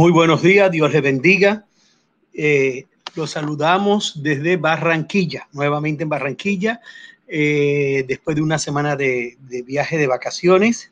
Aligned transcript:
Muy 0.00 0.12
buenos 0.12 0.40
días, 0.40 0.70
Dios 0.70 0.90
les 0.94 1.02
bendiga. 1.02 1.66
Eh, 2.32 2.86
los 3.16 3.32
saludamos 3.32 4.22
desde 4.22 4.56
Barranquilla, 4.56 5.46
nuevamente 5.52 6.04
en 6.04 6.08
Barranquilla, 6.08 6.80
eh, 7.28 8.06
después 8.08 8.34
de 8.34 8.40
una 8.40 8.58
semana 8.58 8.96
de, 8.96 9.36
viaje 9.66 9.98
de 9.98 10.06
vacaciones, 10.06 10.90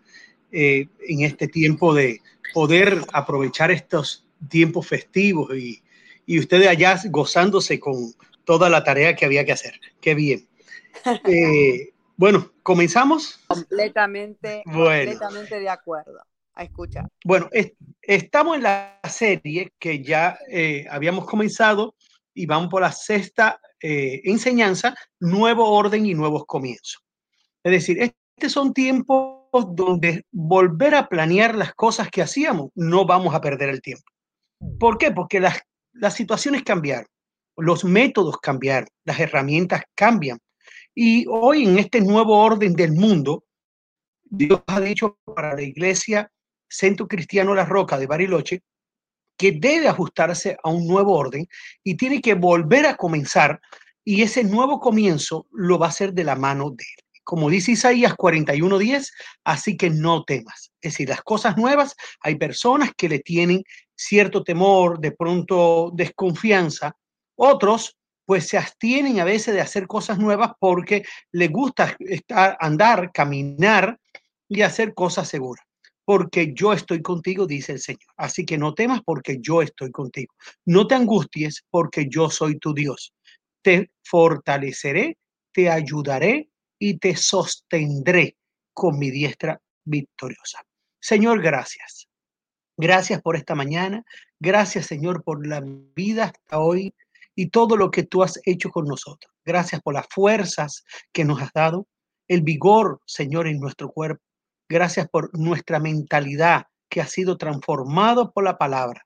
eh, 0.53 0.89
en 1.09 1.23
este 1.23 1.49
tiempo 1.49 1.95
de 1.95 2.21
poder 2.53 3.01
aprovechar 3.15 3.71
estos 3.71 4.27
tiempos 4.51 4.87
festivos 4.87 5.57
y, 5.57 5.83
y, 6.27 6.39
ustedes 6.39 6.69
allá 6.69 7.01
gozándose 7.07 7.81
con 7.81 8.13
toda 8.45 8.69
la 8.69 8.85
tarea 8.85 9.17
que 9.17 9.25
había 9.25 9.47
que 9.47 9.53
hacer. 9.53 9.81
Qué 10.03 10.15
bien. 10.15 10.47
bueno, 12.19 12.53
comenzamos. 12.63 13.41
Completamente, 13.47 14.63
completamente 14.67 15.61
de 15.61 15.69
acuerdo 15.71 16.21
a 16.59 16.65
escuchar. 16.65 17.09
Bueno, 17.25 17.49
estamos 18.03 18.57
en 18.57 18.65
la 18.65 19.01
serie 19.09 19.73
que 19.79 20.03
ya 20.03 20.39
eh, 20.51 20.87
habíamos 20.91 21.25
comenzado 21.25 21.95
y 22.35 22.47
vamos 22.47 22.69
por 22.69 22.83
la 22.83 22.93
sexta 22.93 23.61
eh, 23.81 24.21
enseñanza, 24.25 24.95
nuevo 25.21 25.71
orden 25.71 26.05
y 26.05 26.15
nuevos 26.15 26.45
comienzos. 26.47 27.01
Es 27.63 27.73
decir, 27.73 27.99
estos 28.01 28.53
son 28.53 28.75
tiempos 28.75 29.39
donde 29.71 30.25
volver 30.33 30.97
a 30.97 31.09
planear 31.09 31.55
las 31.55 31.75
cosas 31.75 32.11
que 32.11 32.23
hacíamos, 32.23 32.71
no 32.75 33.07
vamos 33.07 33.35
a 33.35 33.41
perder 33.41 33.69
el 33.71 33.81
tiempo. 33.81 34.05
¿Por 34.81 34.99
qué? 34.99 35.13
Porque 35.13 35.41
las, 35.41 35.61
las 35.93 36.15
situaciones 36.15 36.65
cambiaron, 36.65 37.07
los 37.57 37.85
métodos 37.85 38.39
cambiaron, 38.39 38.89
las 39.05 39.21
herramientas 39.21 39.83
cambian. 39.95 40.39
Y 40.93 41.25
hoy 41.29 41.65
en 41.65 41.79
este 41.79 42.01
nuevo 42.01 42.37
orden 42.37 42.75
del 42.75 42.93
mundo, 42.93 43.45
Dios 44.25 44.61
ha 44.67 44.81
dicho 44.81 45.19
para 45.25 45.55
la 45.55 45.63
iglesia 45.63 46.31
Centro 46.69 47.09
Cristiano 47.09 47.55
La 47.55 47.65
Roca 47.65 47.99
de 47.99 48.07
Bariloche, 48.07 48.63
que 49.39 49.53
debe 49.53 49.89
ajustarse 49.89 50.59
a 50.63 50.69
un 50.69 50.87
nuevo 50.87 51.15
orden 51.15 51.47
y 51.85 51.97
tiene 51.97 52.21
que 52.21 52.35
volver 52.35 52.87
a 52.87 52.97
comenzar 52.97 53.61
y 54.05 54.23
ese 54.23 54.43
nuevo 54.43 54.81
comienzo 54.81 55.47
lo 55.53 55.79
va 55.79 55.87
a 55.87 55.91
hacer 55.91 56.13
de 56.13 56.25
la 56.25 56.35
mano 56.35 56.71
de 56.71 56.85
él. 56.85 57.05
Como 57.25 57.51
dice 57.51 57.73
Isaías 57.73 58.15
41:10, 58.17 59.13
así 59.45 59.77
que 59.77 59.91
no 59.91 60.25
temas. 60.25 60.73
Es 60.81 60.93
decir, 60.93 61.11
las 61.11 61.23
cosas 61.23 61.57
nuevas, 61.57 61.95
hay 62.21 62.37
personas 62.37 62.91
que 62.97 63.09
le 63.09 63.19
tienen 63.19 63.63
cierto 63.95 64.43
temor, 64.43 64.99
de 64.99 65.13
pronto 65.13 65.91
desconfianza. 65.95 66.97
Otros 67.37 67.97
pues 68.25 68.49
se 68.49 68.59
abstienen 68.59 69.21
a 69.21 69.25
veces 69.25 69.55
de 69.55 69.61
hacer 69.61 69.87
cosas 69.87 70.19
nuevas 70.19 70.53
porque 70.59 71.05
les 71.33 71.51
gusta 71.51 71.97
estar, 72.01 72.57
andar, 72.61 73.13
caminar 73.13 73.99
y 74.49 74.63
hacer 74.63 74.95
cosas 74.95 75.29
seguras 75.29 75.68
porque 76.09 76.55
yo 76.55 76.73
estoy 76.73 77.03
contigo, 77.03 77.47
dice 77.47 77.73
el 77.73 77.81
Señor. 77.81 78.15
Así 78.17 78.47
que 78.47 78.57
no 78.57 78.73
temas 78.73 79.03
porque 79.05 79.41
yo 79.43 79.61
estoy 79.61 79.91
contigo. 79.91 80.33
No 80.65 80.87
te 80.87 80.95
angusties 80.95 81.67
porque 81.69 82.07
yo 82.09 82.31
soy 82.31 82.59
tu 82.59 82.73
Dios. 82.73 83.13
Te 83.61 83.91
fortaleceré, 84.03 85.19
te 85.53 85.69
ayudaré 85.69 86.49
y 86.79 86.97
te 86.97 87.15
sostendré 87.15 88.39
con 88.73 88.99
mi 88.99 89.11
diestra 89.11 89.61
victoriosa. 89.85 90.63
Señor, 90.99 91.43
gracias. 91.43 92.09
Gracias 92.79 93.21
por 93.21 93.37
esta 93.37 93.55
mañana. 93.55 94.03
Gracias, 94.41 94.87
Señor, 94.87 95.23
por 95.23 95.47
la 95.47 95.63
vida 95.95 96.25
hasta 96.25 96.59
hoy 96.59 96.95
y 97.35 97.51
todo 97.51 97.77
lo 97.77 97.91
que 97.91 98.05
tú 98.05 98.23
has 98.23 98.41
hecho 98.47 98.71
con 98.71 98.87
nosotros. 98.87 99.31
Gracias 99.45 99.83
por 99.83 99.93
las 99.93 100.07
fuerzas 100.09 100.87
que 101.13 101.27
nos 101.27 101.43
has 101.43 101.53
dado, 101.53 101.87
el 102.29 102.41
vigor, 102.41 103.03
Señor, 103.05 103.47
en 103.47 103.61
nuestro 103.61 103.91
cuerpo. 103.91 104.23
Gracias 104.69 105.09
por 105.09 105.37
nuestra 105.39 105.79
mentalidad 105.79 106.67
que 106.89 107.01
ha 107.01 107.07
sido 107.07 107.37
transformado 107.37 108.33
por 108.33 108.45
la 108.45 108.59
palabra. 108.59 109.05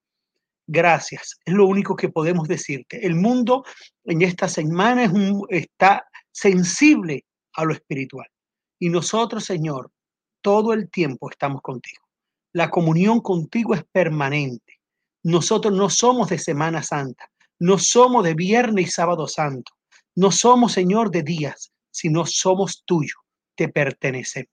Gracias. 0.66 1.38
Es 1.44 1.54
lo 1.54 1.66
único 1.66 1.96
que 1.96 2.08
podemos 2.08 2.48
decirte. 2.48 3.04
El 3.06 3.14
mundo 3.14 3.64
en 4.04 4.22
esta 4.22 4.48
semana 4.48 5.04
es 5.04 5.12
está 5.50 6.04
sensible 6.30 7.24
a 7.54 7.64
lo 7.64 7.72
espiritual. 7.72 8.26
Y 8.78 8.88
nosotros, 8.88 9.44
Señor, 9.44 9.90
todo 10.40 10.72
el 10.72 10.90
tiempo 10.90 11.30
estamos 11.30 11.62
contigo. 11.62 12.02
La 12.52 12.70
comunión 12.70 13.20
contigo 13.20 13.74
es 13.74 13.84
permanente. 13.92 14.80
Nosotros 15.22 15.72
no 15.72 15.88
somos 15.88 16.28
de 16.30 16.38
Semana 16.38 16.82
Santa, 16.82 17.30
no 17.60 17.78
somos 17.78 18.24
de 18.24 18.34
Viernes 18.34 18.88
y 18.88 18.90
Sábado 18.90 19.28
Santo, 19.28 19.72
no 20.16 20.32
somos, 20.32 20.72
Señor, 20.72 21.10
de 21.10 21.22
días, 21.22 21.72
sino 21.92 22.26
somos 22.26 22.82
tuyos, 22.84 23.20
te 23.54 23.68
pertenecemos. 23.68 24.50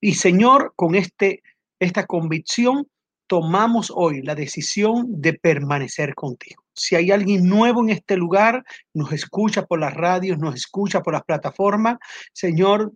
Y 0.00 0.14
Señor, 0.14 0.72
con 0.76 0.94
este, 0.94 1.42
esta 1.80 2.06
convicción, 2.06 2.88
tomamos 3.26 3.92
hoy 3.94 4.22
la 4.22 4.34
decisión 4.34 5.20
de 5.20 5.34
permanecer 5.34 6.14
contigo. 6.14 6.64
Si 6.74 6.94
hay 6.94 7.10
alguien 7.10 7.46
nuevo 7.48 7.82
en 7.82 7.90
este 7.90 8.16
lugar, 8.16 8.64
nos 8.94 9.12
escucha 9.12 9.66
por 9.66 9.80
las 9.80 9.94
radios, 9.94 10.38
nos 10.38 10.54
escucha 10.54 11.02
por 11.02 11.12
las 11.12 11.24
plataformas, 11.24 11.98
Señor, 12.32 12.92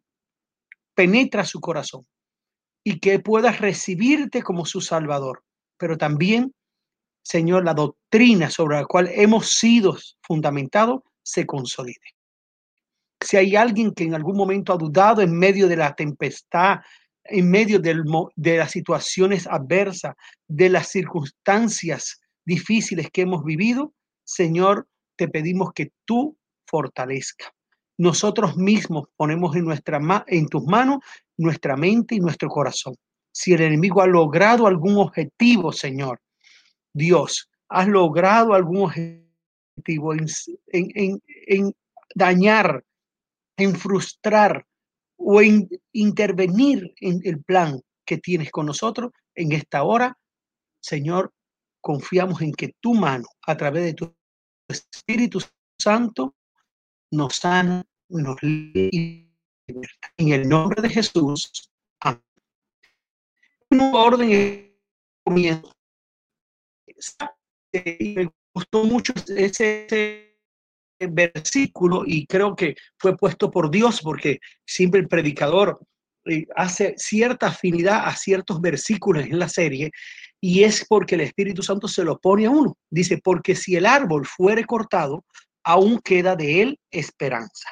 penetra 0.94 1.44
su 1.44 1.60
corazón 1.60 2.06
y 2.84 2.98
que 2.98 3.18
pueda 3.18 3.52
recibirte 3.52 4.42
como 4.42 4.64
su 4.64 4.80
Salvador. 4.80 5.44
Pero 5.76 5.98
también, 5.98 6.54
Señor, 7.24 7.64
la 7.64 7.74
doctrina 7.74 8.50
sobre 8.50 8.76
la 8.76 8.86
cual 8.86 9.10
hemos 9.12 9.50
sido 9.50 9.96
fundamentados 10.22 11.00
se 11.22 11.46
consolide. 11.46 12.14
Si 13.22 13.37
hay 13.37 13.56
alguien 13.56 13.93
que 13.93 14.05
en 14.05 14.15
algún 14.15 14.37
momento 14.37 14.72
ha 14.72 14.77
dudado 14.77 15.22
en 15.22 15.38
medio 15.38 15.69
de 15.69 15.77
la 15.77 15.94
tempestad, 15.94 16.81
en 17.25 17.50
medio 17.50 17.78
de 17.78 18.56
las 18.56 18.71
situaciones 18.71 19.47
adversas, 19.47 20.15
de 20.49 20.69
las 20.69 20.88
circunstancias 20.88 22.21
difíciles 22.44 23.10
que 23.12 23.22
hemos 23.22 23.44
vivido, 23.44 23.93
Señor, 24.25 24.88
te 25.16 25.28
pedimos 25.28 25.72
que 25.72 25.93
tú 26.05 26.37
fortalezca. 26.66 27.53
Nosotros 27.99 28.56
mismos 28.56 29.09
ponemos 29.16 29.54
en, 29.54 29.66
en 30.27 30.49
tus 30.49 30.65
manos 30.65 30.99
nuestra 31.37 31.77
mente 31.77 32.16
y 32.16 32.21
nuestro 32.21 32.49
corazón. 32.49 32.97
Si 33.31 33.53
el 33.53 33.62
enemigo 33.62 34.03
ha 34.03 34.06
logrado 34.06 34.66
algún 34.66 34.97
objetivo, 34.97 35.72
Señor, 35.72 36.21
Dios, 36.93 37.49
has 37.69 37.87
logrado 37.87 38.54
algún 38.54 38.83
objetivo 38.83 40.15
en 40.15 41.72
dañar 42.15 42.84
en 43.56 43.76
frustrar 43.76 44.66
o 45.16 45.40
en 45.40 45.68
intervenir 45.92 46.94
en 47.00 47.20
el 47.24 47.42
plan 47.42 47.80
que 48.04 48.18
tienes 48.18 48.50
con 48.50 48.66
nosotros 48.66 49.12
en 49.34 49.52
esta 49.52 49.82
hora, 49.84 50.18
Señor, 50.80 51.32
confiamos 51.80 52.42
en 52.42 52.52
que 52.52 52.74
tu 52.80 52.94
mano, 52.94 53.26
a 53.46 53.56
través 53.56 53.84
de 53.84 53.94
tu 53.94 54.14
Espíritu 54.68 55.41
Santo, 55.78 56.34
nos 57.10 57.36
sana, 57.36 57.84
nos 58.08 58.42
libera. 58.42 59.28
En 60.16 60.28
el 60.28 60.48
nombre 60.48 60.82
de 60.82 60.88
Jesús. 60.88 61.70
Amén. 62.00 62.22
Orden. 63.94 64.72
Me 67.72 68.30
gustó 68.54 68.84
mucho 68.84 69.12
ese 69.28 70.31
versículo 71.08 72.04
y 72.06 72.26
creo 72.26 72.54
que 72.54 72.74
fue 72.98 73.16
puesto 73.16 73.50
por 73.50 73.70
Dios 73.70 74.00
porque 74.02 74.38
siempre 74.66 75.00
el 75.00 75.08
predicador 75.08 75.80
eh, 76.24 76.46
hace 76.54 76.94
cierta 76.96 77.48
afinidad 77.48 78.06
a 78.06 78.14
ciertos 78.14 78.60
versículos 78.60 79.24
en 79.24 79.38
la 79.38 79.48
serie 79.48 79.91
y 80.41 80.64
es 80.64 80.84
porque 80.88 81.14
el 81.14 81.22
Espíritu 81.22 81.62
Santo 81.62 81.86
se 81.88 82.04
lo 82.04 82.18
pone 82.18 82.46
a 82.46 82.50
uno. 82.50 82.76
Dice, 82.91 83.18
porque 83.22 83.54
si 83.54 83.76
el 83.76 83.86
árbol 83.86 84.26
fuere 84.26 84.64
cortado, 84.64 85.24
aún 85.62 86.00
queda 86.00 86.34
de 86.34 86.62
él 86.62 86.80
esperanza. 86.91 87.68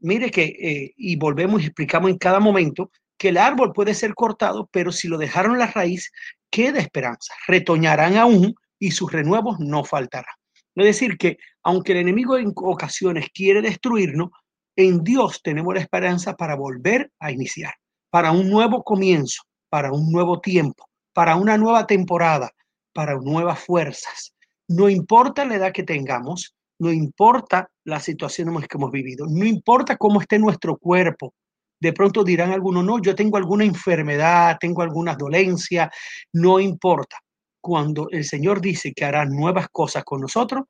Mire 0.00 0.30
que, 0.30 0.44
eh, 0.44 0.92
y 0.96 1.16
volvemos 1.16 1.62
y 1.62 1.66
explicamos 1.66 2.10
en 2.10 2.18
cada 2.18 2.40
momento, 2.40 2.90
que 3.16 3.28
el 3.28 3.36
árbol 3.36 3.72
puede 3.72 3.94
ser 3.94 4.14
cortado, 4.14 4.68
pero 4.72 4.92
si 4.92 5.06
lo 5.06 5.18
dejaron 5.18 5.58
la 5.58 5.66
raíz, 5.66 6.10
queda 6.50 6.80
esperanza. 6.80 7.34
Retoñarán 7.46 8.16
aún 8.16 8.54
y 8.78 8.90
sus 8.90 9.12
renuevos 9.12 9.60
no 9.60 9.84
faltarán. 9.84 10.34
Es 10.80 10.86
decir, 10.86 11.18
que 11.18 11.36
aunque 11.62 11.92
el 11.92 11.98
enemigo 11.98 12.38
en 12.38 12.52
ocasiones 12.56 13.28
quiere 13.34 13.60
destruirnos, 13.60 14.30
en 14.76 15.04
Dios 15.04 15.42
tenemos 15.42 15.74
la 15.74 15.80
esperanza 15.80 16.34
para 16.34 16.56
volver 16.56 17.10
a 17.18 17.30
iniciar, 17.30 17.74
para 18.08 18.32
un 18.32 18.48
nuevo 18.48 18.82
comienzo, 18.82 19.42
para 19.68 19.92
un 19.92 20.10
nuevo 20.10 20.40
tiempo, 20.40 20.88
para 21.12 21.36
una 21.36 21.58
nueva 21.58 21.86
temporada, 21.86 22.50
para 22.94 23.14
nuevas 23.16 23.60
fuerzas. 23.60 24.34
No 24.68 24.88
importa 24.88 25.44
la 25.44 25.56
edad 25.56 25.72
que 25.72 25.82
tengamos, 25.82 26.56
no 26.78 26.90
importa 26.90 27.70
la 27.84 28.00
situación 28.00 28.58
que 28.62 28.76
hemos 28.78 28.90
vivido, 28.90 29.26
no 29.28 29.44
importa 29.44 29.98
cómo 29.98 30.22
esté 30.22 30.38
nuestro 30.38 30.78
cuerpo. 30.78 31.34
De 31.78 31.92
pronto 31.92 32.24
dirán 32.24 32.52
algunos, 32.52 32.84
no, 32.84 33.02
yo 33.02 33.14
tengo 33.14 33.36
alguna 33.36 33.64
enfermedad, 33.64 34.56
tengo 34.58 34.80
algunas 34.80 35.18
dolencias, 35.18 35.90
no 36.32 36.58
importa 36.58 37.18
cuando 37.60 38.08
el 38.10 38.24
Señor 38.24 38.60
dice 38.60 38.92
que 38.92 39.04
hará 39.04 39.24
nuevas 39.24 39.68
cosas 39.70 40.04
con 40.04 40.20
nosotros, 40.20 40.64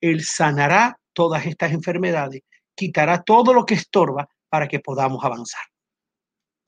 Él 0.00 0.24
sanará 0.24 0.98
todas 1.12 1.46
estas 1.46 1.72
enfermedades, 1.72 2.42
quitará 2.74 3.22
todo 3.22 3.52
lo 3.52 3.64
que 3.64 3.74
estorba 3.74 4.28
para 4.48 4.68
que 4.68 4.80
podamos 4.80 5.24
avanzar. 5.24 5.62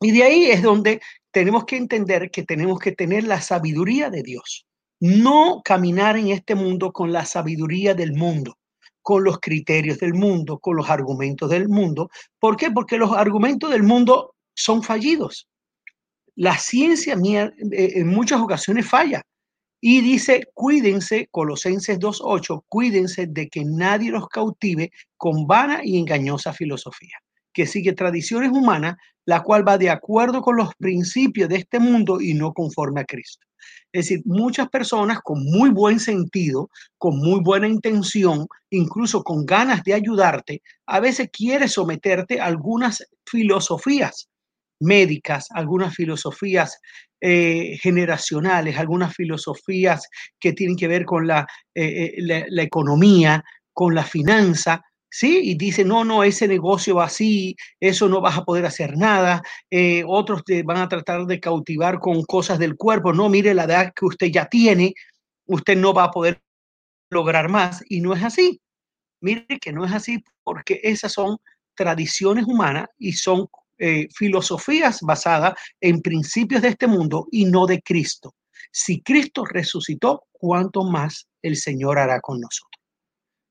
Y 0.00 0.12
de 0.12 0.22
ahí 0.22 0.50
es 0.50 0.62
donde 0.62 1.00
tenemos 1.30 1.64
que 1.64 1.76
entender 1.76 2.30
que 2.30 2.42
tenemos 2.42 2.78
que 2.78 2.92
tener 2.92 3.24
la 3.24 3.40
sabiduría 3.40 4.10
de 4.10 4.22
Dios. 4.22 4.66
No 4.98 5.62
caminar 5.64 6.16
en 6.16 6.28
este 6.28 6.54
mundo 6.54 6.92
con 6.92 7.12
la 7.12 7.24
sabiduría 7.24 7.94
del 7.94 8.12
mundo, 8.12 8.58
con 9.02 9.24
los 9.24 9.38
criterios 9.38 9.98
del 9.98 10.14
mundo, 10.14 10.58
con 10.58 10.76
los 10.76 10.90
argumentos 10.90 11.48
del 11.50 11.68
mundo. 11.68 12.10
¿Por 12.38 12.56
qué? 12.56 12.70
Porque 12.70 12.98
los 12.98 13.12
argumentos 13.12 13.70
del 13.70 13.82
mundo 13.82 14.34
son 14.54 14.82
fallidos. 14.82 15.48
La 16.34 16.56
ciencia 16.58 17.14
eh, 17.14 17.92
en 17.96 18.08
muchas 18.08 18.40
ocasiones 18.40 18.86
falla. 18.86 19.22
Y 19.80 20.02
dice, 20.02 20.42
cuídense, 20.52 21.28
Colosenses 21.30 21.98
2.8, 21.98 22.64
cuídense 22.68 23.26
de 23.26 23.48
que 23.48 23.64
nadie 23.64 24.10
los 24.10 24.28
cautive 24.28 24.90
con 25.16 25.46
vana 25.46 25.80
y 25.82 25.98
engañosa 25.98 26.52
filosofía, 26.52 27.16
que 27.54 27.66
sigue 27.66 27.94
tradiciones 27.94 28.50
humanas, 28.50 28.96
la 29.24 29.42
cual 29.42 29.66
va 29.66 29.78
de 29.78 29.88
acuerdo 29.88 30.42
con 30.42 30.56
los 30.56 30.74
principios 30.74 31.48
de 31.48 31.56
este 31.56 31.78
mundo 31.78 32.20
y 32.20 32.34
no 32.34 32.52
conforme 32.52 33.00
a 33.00 33.04
Cristo. 33.04 33.46
Es 33.92 34.06
decir, 34.06 34.22
muchas 34.24 34.68
personas 34.68 35.20
con 35.22 35.44
muy 35.44 35.70
buen 35.70 35.98
sentido, 35.98 36.70
con 36.98 37.18
muy 37.18 37.40
buena 37.40 37.66
intención, 37.66 38.46
incluso 38.70 39.22
con 39.22 39.44
ganas 39.46 39.82
de 39.84 39.94
ayudarte, 39.94 40.62
a 40.86 41.00
veces 41.00 41.28
quiere 41.32 41.68
someterte 41.68 42.40
a 42.40 42.46
algunas 42.46 43.04
filosofías 43.26 44.28
médicas, 44.80 45.48
algunas 45.50 45.94
filosofías 45.94 46.80
eh, 47.20 47.78
generacionales, 47.80 48.78
algunas 48.78 49.14
filosofías 49.14 50.08
que 50.38 50.52
tienen 50.52 50.76
que 50.76 50.88
ver 50.88 51.04
con 51.04 51.26
la, 51.26 51.46
eh, 51.74 52.14
eh, 52.16 52.46
la, 52.48 52.62
economía, 52.62 53.44
con 53.72 53.94
la 53.94 54.04
finanza, 54.04 54.82
¿sí? 55.10 55.40
Y 55.42 55.54
dice, 55.56 55.84
no, 55.84 56.04
no, 56.04 56.24
ese 56.24 56.48
negocio 56.48 56.96
va 56.96 57.04
así, 57.04 57.56
eso 57.78 58.08
no 58.08 58.20
vas 58.20 58.38
a 58.38 58.44
poder 58.44 58.66
hacer 58.66 58.96
nada, 58.96 59.42
otros 60.06 60.44
te 60.44 60.62
van 60.62 60.78
a 60.78 60.88
tratar 60.88 61.26
de 61.26 61.40
cautivar 61.40 61.98
con 61.98 62.22
cosas 62.24 62.58
del 62.58 62.76
cuerpo, 62.76 63.12
no, 63.12 63.28
mire 63.28 63.54
la 63.54 63.64
edad 63.64 63.92
que 63.94 64.06
usted 64.06 64.28
ya 64.28 64.46
tiene, 64.46 64.94
usted 65.46 65.76
no 65.76 65.92
va 65.92 66.04
a 66.04 66.10
poder 66.10 66.40
lograr 67.10 67.48
más, 67.48 67.84
y 67.88 68.00
no 68.00 68.14
es 68.14 68.22
así. 68.22 68.60
Mire 69.20 69.58
que 69.60 69.72
no 69.72 69.84
es 69.84 69.92
así 69.92 70.24
porque 70.42 70.80
esas 70.82 71.12
son 71.12 71.38
tradiciones 71.74 72.46
humanas 72.46 72.88
y 72.98 73.12
son 73.12 73.46
eh, 73.80 74.08
filosofías 74.14 75.00
basadas 75.00 75.54
en 75.80 76.02
principios 76.02 76.60
de 76.60 76.68
este 76.68 76.86
mundo 76.86 77.26
y 77.32 77.46
no 77.46 77.66
de 77.66 77.80
Cristo. 77.80 78.34
Si 78.70 79.00
Cristo 79.00 79.44
resucitó, 79.46 80.24
¿cuánto 80.32 80.84
más 80.84 81.26
el 81.40 81.56
Señor 81.56 81.98
hará 81.98 82.20
con 82.20 82.40
nosotros? 82.40 82.78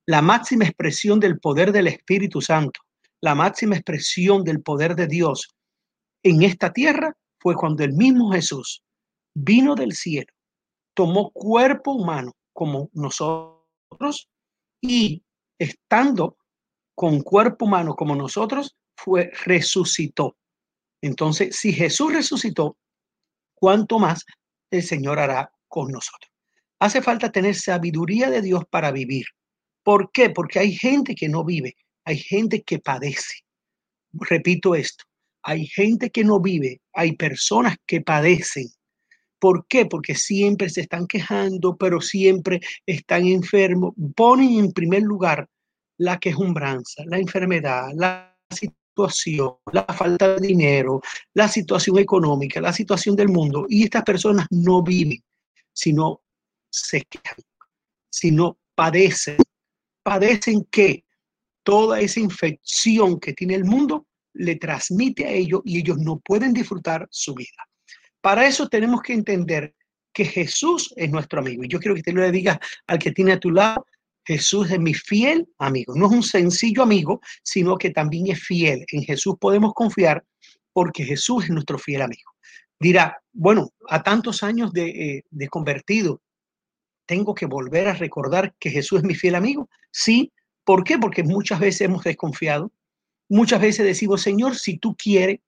La 0.05 0.21
máxima 0.21 0.65
expresión 0.65 1.19
del 1.19 1.39
poder 1.39 1.71
del 1.71 1.87
Espíritu 1.87 2.41
Santo, 2.41 2.79
la 3.21 3.33
máxima 3.33 3.75
expresión 3.75 4.43
del 4.43 4.61
poder 4.61 4.95
de 4.95 5.07
Dios 5.07 5.49
en 6.23 6.43
esta 6.43 6.71
tierra 6.71 7.15
fue 7.39 7.55
cuando 7.55 7.83
el 7.83 7.93
mismo 7.93 8.31
Jesús 8.31 8.83
vino 9.33 9.73
del 9.73 9.93
cielo, 9.93 10.31
tomó 10.93 11.31
cuerpo 11.31 11.93
humano 11.93 12.33
como 12.53 12.89
nosotros 12.93 14.29
y 14.79 15.23
estando 15.57 16.37
con 16.95 17.21
cuerpo 17.21 17.65
humano 17.65 17.95
como 17.95 18.15
nosotros, 18.15 18.75
fue 19.03 19.31
resucitó. 19.45 20.37
Entonces, 21.01 21.55
si 21.55 21.71
Jesús 21.73 22.13
resucitó, 22.13 22.77
¿cuánto 23.53 23.99
más 23.99 24.25
el 24.71 24.83
Señor 24.83 25.19
hará 25.19 25.51
con 25.67 25.91
nosotros? 25.91 26.31
Hace 26.79 27.01
falta 27.01 27.31
tener 27.31 27.55
sabiduría 27.55 28.29
de 28.29 28.41
Dios 28.41 28.63
para 28.69 28.91
vivir. 28.91 29.25
¿Por 29.83 30.11
qué? 30.11 30.29
Porque 30.29 30.59
hay 30.59 30.73
gente 30.73 31.15
que 31.15 31.29
no 31.29 31.43
vive, 31.43 31.75
hay 32.05 32.17
gente 32.17 32.61
que 32.61 32.79
padece. 32.79 33.39
Repito 34.13 34.75
esto, 34.75 35.05
hay 35.43 35.67
gente 35.67 36.09
que 36.09 36.23
no 36.23 36.39
vive, 36.39 36.81
hay 36.93 37.15
personas 37.15 37.77
que 37.85 38.01
padecen. 38.01 38.67
¿Por 39.39 39.65
qué? 39.67 39.85
Porque 39.85 40.15
siempre 40.15 40.69
se 40.69 40.81
están 40.81 41.07
quejando, 41.07 41.77
pero 41.77 42.01
siempre 42.01 42.59
están 42.85 43.25
enfermos. 43.25 43.93
Ponen 44.15 44.59
en 44.59 44.73
primer 44.73 45.03
lugar 45.03 45.47
la 45.97 46.19
quejumbranza, 46.19 47.03
la 47.05 47.19
enfermedad, 47.19 47.89
la 47.95 48.35
la 49.71 49.85
falta 49.85 50.35
de 50.35 50.47
dinero, 50.47 51.01
la 51.33 51.47
situación 51.47 51.97
económica, 51.99 52.59
la 52.59 52.73
situación 52.73 53.15
del 53.15 53.29
mundo, 53.29 53.65
y 53.69 53.83
estas 53.83 54.03
personas 54.03 54.47
no 54.49 54.83
viven, 54.83 55.23
sino 55.73 56.21
se 56.69 57.01
quejan, 57.03 57.37
sino 58.09 58.57
padecen. 58.75 59.37
Padecen 60.03 60.65
que 60.71 61.05
toda 61.63 61.99
esa 61.99 62.19
infección 62.19 63.19
que 63.19 63.33
tiene 63.33 63.55
el 63.55 63.65
mundo 63.65 64.07
le 64.33 64.55
transmite 64.55 65.25
a 65.25 65.31
ellos 65.31 65.61
y 65.65 65.79
ellos 65.79 65.97
no 65.97 66.19
pueden 66.19 66.53
disfrutar 66.53 67.07
su 67.11 67.33
vida. 67.33 67.67
Para 68.21 68.47
eso 68.47 68.67
tenemos 68.67 69.01
que 69.01 69.13
entender 69.13 69.75
que 70.13 70.25
Jesús 70.25 70.93
es 70.95 71.09
nuestro 71.09 71.39
amigo. 71.39 71.63
Y 71.63 71.67
yo 71.67 71.79
quiero 71.79 71.95
que 71.95 72.01
te 72.01 72.11
lo 72.11 72.29
digas 72.31 72.57
al 72.87 72.99
que 72.99 73.11
tiene 73.11 73.33
a 73.33 73.39
tu 73.39 73.51
lado, 73.51 73.85
Jesús 74.29 74.69
es 74.69 74.79
mi 74.79 74.93
fiel 74.93 75.47
amigo. 75.57 75.95
No 75.95 76.05
es 76.05 76.11
un 76.11 76.21
sencillo 76.21 76.83
amigo, 76.83 77.19
sino 77.41 77.79
que 77.79 77.89
también 77.89 78.27
es 78.27 78.39
fiel. 78.39 78.85
En 78.91 79.01
Jesús 79.01 79.33
podemos 79.41 79.73
confiar 79.73 80.23
porque 80.71 81.03
Jesús 81.03 81.45
es 81.45 81.49
nuestro 81.49 81.79
fiel 81.79 82.03
amigo. 82.03 82.31
Dirá, 82.79 83.17
bueno, 83.33 83.71
a 83.87 84.03
tantos 84.03 84.43
años 84.43 84.71
de, 84.71 84.89
eh, 84.89 85.23
de 85.31 85.47
convertido, 85.47 86.21
¿tengo 87.07 87.33
que 87.33 87.47
volver 87.47 87.87
a 87.87 87.95
recordar 87.95 88.53
que 88.59 88.69
Jesús 88.69 88.99
es 88.99 89.03
mi 89.03 89.15
fiel 89.15 89.33
amigo? 89.33 89.67
Sí. 89.91 90.31
¿Por 90.63 90.83
qué? 90.83 90.99
Porque 90.99 91.23
muchas 91.23 91.59
veces 91.59 91.81
hemos 91.81 92.03
desconfiado. 92.03 92.71
Muchas 93.29 93.59
veces 93.59 93.83
decimos, 93.83 94.21
Señor, 94.21 94.55
si 94.57 94.77
tú 94.77 94.95
quieres, 94.95 95.39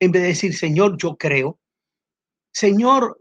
en 0.00 0.12
vez 0.12 0.22
de 0.22 0.28
decir, 0.28 0.56
Señor, 0.56 0.96
yo 0.96 1.18
creo. 1.18 1.60
Señor, 2.54 3.20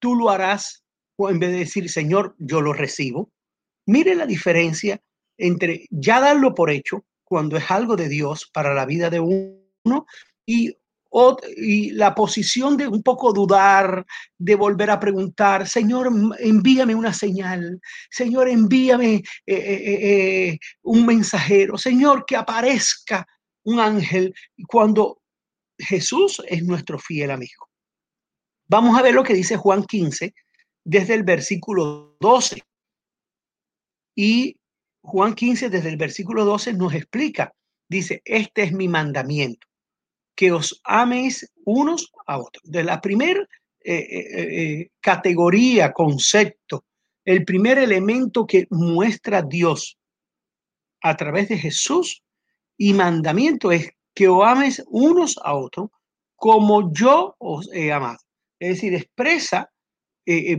tú 0.00 0.16
lo 0.16 0.28
harás, 0.28 0.82
o 1.14 1.30
en 1.30 1.38
vez 1.38 1.52
de 1.52 1.58
decir, 1.58 1.88
Señor, 1.88 2.34
yo 2.40 2.60
lo 2.60 2.72
recibo. 2.72 3.30
Mire 3.86 4.14
la 4.14 4.26
diferencia 4.26 5.00
entre 5.36 5.86
ya 5.90 6.20
darlo 6.20 6.54
por 6.54 6.70
hecho 6.70 7.04
cuando 7.24 7.56
es 7.56 7.70
algo 7.70 7.96
de 7.96 8.08
Dios 8.08 8.50
para 8.52 8.74
la 8.74 8.84
vida 8.86 9.08
de 9.08 9.20
uno 9.20 10.06
y, 10.46 10.76
la 11.92 12.14
posición 12.14 12.76
de 12.76 12.86
un 12.86 13.02
poco 13.02 13.32
dudar, 13.32 14.06
de 14.38 14.54
volver 14.54 14.90
a 14.90 15.00
preguntar, 15.00 15.66
Señor, 15.66 16.08
envíame 16.38 16.94
una 16.94 17.12
señal, 17.12 17.80
Señor, 18.08 18.48
envíame 18.48 19.14
eh, 19.14 19.22
eh, 19.46 19.98
eh, 20.02 20.58
un 20.82 21.04
mensajero, 21.04 21.76
Señor, 21.76 22.24
que 22.24 22.36
aparezca 22.36 23.26
un 23.64 23.80
ángel 23.80 24.32
cuando 24.68 25.20
Jesús 25.76 26.40
es 26.46 26.62
nuestro 26.62 26.96
fiel 26.96 27.32
amigo. 27.32 27.68
Vamos 28.68 28.96
a 28.96 29.02
ver 29.02 29.14
lo 29.14 29.24
que 29.24 29.34
dice 29.34 29.56
Juan 29.56 29.82
15 29.82 30.32
desde 30.84 31.14
el 31.14 31.24
versículo 31.24 32.16
12. 32.20 32.62
Y 34.14 34.56
Juan 35.02 35.34
15, 35.34 35.70
desde 35.70 35.88
el 35.88 35.96
versículo 35.96 36.44
12, 36.44 36.74
nos 36.74 36.94
explica, 36.94 37.54
dice, 37.88 38.22
este 38.24 38.62
es 38.62 38.72
mi 38.72 38.88
mandamiento, 38.88 39.66
que 40.34 40.52
os 40.52 40.80
améis 40.84 41.50
unos 41.64 42.12
a 42.26 42.38
otros. 42.38 42.62
De 42.64 42.84
la 42.84 43.00
primera 43.00 43.40
eh, 43.82 43.96
eh, 43.96 44.28
eh, 44.34 44.90
categoría, 45.00 45.92
concepto, 45.92 46.84
el 47.24 47.44
primer 47.44 47.78
elemento 47.78 48.46
que 48.46 48.66
muestra 48.70 49.42
Dios 49.42 49.98
a 51.02 51.16
través 51.16 51.48
de 51.48 51.58
Jesús 51.58 52.22
y 52.76 52.92
mandamiento 52.92 53.72
es 53.72 53.90
que 54.14 54.28
os 54.28 54.44
améis 54.46 54.82
unos 54.88 55.38
a 55.42 55.54
otros 55.54 55.90
como 56.36 56.92
yo 56.92 57.36
os 57.38 57.70
he 57.72 57.92
amado. 57.92 58.18
Es 58.58 58.76
decir, 58.76 58.94
expresa, 58.94 59.70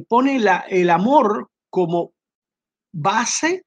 pone 0.08 0.39
la, 0.39 0.65
el 0.70 0.89
amor 0.89 1.50
como 1.70 2.13
base 2.91 3.63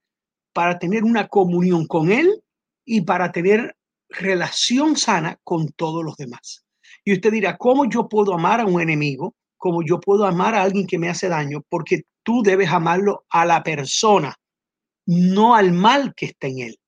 para 0.53 0.79
tener 0.79 1.05
una 1.05 1.29
comunión 1.29 1.87
con 1.87 2.11
Él 2.11 2.43
y 2.85 3.03
para 3.03 3.33
tener 3.33 3.77
relación 4.09 4.97
sana 4.97 5.39
con 5.43 5.69
todos 5.73 6.05
los 6.05 6.17
demás. 6.17 6.65
Y 7.05 7.13
usted 7.13 7.33
dirá, 7.33 7.57
¿cómo 7.57 7.85
yo 7.87 8.09
puedo 8.09 8.35
amar 8.35 8.61
a 8.61 8.67
un 8.67 8.81
enemigo? 8.81 9.35
¿Cómo 9.57 9.83
yo 9.83 10.01
puedo 10.01 10.27
amar 10.27 10.55
a 10.55 10.63
alguien 10.63 10.87
que 10.87 10.99
me 10.99 11.09
hace 11.09 11.29
daño? 11.29 11.63
Porque 11.69 12.03
tú 12.23 12.43
debes 12.43 12.71
amarlo 12.71 13.25
a 13.31 13.45
la 13.45 13.63
persona, 13.63 14.35
no 15.07 15.55
al 15.55 15.73
mal 15.73 16.15
que 16.15 16.27
está 16.27 16.47
en 16.47 16.61
él. 16.61 16.79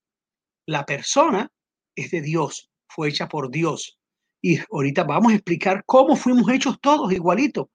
La 0.67 0.85
persona 0.85 1.51
es 1.95 2.11
de 2.11 2.23
Dios, 2.23 2.71
fue 2.89 3.09
hecha 3.09 3.29
por 3.29 3.51
Dios. 3.51 3.99
Y 4.43 4.59
ahorita 4.71 5.05
vamos 5.05 5.33
a 5.33 5.37
explicar 5.37 5.83
cómo 5.87 6.17
fuimos 6.17 6.51
hechos 6.51 6.79
todos 6.81 7.13
igualitos. 7.13 7.67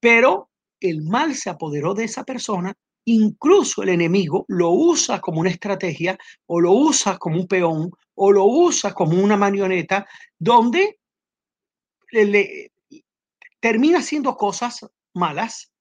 Pero 0.00 0.50
el 0.80 1.02
mal 1.02 1.34
se 1.34 1.50
apoderó 1.50 1.94
de 1.94 2.04
esa 2.04 2.24
persona 2.24 2.74
incluso 3.04 3.82
el 3.82 3.90
enemigo 3.90 4.44
lo 4.48 4.70
usa 4.70 5.20
como 5.20 5.40
una 5.40 5.50
estrategia 5.50 6.18
o 6.46 6.60
lo 6.60 6.72
usa 6.72 7.18
como 7.18 7.40
un 7.40 7.46
peón 7.46 7.90
o 8.14 8.32
lo 8.32 8.44
usa 8.44 8.94
como 8.94 9.20
una 9.20 9.36
marioneta 9.36 10.06
donde 10.38 10.98
le, 12.12 12.72
termina 13.60 13.98
haciendo 13.98 14.36
cosas 14.36 14.86
malas, 15.14 15.72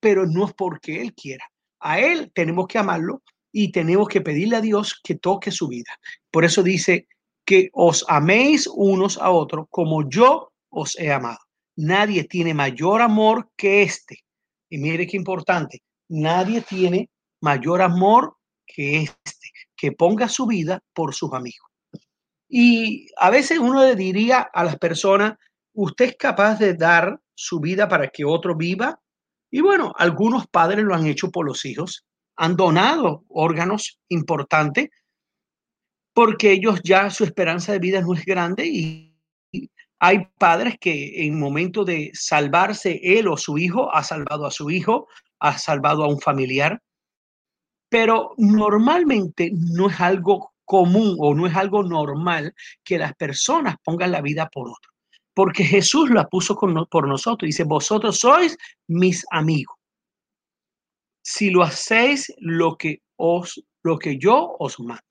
pero 0.00 0.26
no 0.26 0.46
es 0.46 0.52
porque 0.52 1.00
él 1.00 1.14
quiera. 1.14 1.44
A 1.80 2.00
él 2.00 2.30
tenemos 2.34 2.66
que 2.66 2.78
amarlo 2.78 3.22
y 3.52 3.72
tenemos 3.72 4.08
que 4.08 4.20
pedirle 4.20 4.56
a 4.56 4.60
Dios 4.60 5.00
que 5.02 5.14
toque 5.14 5.50
su 5.50 5.68
vida. 5.68 5.98
Por 6.30 6.44
eso 6.44 6.62
dice 6.62 7.06
que 7.44 7.70
os 7.72 8.04
améis 8.08 8.66
unos 8.66 9.18
a 9.18 9.30
otros 9.30 9.66
como 9.70 10.08
yo 10.08 10.52
os 10.70 10.98
he 10.98 11.12
amado. 11.12 11.38
Nadie 11.76 12.24
tiene 12.24 12.54
mayor 12.54 13.00
amor 13.02 13.50
que 13.56 13.82
este, 13.82 14.24
Y 14.68 14.78
mire 14.78 15.06
qué 15.06 15.16
importante, 15.16 15.82
nadie 16.08 16.60
tiene 16.60 17.10
mayor 17.40 17.82
amor 17.82 18.36
que 18.66 19.02
este, 19.02 19.50
que 19.76 19.92
ponga 19.92 20.28
su 20.28 20.46
vida 20.46 20.80
por 20.92 21.14
sus 21.14 21.32
amigos. 21.32 21.70
Y 22.48 23.08
a 23.16 23.30
veces 23.30 23.58
uno 23.58 23.84
le 23.84 23.96
diría 23.96 24.40
a 24.40 24.64
las 24.64 24.78
personas, 24.78 25.34
¿usted 25.72 26.06
es 26.06 26.16
capaz 26.16 26.58
de 26.58 26.74
dar 26.74 27.20
su 27.34 27.60
vida 27.60 27.88
para 27.88 28.08
que 28.08 28.24
otro 28.24 28.54
viva? 28.54 29.00
Y 29.50 29.60
bueno, 29.60 29.92
algunos 29.96 30.46
padres 30.46 30.84
lo 30.84 30.94
han 30.94 31.06
hecho 31.06 31.30
por 31.30 31.46
los 31.46 31.64
hijos, 31.64 32.06
han 32.36 32.56
donado 32.56 33.24
órganos 33.28 34.00
importantes 34.08 34.90
porque 36.12 36.52
ellos 36.52 36.80
ya 36.82 37.10
su 37.10 37.24
esperanza 37.24 37.72
de 37.72 37.80
vida 37.80 38.00
no 38.00 38.14
es 38.14 38.24
grande 38.24 38.66
y 38.66 39.14
hay 39.98 40.26
padres 40.38 40.76
que 40.80 41.26
en 41.26 41.38
momento 41.38 41.84
de 41.84 42.10
salvarse 42.14 43.00
él 43.02 43.26
o 43.26 43.36
su 43.36 43.58
hijo 43.58 43.92
ha 43.94 44.04
salvado 44.04 44.46
a 44.46 44.50
su 44.50 44.70
hijo, 44.70 45.08
ha 45.44 45.58
salvado 45.58 46.04
a 46.04 46.08
un 46.08 46.20
familiar, 46.20 46.80
pero 47.90 48.34
normalmente 48.38 49.50
no 49.52 49.90
es 49.90 50.00
algo 50.00 50.54
común 50.64 51.16
o 51.20 51.34
no 51.34 51.46
es 51.46 51.54
algo 51.54 51.82
normal 51.82 52.54
que 52.82 52.98
las 52.98 53.14
personas 53.14 53.76
pongan 53.84 54.10
la 54.10 54.22
vida 54.22 54.48
por 54.48 54.68
otro, 54.68 54.90
porque 55.34 55.62
Jesús 55.64 56.08
la 56.10 56.26
puso 56.28 56.56
por 56.56 57.06
nosotros. 57.06 57.46
Dice, 57.46 57.64
vosotros 57.64 58.18
sois 58.18 58.56
mis 58.88 59.26
amigos. 59.30 59.76
Si 61.22 61.50
lo 61.50 61.62
hacéis 61.62 62.32
lo 62.38 62.76
que 62.76 63.02
os, 63.16 63.62
lo 63.82 63.98
que 63.98 64.16
yo 64.16 64.56
os 64.58 64.80
mando. 64.80 65.02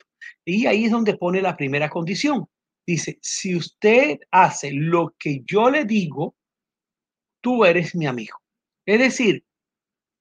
Y 0.44 0.66
ahí 0.66 0.86
es 0.86 0.92
donde 0.92 1.16
pone 1.16 1.42
la 1.42 1.56
primera 1.56 1.90
condición. 1.90 2.48
Dice, 2.88 3.20
si 3.22 3.56
usted 3.56 4.20
hace 4.32 4.72
lo 4.74 5.14
que 5.18 5.44
yo 5.46 5.70
le 5.70 5.86
digo, 5.86 6.36
tú 7.40 7.66
eres 7.66 7.94
mi 7.94 8.08
amigo. 8.08 8.38
Es 8.86 9.00
decir, 9.00 9.44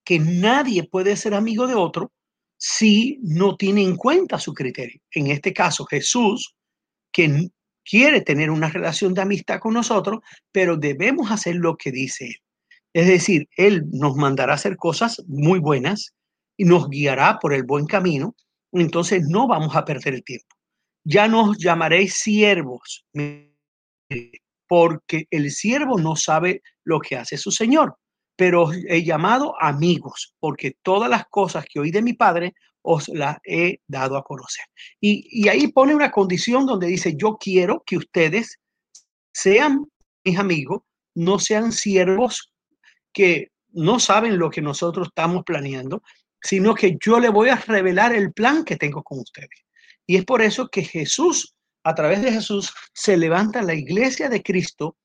que 0.03 0.19
nadie 0.19 0.83
puede 0.83 1.15
ser 1.15 1.33
amigo 1.33 1.67
de 1.67 1.75
otro 1.75 2.11
si 2.57 3.19
no 3.21 3.57
tiene 3.57 3.83
en 3.83 3.95
cuenta 3.95 4.39
su 4.39 4.53
criterio. 4.53 5.01
En 5.11 5.27
este 5.27 5.53
caso, 5.53 5.85
Jesús, 5.85 6.55
que 7.11 7.49
quiere 7.83 8.21
tener 8.21 8.49
una 8.49 8.69
relación 8.69 9.13
de 9.13 9.21
amistad 9.21 9.59
con 9.59 9.73
nosotros, 9.73 10.19
pero 10.51 10.77
debemos 10.77 11.31
hacer 11.31 11.55
lo 11.55 11.75
que 11.75 11.91
dice 11.91 12.27
Él. 12.27 12.35
Es 12.93 13.07
decir, 13.07 13.49
Él 13.57 13.83
nos 13.91 14.15
mandará 14.15 14.53
hacer 14.53 14.77
cosas 14.77 15.21
muy 15.27 15.59
buenas 15.59 16.13
y 16.55 16.65
nos 16.65 16.89
guiará 16.89 17.39
por 17.39 17.53
el 17.53 17.63
buen 17.63 17.85
camino, 17.85 18.35
entonces 18.71 19.23
no 19.27 19.47
vamos 19.47 19.75
a 19.75 19.85
perder 19.85 20.15
el 20.15 20.23
tiempo. 20.23 20.55
Ya 21.03 21.27
nos 21.27 21.57
llamaréis 21.57 22.13
siervos, 22.13 23.05
porque 24.67 25.27
el 25.31 25.51
siervo 25.51 25.99
no 25.99 26.15
sabe 26.15 26.61
lo 26.85 26.99
que 26.99 27.17
hace 27.17 27.37
su 27.37 27.51
Señor, 27.51 27.97
pero 28.35 28.71
he 28.71 29.03
llamado 29.03 29.55
amigos, 29.61 30.33
porque 30.39 30.77
todas 30.81 31.09
las 31.09 31.25
cosas 31.27 31.65
que 31.65 31.79
oí 31.79 31.91
de 31.91 32.01
mi 32.01 32.13
Padre 32.13 32.55
os 32.81 33.07
las 33.09 33.37
he 33.45 33.79
dado 33.87 34.17
a 34.17 34.23
conocer. 34.23 34.65
Y, 34.99 35.27
y 35.29 35.47
ahí 35.47 35.67
pone 35.67 35.95
una 35.95 36.11
condición 36.11 36.65
donde 36.65 36.87
dice, 36.87 37.15
yo 37.15 37.37
quiero 37.39 37.83
que 37.85 37.97
ustedes 37.97 38.59
sean 39.33 39.85
mis 40.23 40.37
amigos, 40.37 40.81
no 41.15 41.39
sean 41.39 41.71
siervos 41.71 42.51
que 43.13 43.51
no 43.71 43.99
saben 43.99 44.37
lo 44.37 44.49
que 44.49 44.61
nosotros 44.61 45.07
estamos 45.07 45.43
planeando, 45.43 46.03
sino 46.41 46.75
que 46.75 46.97
yo 47.03 47.19
le 47.19 47.29
voy 47.29 47.49
a 47.49 47.55
revelar 47.55 48.13
el 48.13 48.33
plan 48.33 48.63
que 48.65 48.75
tengo 48.75 49.03
con 49.03 49.19
ustedes. 49.19 49.49
Y 50.05 50.17
es 50.17 50.25
por 50.25 50.41
eso 50.41 50.67
que 50.67 50.83
Jesús, 50.83 51.55
a 51.83 51.95
través 51.95 52.21
de 52.21 52.31
Jesús, 52.31 52.73
se 52.93 53.17
levanta 53.17 53.61
la 53.61 53.73
iglesia 53.73 54.29
de 54.29 54.43
Cristo 54.43 54.97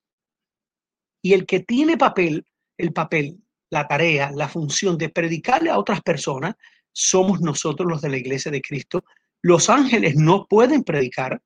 y 1.22 1.32
el 1.32 1.46
que 1.46 1.60
tiene 1.60 1.96
papel, 1.96 2.44
el 2.78 2.92
papel, 2.92 3.36
la 3.70 3.86
tarea, 3.86 4.30
la 4.34 4.48
función 4.48 4.96
de 4.96 5.10
predicarle 5.10 5.70
a 5.70 5.78
otras 5.78 6.00
personas, 6.00 6.54
somos 6.92 7.40
nosotros 7.40 7.88
los 7.88 8.00
de 8.00 8.08
la 8.08 8.16
iglesia 8.16 8.50
de 8.50 8.62
Cristo. 8.62 9.04
Los 9.42 9.68
ángeles 9.68 10.16
no 10.16 10.46
pueden 10.46 10.82
predicar, 10.84 11.42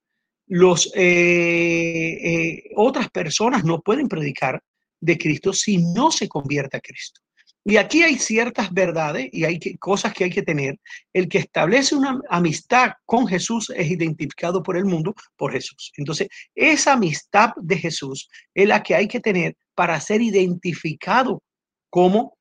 los 0.47 0.93
eh, 0.95 2.19
eh, 2.23 2.71
otras 2.77 3.11
personas 3.11 3.65
no 3.65 3.81
pueden 3.81 4.09
predicar 4.09 4.62
de 5.01 5.19
Cristo 5.19 5.53
si 5.53 5.79
no 5.79 6.11
se 6.11 6.29
convierte 6.29 6.77
a 6.77 6.81
Cristo. 6.81 7.21
Y 7.64 7.76
aquí 7.76 8.02
hay 8.02 8.19
ciertas 8.19 8.73
verdades 8.73 9.28
y 9.33 9.45
hay 9.45 9.61
cosas 9.78 10.12
que 10.12 10.25
hay 10.25 10.31
que 10.31 10.42
tener. 10.42 10.81
El 11.12 11.28
que 11.28 11.38
establece 11.38 11.95
una 11.95 12.21
amistad 12.28 12.92
con 13.07 13.26
Jesús 13.26 13.71
es 13.76 13.88
identificado 13.88 14.62
por 14.62 14.76
el 14.76 14.85
mundo 14.85 15.14
por 15.37 15.52
Jesús. 15.52 15.92
Entonces, 15.97 16.28
esa 16.54 16.95
amistad 16.95 17.50
de 17.57 17.78
Jesús 17.78 18.28
es 18.52 18.66
la 18.66 18.83
que 18.83 18.97
hay 18.97 19.07
que 19.07 19.21
tener 19.21 19.57
para 19.75 20.00
ser 20.00 20.23
identificado 20.23 21.40
como 21.88 22.37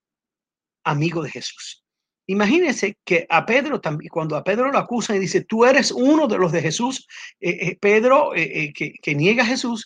amigo 0.83 1.21
de 1.21 1.29
Jesús. 1.29 1.83
Imagínense 2.27 2.97
que 3.03 3.25
a 3.29 3.45
Pedro 3.45 3.81
cuando 4.09 4.37
a 4.37 4.43
Pedro 4.43 4.71
lo 4.71 4.77
acusan 4.77 5.17
y 5.17 5.19
dice, 5.19 5.41
tú 5.41 5.65
eres 5.65 5.91
uno 5.91 6.27
de 6.27 6.37
los 6.37 6.51
de 6.51 6.61
Jesús, 6.61 7.05
eh, 7.39 7.57
eh, 7.61 7.77
Pedro, 7.79 8.33
eh, 8.33 8.71
que, 8.73 8.93
que, 9.01 9.15
niega 9.15 9.43
a 9.43 9.47
Jesús, 9.47 9.85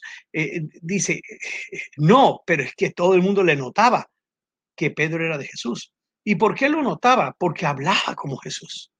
dice, 0.81 1.21
no, 1.97 2.41
pero 2.45 2.63
es 2.63 2.75
que 2.75 2.91
todo 2.91 3.15
el 3.15 3.21
mundo 3.21 3.43
le 3.43 3.55
notaba 3.55 4.07
que 4.75 4.91
Pedro 4.91 5.25
era 5.25 5.37
de 5.37 5.45
Jesús. 5.45 5.93
¿Y 6.23 6.35
por 6.35 6.55
qué 6.55 6.69
lo 6.69 6.81
notaba? 6.81 7.35
Porque 7.37 7.65
hablaba 7.65 8.15
como 8.15 8.37
Jesús, 8.37 8.91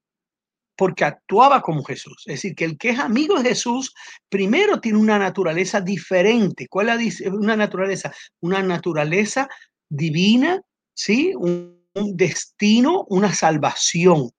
porque 0.76 1.06
actuaba 1.06 1.62
como 1.62 1.84
Jesús. 1.84 2.24
Es 2.26 2.36
decir, 2.36 2.56
que 2.56 2.66
el 2.66 2.78
que 2.78 2.90
es 2.90 3.00
amigo 3.00 3.42
de 3.42 3.50
Jesús, 3.50 3.94
primero 4.30 4.80
tiene 4.80 5.00
una 5.00 5.18
naturaleza 5.18 5.82
diferente. 5.82 6.68
¿Cuál 6.68 6.90
es 7.02 7.22
una 7.22 7.56
naturaleza? 7.56 8.14
Una 8.42 8.62
naturaleza 8.62 9.50
divina, 9.90 10.62
¿sí? 10.94 11.34
Un, 11.36 11.84
destino, 12.14 13.06
una 13.08 13.34
salvación. 13.34 14.30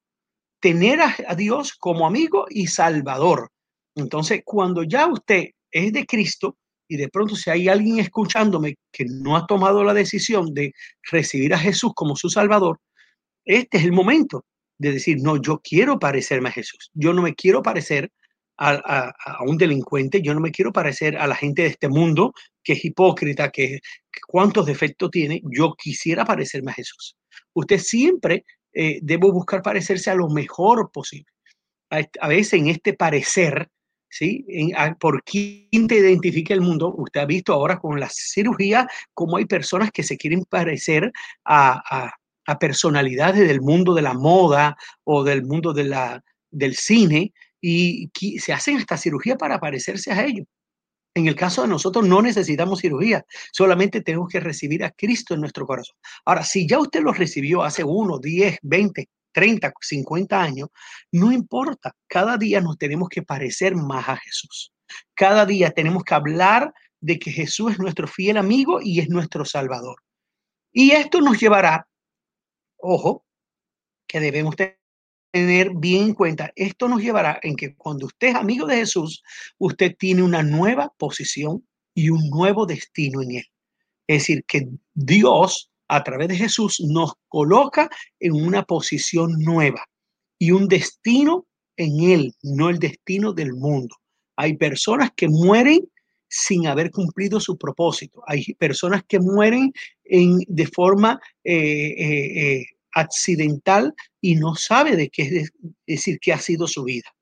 Tener 0.61 1.01
a 1.01 1.35
Dios 1.35 1.73
como 1.73 2.07
amigo 2.07 2.45
y 2.51 2.67
salvador. 2.67 3.51
Entonces, 3.95 4.43
cuando 4.45 4.83
ya 4.83 5.07
usted 5.07 5.47
es 5.71 5.93
de 5.93 6.05
Cristo, 6.05 6.59
y 6.89 6.97
de 6.97 7.09
pronto 7.09 7.37
si 7.37 7.51
hay 7.51 7.69
alguien 7.69 7.99
escuchándome 7.99 8.77
que 8.93 9.05
no 9.05 9.37
ha 9.37 9.47
tomado 9.47 9.85
la 9.85 9.95
decisión 9.95 10.55
de 10.55 10.73
recibir 11.11 11.55
a 11.55 11.59
Jesús 11.59 11.93
como 11.95 12.17
su 12.17 12.29
Salvador, 12.29 12.79
este 13.45 13.79
es 13.79 13.85
el 13.85 13.93
momento 13.93 14.45
de 14.79 14.93
decir, 14.93 15.19
no, 15.21 15.41
yo 15.41 15.61
quiero 15.63 15.99
parecerme 15.99 16.51
a 16.51 16.53
Jesús, 16.53 16.91
yo 16.95 17.13
no 17.13 17.23
me 17.23 17.35
quiero 17.35 17.63
parecer 17.63 18.11
a, 18.59 19.13
un 19.47 19.59
delincuente, 19.59 20.23
yo 20.23 20.33
no 20.35 20.41
me 20.41 20.51
quiero 20.51 20.73
parecer 20.73 21.17
a 21.17 21.27
la 21.27 21.35
gente 21.35 21.63
de 21.63 21.69
este 21.69 21.89
mundo 21.89 22.33
que 22.63 22.73
es 22.73 22.85
hipócrita, 22.85 23.51
que, 23.51 23.81
cuántos 24.27 24.67
defectos 24.67 25.11
tiene, 25.11 25.43
yo 25.45 25.75
quisiera 25.75 26.25
parecerme 26.25 26.71
a 26.71 26.75
Jesús. 26.75 27.17
Usted 27.55 27.79
siempre 27.79 28.45
eh, 28.73 28.99
debe 29.03 29.31
buscar 29.31 29.63
parecerse 29.63 30.11
a 30.11 30.15
lo 30.15 30.29
mejor 30.29 30.91
posible. 30.91 31.27
a 31.91 32.29
veces 32.29 32.55
en 32.55 32.69
este 32.69 32.95
parecer, 32.95 33.69
¿sí? 34.09 34.45
por 34.99 35.23
quién 35.25 35.87
te 35.89 35.97
identifica 35.97 36.55
el 36.55 36.61
mundo. 36.61 36.95
Usted 36.97 37.21
ha 37.21 37.27
visto 37.27 37.53
ahora 37.53 37.79
con 37.79 37.99
la 37.99 38.09
cirugía 38.11 38.89
cómo 39.15 39.37
hay 39.37 39.47
personas 39.47 39.91
que 39.91 40.03
se 40.03 40.17
quieren 40.17 40.45
parecer 40.45 41.13
a, 41.45 42.13
personalidades 42.61 43.47
del 43.49 43.61
mundo 43.61 43.93
de 43.93 44.03
la 44.03 44.15
moda 44.15 44.77
o 45.05 45.25
del 45.25 45.45
mundo 45.45 45.73
de 45.73 45.85
la, 45.85 46.23
del 46.51 46.77
cine 46.77 47.33
y 47.61 48.09
se 48.39 48.53
hacen 48.53 48.77
esta 48.77 48.97
cirugía 48.97 49.37
para 49.37 49.59
parecerse 49.59 50.13
a 50.13 50.25
ellos. 50.25 50.47
En 51.17 51.27
el 51.27 51.35
caso 51.35 51.63
de 51.63 51.69
nosotros 51.69 52.07
no 52.07 52.21
necesitamos 52.21 52.81
cirugía, 52.81 53.25
solamente 53.51 54.03
tenemos 54.03 54.29
que 54.29 54.39
recibir 54.39 54.85
a 54.85 54.91
Cristo 54.91 55.33
en 55.33 55.41
nuestro 55.41 55.67
corazón. 55.67 55.97
Ahora, 56.27 56.45
si 56.45 56.69
ya 56.69 56.79
usted 56.79 57.01
lo 57.01 57.15
recibió 57.15 57.63
hace 57.63 57.83
uno, 57.83 58.19
10, 58.19 58.59
20, 58.61 59.09
30, 59.37 59.71
50 59.79 60.43
años, 60.43 60.71
no 61.13 61.31
importa, 61.31 61.95
cada 62.07 62.39
día 62.39 62.63
nos 62.63 62.79
tenemos 62.79 63.11
que 63.11 63.21
parecer 63.21 63.77
más 63.77 64.09
a 64.09 64.17
Jesús. 64.17 64.73
Cada 65.15 65.45
día 65.45 65.71
tenemos 65.73 66.05
que 66.05 66.15
hablar 66.15 66.73
de 67.03 67.19
que 67.19 67.31
Jesús 67.31 67.73
es 67.73 67.79
nuestro 67.79 68.09
fiel 68.09 68.39
amigo 68.39 68.81
y 68.81 68.99
es 68.99 69.11
nuestro 69.11 69.45
Salvador. 69.45 69.97
Y 70.73 70.93
esto 70.93 71.21
nos 71.21 71.39
llevará, 71.39 71.87
ojo, 72.79 73.27
que 74.09 74.21
debemos 74.21 74.57
tener 74.57 75.71
bien 75.75 76.05
en 76.05 76.15
cuenta, 76.15 76.51
esto 76.57 76.89
nos 76.89 77.03
llevará 77.03 77.39
en 77.43 77.57
que 77.57 77.75
cuando 77.75 78.07
usted 78.07 78.29
es 78.29 78.35
amigo 78.37 78.67
de 78.67 78.77
Jesús, 78.77 79.23
usted 79.59 79.95
tiene 79.99 80.23
una 80.23 80.43
nueva 80.43 80.95
posición 80.97 81.63
y 81.95 82.09
un 82.09 82.31
nuevo 82.31 82.65
destino 82.65 83.21
en 83.21 83.33
él. 83.33 83.47
Es 84.07 84.23
decir, 84.23 84.47
que 84.49 84.67
Dios 84.95 85.71
a 85.89 86.03
través 86.03 86.29
de 86.29 86.37
Jesús 86.37 86.81
nos 86.81 87.15
coloca 87.29 87.89
en 88.21 88.33
una 88.33 88.65
posición 88.65 89.33
nueva 89.39 89.85
y 90.39 90.51
un 90.51 90.69
destino 90.69 91.47
en 91.77 92.01
Él, 92.01 92.35
no 92.43 92.69
el 92.69 92.79
destino 92.79 93.33
del 93.33 93.55
mundo. 93.55 93.97
Hay 94.37 94.57
personas 94.57 95.11
que 95.17 95.29
mueren 95.29 95.89
sin 96.29 96.67
haber 96.67 96.91
cumplido 96.91 97.41
su 97.41 97.57
propósito. 97.57 98.23
Hay 98.27 98.55
personas 98.55 99.03
que 99.07 99.21
mueren 99.21 99.73
en, 100.05 100.41
de 100.49 100.67
forma 100.67 101.21
eh, 101.45 101.55
eh, 101.55 102.43
eh, 102.43 102.67
accidental 102.93 103.95
y 104.21 104.37
no 104.37 104.55
sabe 104.55 104.97
de 104.97 105.09
qué 105.09 105.23
es 105.23 105.53
decir, 105.87 106.19
qué 106.21 106.33
ha 106.33 106.39
sido 106.39 106.67
su 106.67 106.85
vida. 106.85 107.15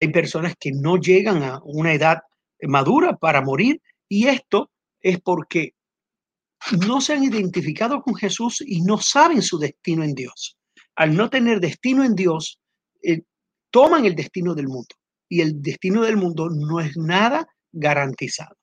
Hay 0.00 0.08
personas 0.08 0.54
que 0.58 0.72
no 0.72 0.96
llegan 0.96 1.42
a 1.42 1.60
una 1.64 1.92
edad 1.94 2.18
madura 2.62 3.16
para 3.16 3.40
morir 3.40 3.80
y 4.08 4.26
esto 4.26 4.70
es 5.00 5.20
porque 5.20 5.73
no 6.86 7.00
se 7.00 7.12
han 7.12 7.24
identificado 7.24 8.02
con 8.02 8.14
Jesús 8.14 8.62
y 8.66 8.80
no 8.82 8.98
saben 8.98 9.42
su 9.42 9.58
destino 9.58 10.02
en 10.02 10.14
Dios. 10.14 10.56
Al 10.96 11.14
no 11.14 11.28
tener 11.28 11.60
destino 11.60 12.04
en 12.04 12.14
Dios, 12.14 12.60
eh, 13.02 13.22
toman 13.70 14.04
el 14.04 14.14
destino 14.14 14.54
del 14.54 14.68
mundo. 14.68 14.94
Y 15.28 15.40
el 15.40 15.60
destino 15.60 16.02
del 16.02 16.16
mundo 16.16 16.48
no 16.50 16.80
es 16.80 16.96
nada 16.96 17.46
garantizado. 17.72 18.56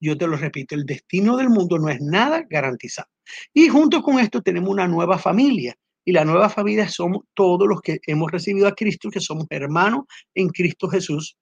Yo 0.00 0.16
te 0.16 0.26
lo 0.26 0.36
repito, 0.36 0.74
el 0.74 0.84
destino 0.84 1.36
del 1.36 1.48
mundo 1.48 1.78
no 1.78 1.88
es 1.88 2.00
nada 2.00 2.44
garantizado. 2.48 3.08
Y 3.52 3.68
junto 3.68 4.02
con 4.02 4.18
esto 4.18 4.42
tenemos 4.42 4.70
una 4.70 4.86
nueva 4.86 5.18
familia. 5.18 5.74
Y 6.04 6.12
la 6.12 6.24
nueva 6.24 6.48
familia 6.48 6.88
somos 6.88 7.24
todos 7.34 7.68
los 7.68 7.80
que 7.80 7.98
hemos 8.06 8.30
recibido 8.30 8.66
a 8.66 8.74
Cristo, 8.74 9.10
que 9.10 9.20
somos 9.20 9.46
hermanos 9.50 10.04
en 10.34 10.48
Cristo 10.48 10.88
Jesús. 10.88 11.36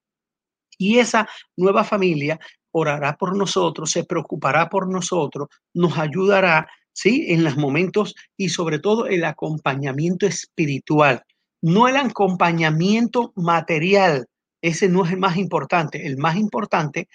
Y 0.79 0.99
esa 0.99 1.29
nueva 1.57 1.85
familia 1.85 2.39
orará 2.79 3.17
por 3.17 3.35
nosotros, 3.35 3.91
se 3.91 4.05
preocupará 4.05 4.69
por 4.69 4.87
nosotros, 4.87 5.49
nos 5.73 5.97
ayudará, 5.97 6.69
¿sí? 6.93 7.27
En 7.29 7.43
los 7.43 7.57
momentos 7.57 8.15
y 8.37 8.51
sobre 8.51 8.79
todo 8.79 9.07
el 9.07 9.25
acompañamiento 9.25 10.27
espiritual, 10.27 11.23
no 11.63 11.89
el 11.89 11.97
acompañamiento 11.97 13.33
material, 13.35 14.27
ese 14.61 14.91
no 14.91 15.07
es 15.07 15.13
el 15.13 15.19
más 15.19 15.39
importante, 15.39 16.07
el 16.07 16.19
más 16.19 16.37
importante 16.37 17.09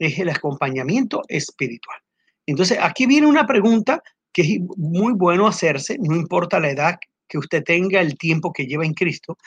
es 0.00 0.18
el 0.18 0.30
acompañamiento 0.30 1.22
espiritual. 1.28 1.98
Entonces, 2.44 2.78
aquí 2.80 3.06
viene 3.06 3.28
una 3.28 3.46
pregunta 3.46 4.02
que 4.32 4.42
es 4.42 4.60
muy 4.76 5.12
bueno 5.12 5.46
hacerse, 5.46 5.96
no 6.00 6.16
importa 6.16 6.58
la 6.58 6.70
edad 6.70 6.96
que 7.28 7.38
usted 7.38 7.62
tenga, 7.62 8.00
el 8.00 8.18
tiempo 8.18 8.52
que 8.52 8.66
lleva 8.66 8.84
en 8.84 8.94
Cristo. 8.94 9.38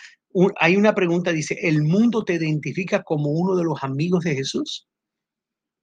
hay 0.60 0.78
una 0.78 0.96
pregunta, 0.96 1.34
dice, 1.34 1.58
¿el 1.62 1.84
mundo 1.84 2.24
te 2.24 2.36
identifica 2.36 3.04
como 3.04 3.32
uno 3.32 3.56
de 3.56 3.66
los 3.66 3.84
amigos 3.84 4.24
de 4.24 4.36
Jesús? 4.36 4.88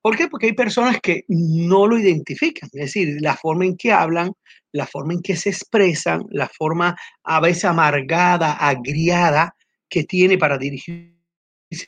¿Por 0.00 0.17
qué? 0.17 0.28
Porque 0.28 0.47
hay 0.47 0.52
personas 0.52 1.00
que 1.02 1.25
no 1.28 1.87
lo 1.87 1.99
identifican, 1.99 2.69
es 2.73 2.81
decir, 2.81 3.19
la 3.21 3.37
forma 3.37 3.64
en 3.64 3.76
que 3.76 3.93
hablan, 3.93 4.33
la 4.73 4.87
forma 4.87 5.14
en 5.14 5.23
que 5.23 5.37
se 5.37 5.50
expresan, 5.50 6.25
la 6.31 6.49
forma 6.49 6.97
a 7.25 7.40
veces 7.40 7.64
amargada, 7.64 8.52
agriada 8.52 9.55
que 9.88 10.05
tiene 10.05 10.38
para 10.38 10.57
dirigirse 10.57 11.14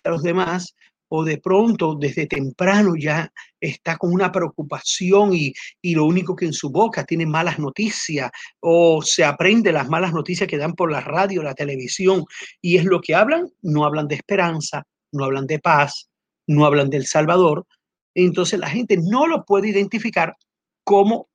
a 0.05 0.11
los 0.11 0.23
demás, 0.23 0.75
o 1.13 1.25
de 1.25 1.39
pronto 1.39 1.97
desde 1.97 2.27
temprano 2.27 2.95
ya 2.97 3.33
está 3.61 3.97
con 3.97 4.13
una 4.13 4.31
preocupación 4.31 5.35
y, 5.35 5.53
y, 5.83 5.95
lo 5.95 6.05
único 6.05 6.37
que 6.37 6.47
en 6.47 6.53
su 6.53 6.71
boca 6.71 7.05
tiene 7.05 7.27
malas 7.27 7.59
noticias 7.59 8.31
o 8.61 9.03
se 9.03 9.25
aprende 9.25 9.73
las 9.73 9.89
malas 9.89 10.13
noticias 10.13 10.49
que 10.49 10.57
dan 10.57 10.75
por 10.75 10.91
la 10.91 11.01
radio, 11.01 11.43
la 11.43 11.55
televisión 11.55 12.25
y 12.61 12.77
es 12.77 12.85
lo 12.85 13.01
que 13.01 13.15
hablan, 13.15 13.51
no 13.63 13.85
hablan 13.85 14.07
de 14.07 14.15
esperanza, 14.17 14.85
no 15.13 15.25
hablan 15.25 15.47
de 15.47 15.59
paz, 15.59 16.09
no 16.47 16.65
hablan 16.65 16.91
del 16.91 17.07
Salvador, 17.07 17.67
entonces 18.15 18.59
la 18.59 18.69
gente 18.69 18.97
no 18.97 19.27
lo 19.27 19.45
puede 19.45 19.69
identificar 19.69 20.37
como 20.85 21.29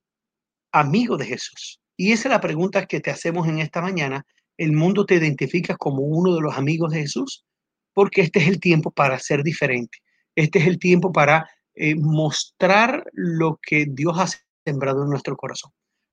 amigo 0.72 1.18
de 1.18 1.26
Jesús. 1.26 1.80
Y 1.98 2.12
esa 2.12 2.28
es 2.28 2.34
la 2.34 2.42
pregunta 2.42 2.86
que 2.86 3.00
te 3.00 3.12
hacemos 3.12 3.48
en 3.48 3.60
esta 3.60 3.82
mañana. 3.82 4.26
¿El 4.58 4.74
mundo 4.74 5.06
te 5.06 5.16
identifica 5.16 5.78
como 5.78 6.02
uno 6.02 6.36
de 6.36 6.42
los 6.42 6.58
amigos 6.58 6.92
de 6.92 7.02
Jesús? 7.02 7.46
Porque 7.94 8.22
este 8.22 8.40
es 8.40 8.48
el 8.48 8.60
tiempo 8.60 8.92
para 8.92 9.18
ser 9.20 9.44
diferente. 9.44 10.00
Este 10.36 10.60
es 10.60 10.68
el 10.68 10.80
tiempo 10.80 11.14
para 11.14 11.50
eh, 11.76 11.96
mostrar 11.96 13.06
lo 13.14 13.60
que 13.62 13.86
Dios 13.88 14.18
ha 14.20 14.28
sembrado 14.66 15.04
en 15.04 15.10
nuestro 15.10 15.38
corazón. 15.38 15.72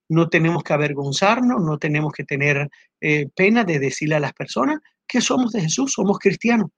No 0.09 0.28
tenemos 0.28 0.62
que 0.62 0.73
avergonzarnos, 0.73 1.62
no 1.62 1.78
tenemos 1.78 2.12
que 2.12 2.25
tener 2.25 2.69
eh, 3.00 3.28
pena 3.35 3.64
de 3.64 3.78
decirle 3.78 4.16
a 4.16 4.21
las 4.21 4.33
personas 4.33 4.78
que 5.07 5.21
somos 5.21 5.52
de 5.52 5.62
Jesús, 5.62 5.92
somos 5.92 6.19
cristianos. 6.19 6.71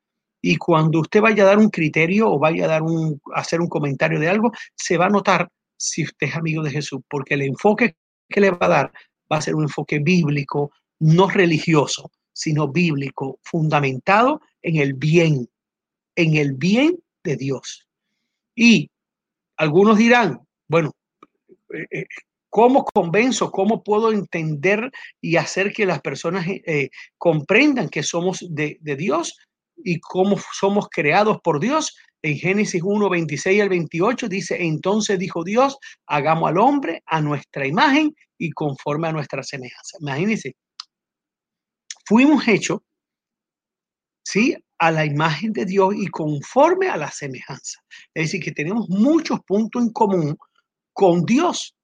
Y 0.47 0.57
cuando 0.57 1.01
usted 1.01 1.23
vaya 1.23 1.43
a 1.43 1.47
dar 1.47 1.59
un 1.59 1.71
criterio 1.71 2.31
o 2.31 2.39
vaya 2.39 2.67
a 2.67 2.69
dar 2.69 2.83
un, 2.83 3.19
hacer 3.35 3.63
un 3.63 3.67
comentario 3.67 4.21
de 4.21 4.29
algo, 4.29 4.53
se 4.75 4.99
va 4.99 5.07
a 5.07 5.09
notar 5.09 5.49
si 5.75 6.05
usted 6.05 6.27
es 6.27 6.37
amigo 6.37 6.63
de 6.63 6.71
Jesús, 6.71 7.01
porque 7.09 7.33
el 7.33 7.41
enfoque 7.41 7.97
que 8.29 8.43
le 8.43 8.51
va 8.51 8.67
a 8.67 8.69
dar 8.69 8.93
va 9.33 9.39
a 9.39 9.41
ser 9.41 9.55
un 9.55 9.63
enfoque 9.63 10.01
bíblico, 10.01 10.71
no 11.01 11.31
religioso, 11.31 12.13
sino 12.35 12.71
bíblico, 12.71 13.39
fundamentado 13.43 14.43
en 14.61 14.77
el 14.77 14.93
bien, 14.93 15.49
en 16.15 16.37
el 16.37 16.53
bien 16.53 16.99
de 17.23 17.37
Dios. 17.37 17.89
Y 18.55 18.91
algunos 19.57 19.97
dirán, 19.97 20.41
bueno, 20.69 20.93
eh, 21.73 21.87
eh, 21.91 22.07
¿cómo 22.51 22.85
convenzo? 22.85 23.51
¿Cómo 23.51 23.83
puedo 23.83 24.13
entender 24.13 24.93
y 25.23 25.37
hacer 25.37 25.73
que 25.73 25.87
las 25.87 26.03
personas 26.03 26.47
eh, 26.47 26.91
comprendan 27.17 27.89
que 27.89 28.03
somos 28.03 28.45
de, 28.51 28.77
de 28.83 28.97
Dios? 28.97 29.39
Y 29.77 30.01
cómo 30.01 30.37
somos 30.53 30.89
creados 30.91 31.39
por 31.43 31.61
Dios. 31.61 31.97
En 32.23 32.39
Génesis 32.39 32.83
1, 32.83 33.11
26 33.11 33.63
al 33.63 33.69
28 33.69 34.29
dice, 34.29 34.63
entonces 34.63 35.19
dijo 35.19 35.45
Dios, 35.45 35.77
hagamos 36.07 36.49
al 36.49 36.59
hombre 36.59 37.03
a 37.07 37.21
nuestra 37.21 37.67
imagen 37.67 38.15
y 38.39 38.51
conforme 38.51 39.09
a 39.09 39.13
nuestra 39.13 39.43
semejanza. 39.43 39.99
Imagínense, 40.01 40.57
fuimos 42.07 42.47
hechos, 42.49 42.81
¿sí? 44.25 44.57
A 44.79 44.91
la 44.91 45.05
imagen 45.05 45.53
de 45.53 45.67
Dios 45.67 45.95
y 45.97 46.07
conforme 46.07 46.89
a 46.89 46.97
la 46.97 47.11
semejanza. 47.11 47.81
Es 48.15 48.25
decir, 48.25 48.43
que 48.43 48.53
tenemos 48.53 48.89
muchos 48.89 49.41
puntos 49.41 49.83
en 49.83 49.93
común 49.93 50.37
con 50.93 51.25
Dios. 51.25 51.77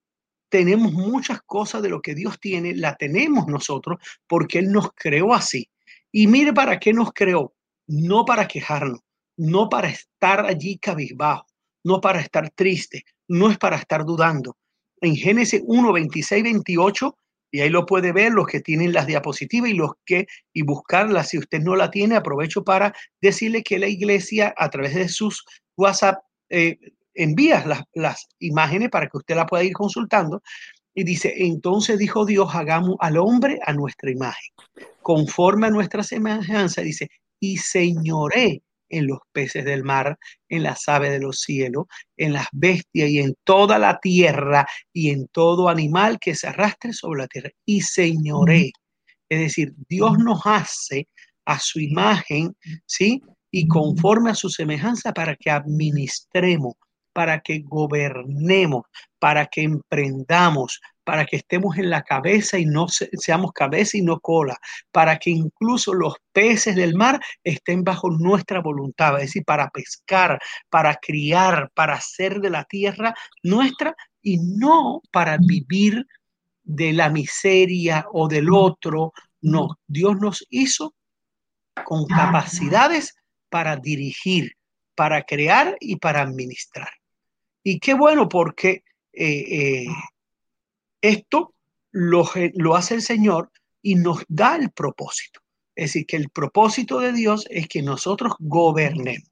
Tenemos 0.49 0.91
muchas 0.91 1.41
cosas 1.43 1.81
de 1.81 1.89
lo 1.89 2.01
que 2.01 2.15
Dios 2.15 2.39
tiene, 2.39 2.75
la 2.75 2.95
tenemos 2.95 3.47
nosotros 3.47 3.99
porque 4.27 4.59
Él 4.59 4.71
nos 4.71 4.91
creó 4.93 5.33
así. 5.33 5.69
Y 6.11 6.27
mire 6.27 6.51
para 6.51 6.79
qué 6.79 6.93
nos 6.93 7.11
creó 7.13 7.53
no 7.87 8.25
para 8.25 8.47
quejarnos, 8.47 8.99
no 9.37 9.69
para 9.69 9.89
estar 9.89 10.45
allí 10.45 10.77
cabizbajo, 10.77 11.45
no 11.83 12.01
para 12.01 12.19
estar 12.19 12.49
triste, 12.51 13.03
no 13.27 13.49
es 13.49 13.57
para 13.57 13.77
estar 13.77 14.05
dudando. 14.05 14.57
En 15.01 15.15
Génesis 15.15 15.61
1, 15.65 15.91
26, 15.91 16.43
28, 16.43 17.15
y 17.51 17.59
ahí 17.59 17.69
lo 17.69 17.85
puede 17.85 18.13
ver 18.13 18.31
los 18.31 18.47
que 18.47 18.61
tienen 18.61 18.93
las 18.93 19.07
diapositivas 19.07 19.69
y 19.69 19.73
los 19.73 19.91
que, 20.05 20.25
y 20.53 20.61
buscarla. 20.61 21.23
Si 21.23 21.37
usted 21.37 21.59
no 21.59 21.75
la 21.75 21.91
tiene, 21.91 22.15
aprovecho 22.15 22.63
para 22.63 22.93
decirle 23.19 23.61
que 23.61 23.77
la 23.77 23.87
iglesia 23.87 24.53
a 24.57 24.69
través 24.69 24.95
de 24.95 25.09
sus 25.09 25.43
WhatsApp 25.75 26.19
eh, 26.49 26.77
envía 27.13 27.65
las, 27.65 27.83
las 27.93 28.27
imágenes 28.39 28.89
para 28.89 29.07
que 29.07 29.17
usted 29.17 29.35
la 29.35 29.45
pueda 29.45 29.63
ir 29.63 29.73
consultando. 29.73 30.41
Y 30.93 31.03
dice, 31.03 31.33
entonces 31.37 31.97
dijo 31.97 32.25
Dios, 32.25 32.53
hagamos 32.53 32.95
al 32.99 33.17
hombre 33.17 33.59
a 33.65 33.73
nuestra 33.73 34.11
imagen, 34.11 34.53
conforme 35.01 35.67
a 35.67 35.71
nuestra 35.71 36.03
semejanza. 36.03 36.81
Dice, 36.81 37.09
y 37.41 37.57
señoré 37.57 38.61
en 38.87 39.07
los 39.07 39.19
peces 39.31 39.65
del 39.65 39.83
mar, 39.83 40.17
en 40.49 40.63
las 40.63 40.87
aves 40.87 41.11
de 41.11 41.19
los 41.19 41.39
cielos, 41.39 41.85
en 42.17 42.33
las 42.33 42.47
bestias 42.51 43.09
y 43.09 43.19
en 43.19 43.35
toda 43.43 43.79
la 43.79 43.99
tierra 43.99 44.67
y 44.93 45.09
en 45.09 45.27
todo 45.27 45.69
animal 45.69 46.19
que 46.19 46.35
se 46.35 46.47
arrastre 46.47 46.93
sobre 46.93 47.21
la 47.21 47.27
tierra. 47.27 47.49
Y 47.65 47.81
señoré. 47.81 48.71
Es 49.29 49.39
decir, 49.39 49.73
Dios 49.87 50.17
nos 50.19 50.41
hace 50.45 51.07
a 51.45 51.57
su 51.57 51.79
imagen, 51.79 52.55
¿sí? 52.85 53.21
Y 53.49 53.67
conforme 53.67 54.31
a 54.31 54.35
su 54.35 54.49
semejanza 54.49 55.13
para 55.13 55.35
que 55.35 55.49
administremos, 55.49 56.75
para 57.13 57.39
que 57.39 57.59
gobernemos, 57.59 58.83
para 59.19 59.47
que 59.47 59.63
emprendamos, 59.63 60.79
para 61.03 61.25
que 61.25 61.37
estemos 61.37 61.77
en 61.77 61.89
la 61.89 62.03
cabeza 62.03 62.57
y 62.57 62.65
no 62.65 62.87
seamos 62.87 63.51
cabeza 63.53 63.97
y 63.97 64.01
no 64.01 64.19
cola, 64.19 64.57
para 64.91 65.17
que 65.17 65.31
incluso 65.31 65.93
los 65.93 66.15
peces 66.31 66.75
del 66.75 66.95
mar 66.95 67.19
estén 67.43 67.83
bajo 67.83 68.09
nuestra 68.09 68.61
voluntad, 68.61 69.15
es 69.15 69.27
decir, 69.27 69.43
para 69.45 69.69
pescar, 69.69 70.39
para 70.69 70.95
criar, 70.95 71.71
para 71.73 71.95
hacer 71.95 72.39
de 72.39 72.49
la 72.49 72.63
tierra 72.65 73.13
nuestra 73.43 73.95
y 74.21 74.37
no 74.37 75.01
para 75.11 75.37
vivir 75.37 76.05
de 76.63 76.93
la 76.93 77.09
miseria 77.09 78.05
o 78.11 78.27
del 78.27 78.53
otro. 78.53 79.13
No, 79.41 79.79
Dios 79.87 80.17
nos 80.19 80.45
hizo 80.49 80.93
con 81.83 82.05
capacidades 82.05 83.15
para 83.49 83.75
dirigir, 83.75 84.53
para 84.95 85.23
crear 85.23 85.75
y 85.79 85.95
para 85.95 86.21
administrar. 86.21 86.89
Y 87.63 87.79
qué 87.79 87.93
bueno 87.93 88.29
porque 88.29 88.83
eh, 89.13 89.83
eh, 89.83 89.85
esto 91.01 91.53
lo, 91.91 92.25
hace 92.75 92.95
el 92.95 93.01
Señor 93.01 93.51
y 93.81 93.95
nos 93.95 94.23
da 94.27 94.55
el 94.55 94.71
propósito. 94.71 95.41
Es 95.75 95.89
decir, 95.89 96.05
que 96.05 96.17
el 96.17 96.29
propósito 96.29 96.99
de 96.99 97.13
Dios 97.13 97.45
es 97.49 97.67
que 97.67 97.81
nosotros 97.81 98.33
gobernemos. 98.39 99.29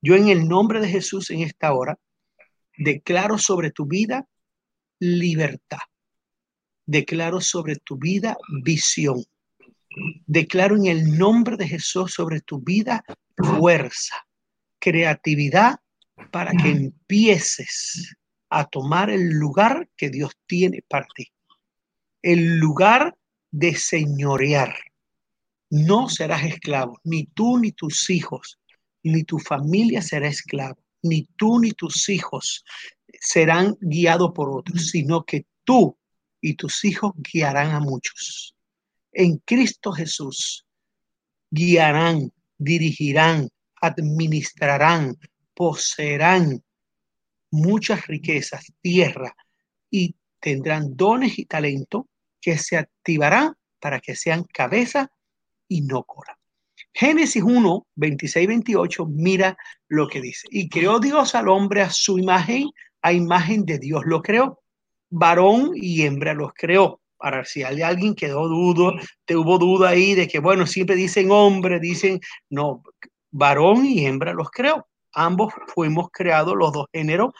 Yo 0.00 0.14
en 0.14 0.28
el 0.28 0.46
nombre 0.46 0.80
de 0.80 0.88
Jesús 0.88 1.30
en 1.30 1.40
esta 1.40 1.72
hora 1.72 1.98
declaro 2.76 3.38
sobre 3.38 3.72
tu 3.72 3.86
vida 3.86 4.26
libertad. 5.00 5.78
Declaro 6.86 7.40
sobre 7.40 7.76
tu 7.76 7.96
vida 7.96 8.36
visión. 8.62 9.24
Declaro 10.26 10.76
en 10.76 10.86
el 10.86 11.18
nombre 11.18 11.56
de 11.56 11.66
Jesús 11.66 12.12
sobre 12.12 12.40
tu 12.40 12.60
vida 12.60 13.02
fuerza, 13.36 14.16
creatividad 14.78 15.80
para 16.30 16.52
que 16.52 16.70
empieces 16.70 18.16
a 18.50 18.64
tomar 18.64 19.10
el 19.10 19.30
lugar 19.30 19.88
que 19.96 20.10
Dios 20.10 20.32
tiene 20.46 20.82
para 20.88 21.06
ti. 21.14 21.30
El 22.22 22.58
lugar 22.58 23.16
de 23.50 23.74
señorear. 23.74 24.74
No 25.70 26.08
serás 26.08 26.44
esclavo, 26.44 26.98
ni 27.04 27.24
tú 27.26 27.58
ni 27.58 27.72
tus 27.72 28.08
hijos, 28.08 28.58
ni 29.02 29.24
tu 29.24 29.38
familia 29.38 30.00
será 30.00 30.28
esclavo, 30.28 30.78
ni 31.02 31.28
tú 31.36 31.60
ni 31.60 31.72
tus 31.72 32.08
hijos, 32.08 32.64
serán 33.20 33.76
guiados 33.80 34.32
por 34.34 34.50
otros, 34.50 34.88
sino 34.90 35.24
que 35.24 35.46
tú 35.64 35.96
y 36.40 36.54
tus 36.54 36.84
hijos 36.84 37.12
guiarán 37.16 37.72
a 37.72 37.80
muchos. 37.80 38.54
En 39.12 39.38
Cristo 39.38 39.92
Jesús 39.92 40.64
guiarán, 41.50 42.32
dirigirán, 42.56 43.48
administrarán, 43.80 45.18
poseerán 45.54 46.62
muchas 47.50 48.06
riquezas, 48.06 48.72
tierra 48.80 49.34
y 49.90 50.14
tendrán 50.40 50.96
dones 50.96 51.38
y 51.38 51.46
talento 51.46 52.08
que 52.40 52.58
se 52.58 52.76
activarán 52.76 53.54
para 53.80 54.00
que 54.00 54.14
sean 54.14 54.44
cabeza 54.44 55.10
y 55.66 55.82
no 55.82 56.04
cola. 56.04 56.38
Génesis 56.92 57.42
1, 57.42 57.86
26, 57.94 58.48
28, 58.48 59.06
mira 59.06 59.56
lo 59.88 60.08
que 60.08 60.20
dice. 60.20 60.48
Y 60.50 60.68
creó 60.68 60.98
Dios 60.98 61.34
al 61.34 61.48
hombre 61.48 61.82
a 61.82 61.90
su 61.90 62.18
imagen, 62.18 62.70
a 63.02 63.12
imagen 63.12 63.64
de 63.64 63.78
Dios 63.78 64.02
lo 64.04 64.22
creó. 64.22 64.60
Varón 65.10 65.72
y 65.74 66.02
hembra 66.02 66.34
los 66.34 66.52
creó. 66.54 67.00
Para 67.16 67.44
si 67.44 67.62
hay 67.64 67.82
alguien 67.82 68.14
que 68.14 68.28
dudo, 68.28 68.94
te 69.24 69.36
hubo 69.36 69.58
duda 69.58 69.90
ahí 69.90 70.14
de 70.14 70.28
que, 70.28 70.38
bueno, 70.38 70.66
siempre 70.66 70.94
dicen 70.96 71.30
hombre, 71.30 71.80
dicen, 71.80 72.20
no, 72.48 72.82
varón 73.30 73.84
y 73.84 74.06
hembra 74.06 74.32
los 74.32 74.50
creó. 74.50 74.86
Ambos 75.18 75.52
fuimos 75.74 76.08
creados, 76.12 76.54
los 76.56 76.72
dos 76.72 76.86
géneros, 76.92 77.34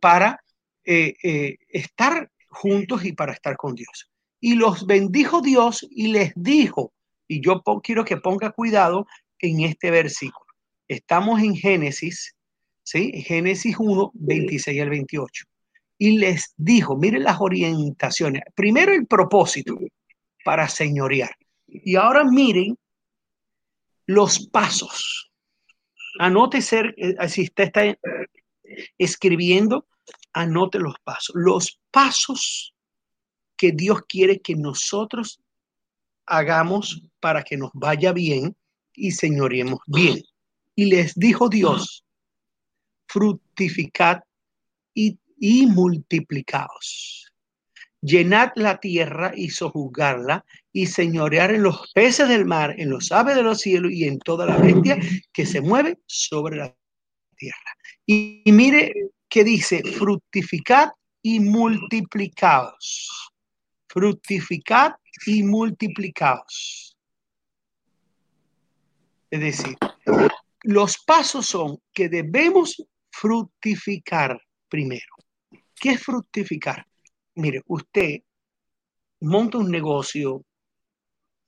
para 0.00 0.40
eh, 0.84 1.14
eh, 1.22 1.56
estar 1.68 2.30
juntos 2.48 3.04
y 3.04 3.12
para 3.12 3.32
estar 3.32 3.56
con 3.56 3.74
Dios. 3.74 4.08
Y 4.40 4.54
los 4.54 4.86
bendijo 4.86 5.40
Dios 5.40 5.84
y 5.90 6.08
les 6.08 6.32
dijo, 6.36 6.92
y 7.26 7.40
yo 7.40 7.60
quiero 7.82 8.04
que 8.04 8.18
ponga 8.18 8.52
cuidado 8.52 9.06
en 9.40 9.60
este 9.62 9.90
versículo. 9.90 10.46
Estamos 10.86 11.40
en 11.40 11.56
Génesis, 11.56 12.34
¿sí? 12.84 13.12
Génesis 13.22 13.76
1, 13.78 14.12
26 14.14 14.80
al 14.80 14.90
28. 14.90 15.44
Y 15.98 16.18
les 16.18 16.54
dijo, 16.56 16.96
miren 16.96 17.24
las 17.24 17.40
orientaciones. 17.40 18.42
Primero 18.54 18.92
el 18.92 19.06
propósito 19.06 19.76
para 20.44 20.68
señorear. 20.68 21.34
Y 21.66 21.96
ahora 21.96 22.24
miren 22.24 22.78
los 24.06 24.46
pasos. 24.48 25.27
Anote 26.18 26.60
ser, 26.62 26.94
eh, 26.96 27.14
si 27.28 27.42
está 27.42 27.70
escribiendo, 28.98 29.86
anote 30.32 30.78
los 30.78 30.96
pasos. 31.04 31.34
Los 31.34 31.80
pasos 31.90 32.74
que 33.56 33.72
Dios 33.72 34.02
quiere 34.08 34.40
que 34.40 34.54
nosotros 34.54 35.40
hagamos 36.26 37.02
para 37.20 37.42
que 37.42 37.56
nos 37.56 37.70
vaya 37.74 38.12
bien 38.12 38.56
y 38.94 39.12
señoremos 39.12 39.80
bien. 39.86 40.22
Y 40.74 40.86
les 40.86 41.14
dijo 41.14 41.48
Dios, 41.48 42.04
fructificad 43.06 44.20
y, 44.94 45.18
y 45.38 45.66
multiplicaos. 45.66 47.32
Llenad 48.00 48.50
la 48.54 48.78
tierra 48.78 49.32
y 49.34 49.50
sojuzgarla 49.50 50.44
y 50.78 50.86
señorear 50.86 51.52
en 51.52 51.64
los 51.64 51.90
peces 51.92 52.28
del 52.28 52.44
mar, 52.44 52.72
en 52.78 52.90
los 52.90 53.10
aves 53.10 53.34
de 53.34 53.42
los 53.42 53.60
cielos 53.60 53.90
y 53.90 54.04
en 54.04 54.20
toda 54.20 54.46
la 54.46 54.56
bestia 54.58 54.96
que 55.32 55.44
se 55.44 55.60
mueve 55.60 55.98
sobre 56.06 56.58
la 56.58 56.72
tierra. 57.36 57.76
Y, 58.06 58.44
mire 58.46 58.92
que 59.28 59.42
dice, 59.42 59.82
fructificad 59.82 60.90
y 61.20 61.40
multiplicaos. 61.40 63.32
Fructificad 63.88 64.92
y 65.26 65.42
multiplicaos. 65.42 66.96
Es 69.30 69.40
decir, 69.40 69.76
los 70.62 70.96
pasos 70.98 71.44
son 71.44 71.82
que 71.92 72.08
debemos 72.08 72.80
fructificar 73.10 74.40
primero. 74.68 75.12
¿Qué 75.74 75.90
es 75.90 76.02
fructificar? 76.04 76.86
Mire, 77.34 77.62
usted 77.66 78.20
monta 79.20 79.58
un 79.58 79.72
negocio, 79.72 80.44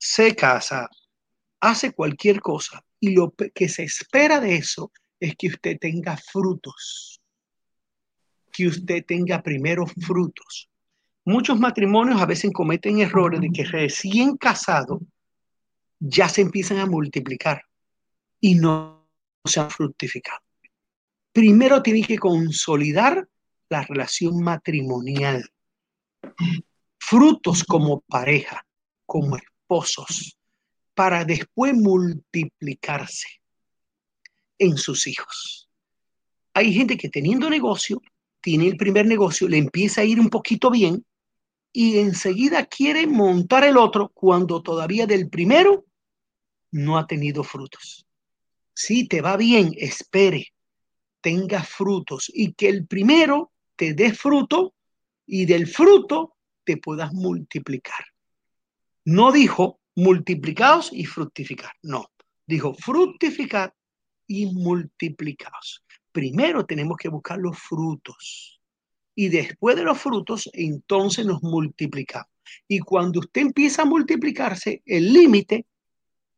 se 0.03 0.35
casa, 0.35 0.89
hace 1.59 1.91
cualquier 1.93 2.41
cosa 2.41 2.83
y 2.99 3.11
lo 3.11 3.35
que 3.53 3.69
se 3.69 3.83
espera 3.83 4.39
de 4.39 4.55
eso 4.55 4.91
es 5.19 5.35
que 5.35 5.49
usted 5.49 5.77
tenga 5.79 6.17
frutos, 6.17 7.21
que 8.51 8.65
usted 8.65 9.05
tenga 9.05 9.43
primero 9.43 9.85
frutos. 9.85 10.67
Muchos 11.23 11.59
matrimonios 11.59 12.19
a 12.19 12.25
veces 12.25 12.49
cometen 12.51 12.99
errores 12.99 13.41
de 13.41 13.51
que 13.51 13.63
recién 13.63 14.37
casado 14.37 14.99
ya 15.99 16.27
se 16.27 16.41
empiezan 16.41 16.79
a 16.79 16.87
multiplicar 16.87 17.61
y 18.39 18.55
no 18.55 19.07
se 19.45 19.59
han 19.59 19.69
fructificado. 19.69 20.41
Primero 21.31 21.83
tiene 21.83 22.01
que 22.01 22.17
consolidar 22.17 23.29
la 23.69 23.83
relación 23.83 24.41
matrimonial. 24.41 25.47
Frutos 26.97 27.63
como 27.63 28.01
pareja, 28.01 28.65
como 29.05 29.37
para 30.93 31.23
después 31.23 31.73
multiplicarse 31.73 33.27
en 34.57 34.77
sus 34.77 35.07
hijos. 35.07 35.69
Hay 36.53 36.73
gente 36.73 36.97
que 36.97 37.09
teniendo 37.09 37.49
negocio, 37.49 38.01
tiene 38.41 38.67
el 38.67 38.75
primer 38.75 39.05
negocio, 39.05 39.47
le 39.47 39.57
empieza 39.57 40.01
a 40.01 40.03
ir 40.03 40.19
un 40.19 40.29
poquito 40.29 40.69
bien 40.69 41.05
y 41.71 41.99
enseguida 41.99 42.65
quiere 42.65 43.07
montar 43.07 43.63
el 43.63 43.77
otro 43.77 44.09
cuando 44.13 44.61
todavía 44.61 45.07
del 45.07 45.29
primero 45.29 45.85
no 46.71 46.97
ha 46.97 47.07
tenido 47.07 47.43
frutos. 47.43 48.05
Si 48.73 49.07
te 49.07 49.21
va 49.21 49.37
bien, 49.37 49.73
espere, 49.77 50.47
tenga 51.21 51.63
frutos 51.63 52.29
y 52.33 52.53
que 52.53 52.67
el 52.67 52.87
primero 52.87 53.51
te 53.75 53.93
dé 53.93 54.13
fruto 54.13 54.73
y 55.25 55.45
del 55.45 55.67
fruto 55.67 56.35
te 56.63 56.77
puedas 56.77 57.13
multiplicar. 57.13 58.10
No 59.05 59.31
dijo 59.31 59.79
multiplicados 59.95 60.91
y 60.93 61.05
fructificar, 61.05 61.71
no, 61.81 62.11
dijo 62.45 62.73
fructificar 62.73 63.73
y 64.27 64.45
multiplicados. 64.45 65.83
Primero 66.11 66.65
tenemos 66.65 66.97
que 66.97 67.09
buscar 67.09 67.39
los 67.39 67.57
frutos 67.57 68.61
y 69.15 69.29
después 69.29 69.75
de 69.75 69.83
los 69.83 69.99
frutos, 69.99 70.49
entonces 70.53 71.25
nos 71.25 71.43
multiplicamos. 71.43 72.29
Y 72.67 72.79
cuando 72.79 73.19
usted 73.19 73.41
empieza 73.41 73.83
a 73.83 73.85
multiplicarse, 73.85 74.81
el 74.85 75.13
límite 75.13 75.65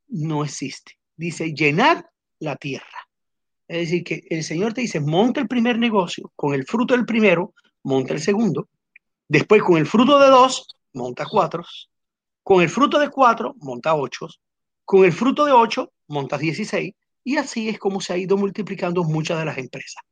no 0.08 0.44
existe. 0.44 0.98
Dice 1.16 1.54
llenar 1.54 2.10
la 2.40 2.56
tierra. 2.56 3.08
Es 3.68 3.90
decir, 3.90 4.04
que 4.04 4.26
el 4.30 4.44
Señor 4.44 4.74
te 4.74 4.82
dice, 4.82 5.00
monta 5.00 5.40
el 5.40 5.48
primer 5.48 5.80
negocio, 5.80 6.32
con 6.36 6.54
el 6.54 6.66
fruto 6.66 6.96
del 6.96 7.06
primero, 7.06 7.54
monta 7.84 8.14
el 8.14 8.20
segundo, 8.20 8.70
después 9.28 9.64
con 9.64 9.78
el 9.78 9.86
fruto 9.86 10.20
de 10.20 10.28
dos, 10.28 10.68
monta 10.94 11.26
cuatro, 11.26 11.64
con 12.44 12.62
el 12.62 12.70
fruto 12.70 13.00
de 13.00 13.10
cuatro, 13.10 13.56
monta 13.62 13.96
ocho, 13.96 14.28
con 14.86 15.06
el 15.06 15.14
fruto 15.14 15.46
de 15.46 15.54
ocho, 15.54 15.94
monta 16.08 16.38
dieciséis, 16.38 16.94
y 17.24 17.38
así 17.38 17.70
es 17.70 17.80
como 17.80 18.02
se 18.02 18.14
ha 18.14 18.18
ido 18.18 18.38
multiplicando 18.38 19.04
muchas 19.04 19.40
de 19.40 19.46
las 19.46 19.58
empresas. 19.58 20.04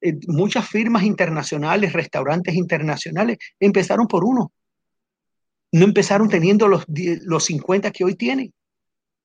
Eh, 0.00 0.14
muchas 0.28 0.68
firmas 0.68 1.02
internacionales, 1.02 1.92
restaurantes 1.92 2.54
internacionales, 2.54 3.38
empezaron 3.58 4.06
por 4.06 4.24
uno. 4.24 4.52
No 5.72 5.84
empezaron 5.84 6.28
teniendo 6.28 6.68
los, 6.68 6.84
los 6.86 7.44
50 7.44 7.90
que 7.90 8.04
hoy 8.04 8.14
tienen. 8.14 8.54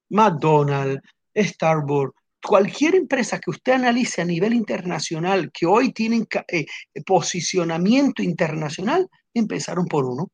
McDonald's, 0.09 1.03
Starbucks, 1.35 2.15
cualquier 2.41 2.95
empresa 2.95 3.39
que 3.39 3.51
usted 3.51 3.73
analice 3.73 4.23
a 4.23 4.25
nivel 4.25 4.53
internacional 4.53 5.51
que 5.51 5.67
hoy 5.67 5.91
tienen 5.91 6.25
eh, 6.47 6.65
posicionamiento 7.05 8.23
internacional, 8.23 9.07
empezaron 9.35 9.85
por 9.85 10.05
uno. 10.05 10.31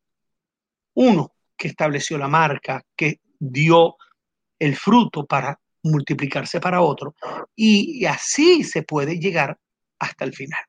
Uno 0.93 1.34
que 1.57 1.67
estableció 1.67 2.17
la 2.17 2.27
marca, 2.27 2.83
que 2.95 3.19
dio 3.39 3.97
el 4.59 4.75
fruto 4.75 5.25
para 5.25 5.59
multiplicarse 5.83 6.59
para 6.59 6.81
otro. 6.81 7.15
Y, 7.55 8.05
así 8.05 8.63
se 8.63 8.83
puede 8.83 9.19
llegar 9.19 9.59
hasta 9.99 10.25
el 10.25 10.33
final. 10.33 10.63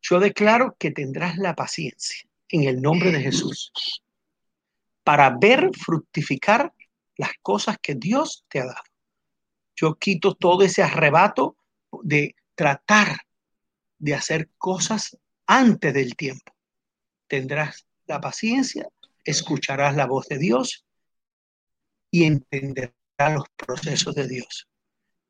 Yo 0.00 0.20
declaro 0.20 0.76
que 0.78 0.92
tendrás 0.92 1.36
la 1.36 1.54
paciencia 1.54 2.28
en 2.48 2.64
el 2.64 2.80
nombre 2.80 3.10
de 3.10 3.20
Jesús 3.20 3.72
para 5.02 5.30
ver 5.30 5.70
fructificar 5.76 6.72
las 7.16 7.32
cosas 7.42 7.78
que 7.80 7.94
Dios 7.94 8.44
te 8.48 8.60
ha 8.60 8.66
dado. 8.66 8.82
Yo 9.74 9.96
quito 9.96 10.34
todo 10.34 10.62
ese 10.62 10.82
arrebato 10.82 11.56
de 12.02 12.34
tratar 12.54 13.18
de 13.98 14.14
hacer 14.14 14.50
cosas 14.58 15.16
antes 15.46 15.92
del 15.92 16.16
tiempo. 16.16 16.54
Tendrás 17.26 17.86
la 18.06 18.20
paciencia, 18.20 18.88
escucharás 19.26 19.94
la 19.96 20.06
voz 20.06 20.26
de 20.28 20.38
Dios 20.38 20.86
y 22.10 22.24
entenderás 22.24 22.92
los 23.34 23.44
procesos 23.56 24.14
de 24.14 24.28
Dios. 24.28 24.68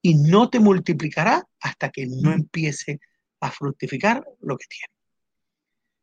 Y 0.02 0.14
no 0.14 0.48
te 0.50 0.60
multiplicará 0.60 1.44
hasta 1.60 1.90
que 1.90 2.06
no 2.06 2.32
empiece 2.32 3.00
a 3.40 3.50
fructificar 3.50 4.24
lo 4.40 4.56
que 4.56 4.66
tiene. 4.66 4.92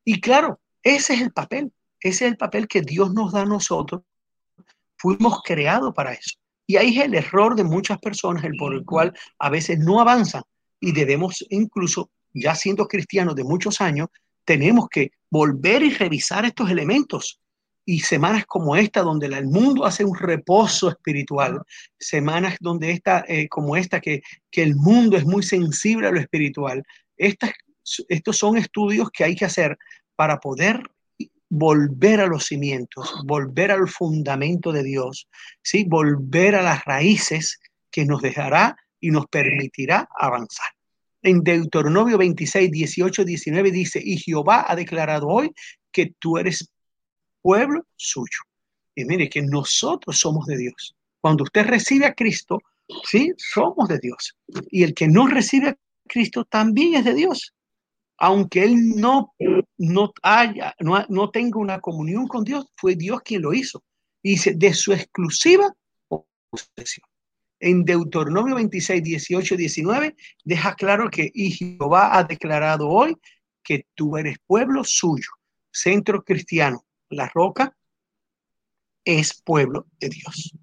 Y 0.05 0.19
claro, 0.19 0.59
ese 0.81 1.13
es 1.13 1.21
el 1.21 1.31
papel, 1.31 1.71
ese 1.99 2.25
es 2.25 2.31
el 2.31 2.37
papel 2.37 2.67
que 2.67 2.81
Dios 2.81 3.13
nos 3.13 3.31
da 3.31 3.41
a 3.41 3.45
nosotros. 3.45 4.01
Fuimos 4.97 5.41
creados 5.43 5.93
para 5.93 6.13
eso. 6.13 6.37
Y 6.65 6.77
ahí 6.77 6.97
es 6.97 7.05
el 7.05 7.13
error 7.13 7.55
de 7.55 7.63
muchas 7.63 7.99
personas, 7.99 8.43
el 8.43 8.55
por 8.57 8.73
el 8.73 8.85
cual 8.85 9.13
a 9.39 9.49
veces 9.49 9.79
no 9.79 10.01
avanzan 10.01 10.43
y 10.79 10.91
debemos 10.91 11.45
incluso 11.49 12.09
ya 12.33 12.55
siendo 12.55 12.87
cristianos 12.87 13.35
de 13.35 13.43
muchos 13.43 13.79
años, 13.79 14.09
tenemos 14.43 14.89
que 14.89 15.11
volver 15.29 15.83
y 15.83 15.91
revisar 15.91 16.45
estos 16.45 16.69
elementos. 16.69 17.39
Y 17.85 17.99
semanas 17.99 18.45
como 18.45 18.75
esta, 18.75 19.01
donde 19.01 19.27
el 19.27 19.45
mundo 19.45 19.85
hace 19.85 20.05
un 20.05 20.17
reposo 20.17 20.89
espiritual, 20.89 21.61
semanas 21.99 22.55
donde 22.59 22.91
esta, 22.91 23.25
eh, 23.27 23.47
como 23.49 23.75
esta, 23.75 23.99
que, 23.99 24.21
que 24.49 24.63
el 24.63 24.75
mundo 24.75 25.17
es 25.17 25.25
muy 25.25 25.43
sensible 25.43 26.07
a 26.07 26.11
lo 26.11 26.19
espiritual, 26.19 26.83
estas, 27.17 27.51
estos 28.07 28.37
son 28.37 28.57
estudios 28.57 29.09
que 29.11 29.23
hay 29.23 29.35
que 29.35 29.45
hacer 29.45 29.77
para 30.15 30.39
poder 30.39 30.81
volver 31.55 32.19
a 32.19 32.25
los 32.25 32.45
cimientos, 32.45 33.13
volver 33.25 33.71
al 33.71 33.87
fundamento 33.87 34.71
de 34.71 34.83
Dios, 34.83 35.27
¿sí? 35.61 35.85
volver 35.87 36.55
a 36.55 36.63
las 36.63 36.83
raíces 36.85 37.59
que 37.91 38.05
nos 38.05 38.21
dejará 38.23 38.75
y 38.99 39.11
nos 39.11 39.27
permitirá 39.27 40.09
avanzar. 40.17 40.65
En 41.21 41.43
Deuteronomio 41.43 42.17
26, 42.17 42.71
18, 42.71 43.23
19 43.23 43.71
dice, 43.71 44.01
y 44.03 44.17
Jehová 44.17 44.65
ha 44.67 44.75
declarado 44.75 45.27
hoy 45.27 45.53
que 45.91 46.13
tú 46.17 46.39
eres 46.39 46.71
pueblo 47.43 47.85
suyo. 47.95 48.39
Y 48.95 49.05
mire 49.05 49.29
que 49.29 49.43
nosotros 49.43 50.17
somos 50.17 50.47
de 50.47 50.57
Dios. 50.57 50.95
Cuando 51.21 51.43
usted 51.43 51.65
recibe 51.65 52.07
a 52.07 52.15
Cristo, 52.15 52.59
sí, 53.05 53.31
somos 53.37 53.87
de 53.87 53.99
Dios. 53.99 54.35
Y 54.71 54.81
el 54.81 54.95
que 54.95 55.07
no 55.07 55.27
recibe 55.27 55.69
a 55.69 55.77
Cristo 56.07 56.45
también 56.45 56.95
es 56.95 57.05
de 57.05 57.13
Dios. 57.13 57.53
Aunque 58.17 58.63
él 58.63 58.95
no, 58.95 59.35
no 59.77 60.13
haya, 60.23 60.75
no, 60.79 61.05
no 61.09 61.29
tenga 61.29 61.59
una 61.59 61.79
comunión 61.79 62.27
con 62.27 62.43
Dios, 62.43 62.65
fue 62.75 62.95
Dios 62.95 63.21
quien 63.21 63.43
lo 63.43 63.53
hizo. 63.53 63.83
Y 64.23 64.31
dice, 64.31 64.53
de 64.55 64.73
su 64.73 64.93
exclusiva 64.93 65.71
posesión 66.49 67.05
en 67.63 67.85
Deuteronomio 67.85 68.55
26, 68.55 69.01
18, 69.01 69.55
19, 69.55 70.15
deja 70.43 70.75
claro 70.75 71.09
que 71.09 71.31
y 71.33 71.51
Jehová 71.51 72.17
ha 72.17 72.23
declarado 72.25 72.89
hoy 72.89 73.15
que 73.63 73.87
tú 73.95 74.17
eres 74.17 74.37
pueblo 74.45 74.83
suyo, 74.83 75.29
centro 75.71 76.23
cristiano. 76.23 76.83
La 77.13 77.29
roca 77.33 77.75
es 79.05 79.41
pueblo 79.41 79.87
de 79.99 80.09
Dios. 80.09 80.53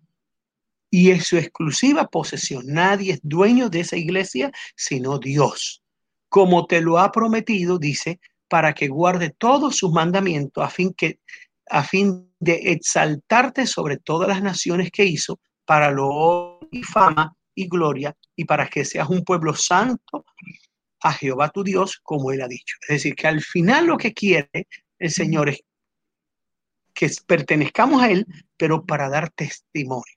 Y 0.90 1.10
es 1.10 1.26
su 1.26 1.36
exclusiva 1.36 2.08
posesión. 2.08 2.64
Nadie 2.66 3.14
es 3.14 3.20
dueño 3.22 3.68
de 3.68 3.80
esa 3.80 3.96
iglesia 3.96 4.50
sino 4.74 5.18
Dios. 5.18 5.82
Como 6.28 6.66
te 6.66 6.80
lo 6.80 6.98
ha 6.98 7.12
prometido, 7.12 7.78
dice, 7.78 8.20
para 8.48 8.74
que 8.74 8.88
guarde 8.88 9.30
todos 9.30 9.76
sus 9.76 9.92
mandamientos 9.92 10.64
a 10.64 10.68
fin, 10.68 10.92
que, 10.94 11.20
a 11.68 11.84
fin 11.84 12.32
de 12.40 12.72
exaltarte 12.72 13.66
sobre 13.66 13.98
todas 13.98 14.28
las 14.28 14.42
naciones 14.42 14.90
que 14.90 15.04
hizo 15.04 15.38
para 15.64 15.90
lo 15.90 16.58
y 16.72 16.82
fama 16.82 17.36
y 17.54 17.68
gloria 17.68 18.16
y 18.34 18.44
para 18.44 18.66
que 18.68 18.84
seas 18.84 19.08
un 19.08 19.24
pueblo 19.24 19.54
santo 19.54 20.24
a 21.02 21.12
Jehová 21.12 21.50
tu 21.50 21.62
Dios, 21.62 22.00
como 22.02 22.32
él 22.32 22.42
ha 22.42 22.48
dicho. 22.48 22.76
Es 22.82 22.88
decir, 22.88 23.14
que 23.14 23.26
al 23.26 23.40
final 23.40 23.86
lo 23.86 23.96
que 23.96 24.12
quiere 24.12 24.66
el 24.98 25.10
Señor 25.10 25.48
es 25.48 25.60
que 27.00 27.10
pertenezcamos 27.26 28.02
a 28.02 28.10
él, 28.10 28.26
pero 28.58 28.84
para 28.84 29.08
dar 29.08 29.30
testimonio, 29.30 30.14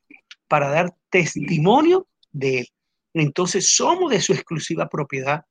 para 0.50 0.69
dar 0.69 0.93
testimonio 1.10 2.10
de 2.34 2.60
él. 2.60 2.67
Entonces 3.13 3.74
somos 3.74 4.12
de 4.12 4.19
su 4.19 4.34
exclusiva 4.34 4.89
propiedad, 4.89 5.46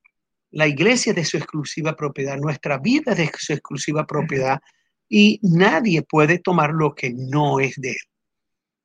la 0.51 0.67
iglesia 0.69 1.13
es 1.13 1.17
de 1.17 1.25
su 1.25 1.39
exclusiva 1.39 1.97
propiedad, 1.97 2.37
nuestra 2.37 2.77
vida 2.77 3.13
es 3.13 3.17
de 3.17 3.31
su 3.39 3.55
exclusiva 3.55 4.07
propiedad 4.07 4.61
y 5.09 5.41
nadie 5.43 6.03
puede 6.03 6.39
tomar 6.39 6.73
lo 6.75 6.95
que 6.95 7.15
no 7.15 7.61
es 7.61 7.77
de 7.77 7.93
él. 7.93 8.07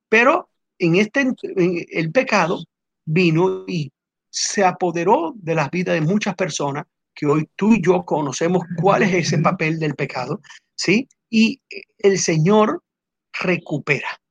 Pero 0.08 0.50
en 0.80 0.96
este, 0.96 1.34
el 1.92 2.12
pecado 2.14 2.64
vino 3.04 3.66
y 3.68 3.92
se 4.30 4.64
apoderó 4.64 5.34
de 5.36 5.54
las 5.54 5.70
vidas 5.70 5.96
de 5.96 6.08
muchas 6.08 6.34
personas 6.36 6.86
que 7.14 7.26
hoy 7.26 7.50
tú 7.58 7.74
y 7.74 7.82
yo 7.82 8.06
conocemos 8.06 8.64
cuál 8.80 9.04
es 9.04 9.14
ese 9.14 9.40
papel 9.40 9.80
del 9.80 9.96
pecado, 9.96 10.40
¿sí? 10.76 11.10
Y 11.30 11.62
el 11.98 12.20
Señor 12.20 12.84
recupera. 13.34 14.22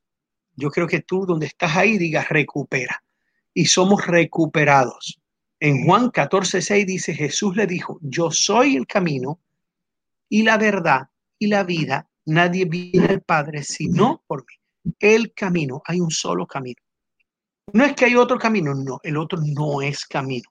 Yo 0.55 0.71
creo 0.71 0.87
que 0.87 1.01
tú 1.01 1.27
donde 1.27 1.47
estás 1.47 1.77
ahí 1.77 1.99
digas 1.99 2.29
recupera. 2.29 3.03
Y 3.53 3.67
somos 3.67 4.07
recuperados. 4.07 5.21
En 5.61 5.85
Juan 5.85 6.11
14, 6.11 6.61
6 6.61 6.87
dice, 6.87 7.15
Jesús 7.15 7.57
le 7.57 7.67
dijo, 7.67 7.99
yo 8.03 8.31
soy 8.31 8.77
el 8.77 8.87
camino 8.87 9.41
y 10.29 10.43
la 10.43 10.59
verdad 10.59 11.09
y 11.39 11.47
la 11.47 11.65
vida. 11.65 12.09
Nadie 12.27 12.65
viene 12.65 13.07
al 13.07 13.23
Padre 13.23 13.63
sino 13.63 14.23
por 14.27 14.41
mí 14.41 14.57
el 15.01 15.33
camino, 15.35 15.83
hay 15.85 16.01
un 16.01 16.11
solo 16.11 16.47
camino. 16.47 16.81
No 17.73 17.85
es 17.85 17.95
que 17.95 18.05
hay 18.05 18.15
otro 18.15 18.39
camino, 18.39 18.75
no, 18.75 19.01
el 19.03 19.17
otro 19.17 19.39
no 19.43 19.83
es 19.83 20.05
camino. 20.05 20.49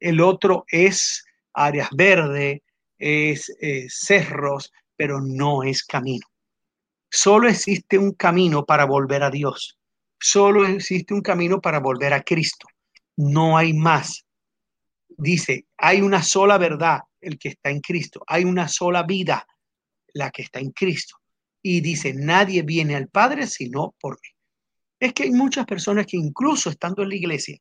El 0.00 0.20
otro 0.20 0.64
es 0.68 1.24
áreas 1.52 1.88
verdes, 1.92 2.60
es 2.98 3.54
eh, 3.60 3.86
cerros, 3.88 4.72
pero 4.96 5.20
no 5.20 5.62
es 5.62 5.84
camino. 5.84 6.26
Solo 7.10 7.48
existe 7.48 7.98
un 7.98 8.12
camino 8.12 8.64
para 8.64 8.84
volver 8.84 9.22
a 9.22 9.30
Dios. 9.30 9.78
Solo 10.18 10.66
existe 10.66 11.14
un 11.14 11.22
camino 11.22 11.60
para 11.60 11.80
volver 11.80 12.12
a 12.12 12.22
Cristo. 12.22 12.66
No 13.16 13.56
hay 13.56 13.72
más. 13.72 14.24
Dice, 15.08 15.66
hay 15.76 16.00
una 16.00 16.22
sola 16.22 16.58
verdad, 16.58 17.00
el 17.20 17.38
que 17.38 17.50
está 17.50 17.70
en 17.70 17.80
Cristo. 17.80 18.22
Hay 18.26 18.44
una 18.44 18.68
sola 18.68 19.04
vida, 19.04 19.46
la 20.12 20.30
que 20.30 20.42
está 20.42 20.60
en 20.60 20.70
Cristo 20.70 21.16
y 21.66 21.80
dice, 21.80 22.12
nadie 22.12 22.62
viene 22.62 22.94
al 22.94 23.08
Padre 23.08 23.46
sino 23.46 23.94
por 23.98 24.20
mí. 24.20 24.28
Es 25.00 25.14
que 25.14 25.22
hay 25.22 25.30
muchas 25.30 25.64
personas 25.64 26.04
que 26.06 26.18
incluso 26.18 26.68
estando 26.68 27.02
en 27.02 27.08
la 27.08 27.14
iglesia, 27.14 27.58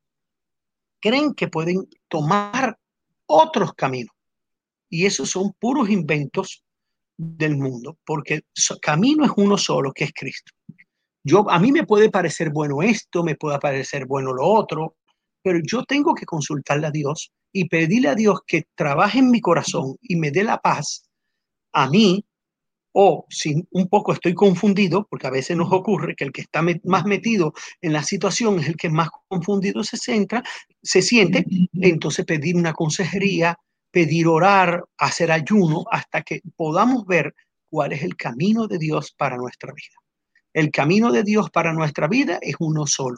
creen 1.00 1.34
que 1.34 1.48
pueden 1.48 1.88
tomar 2.10 2.78
otros 3.26 3.74
caminos. 3.74 4.14
Y 4.90 5.06
esos 5.06 5.30
son 5.30 5.54
puros 5.54 5.90
inventos 5.90 6.66
del 7.18 7.58
mundo, 7.58 7.98
porque 8.06 8.42
camino 8.82 9.26
es 9.26 9.32
uno 9.38 9.58
solo, 9.58 9.92
que 9.94 10.06
es 10.06 10.12
Cristo. 10.14 10.52
Yo, 11.24 11.50
a 11.50 11.60
mí 11.60 11.72
me 11.72 11.86
puede 11.86 12.10
parecer 12.10 12.50
bueno 12.52 12.82
esto, 12.82 13.24
me 13.24 13.36
puede 13.36 13.60
parecer 13.60 14.06
bueno 14.06 14.34
lo 14.34 14.46
otro, 14.46 14.96
pero 15.42 15.60
yo 15.64 15.84
tengo 15.84 16.14
que 16.16 16.26
consultarle 16.26 16.88
a 16.88 16.92
Dios 16.92 17.32
y 17.54 17.68
pedirle 17.70 18.10
a 18.10 18.16
Dios 18.16 18.40
que 18.46 18.64
trabaje 18.76 19.20
en 19.20 19.32
mi 19.32 19.40
corazón 19.40 19.96
y 20.02 20.16
me 20.16 20.32
dé 20.32 20.44
la 20.44 20.58
paz 20.58 21.06
a 21.74 21.90
mí 21.90 22.26
o 22.94 23.26
si 23.30 23.66
un 23.72 23.88
poco 23.88 24.14
estoy 24.14 24.34
confundido, 24.34 25.08
porque 25.10 25.28
a 25.28 25.32
veces 25.32 25.58
nos 25.58 25.72
ocurre 25.72 26.16
que 26.16 26.26
el 26.26 26.32
que 26.32 26.42
está 26.42 26.62
más 26.84 27.06
metido 27.06 27.54
en 27.82 27.92
la 27.92 28.04
situación 28.04 28.60
es 28.60 28.68
el 28.68 28.78
que 28.78 28.90
más 28.90 29.10
confundido 29.28 29.84
se 29.84 29.98
centra, 29.98 30.44
se 30.82 31.02
siente, 31.02 31.46
entonces 31.74 32.26
pedir 32.26 32.56
una 32.56 32.74
consejería, 32.74 33.58
pedir 33.94 34.28
orar, 34.28 34.84
hacer 34.98 35.32
ayuno, 35.32 35.86
hasta 35.92 36.24
que 36.24 36.42
podamos 36.56 37.06
ver 37.06 37.36
cuál 37.70 37.94
es 37.94 38.02
el 38.02 38.16
camino 38.16 38.66
de 38.66 38.80
Dios 38.80 39.14
para 39.16 39.38
nuestra 39.38 39.72
vida. 39.72 39.96
El 40.52 40.72
camino 40.72 41.12
de 41.12 41.22
Dios 41.22 41.52
para 41.52 41.74
nuestra 41.74 42.08
vida 42.08 42.40
es 42.42 42.56
uno 42.58 42.88
solo, 42.88 43.18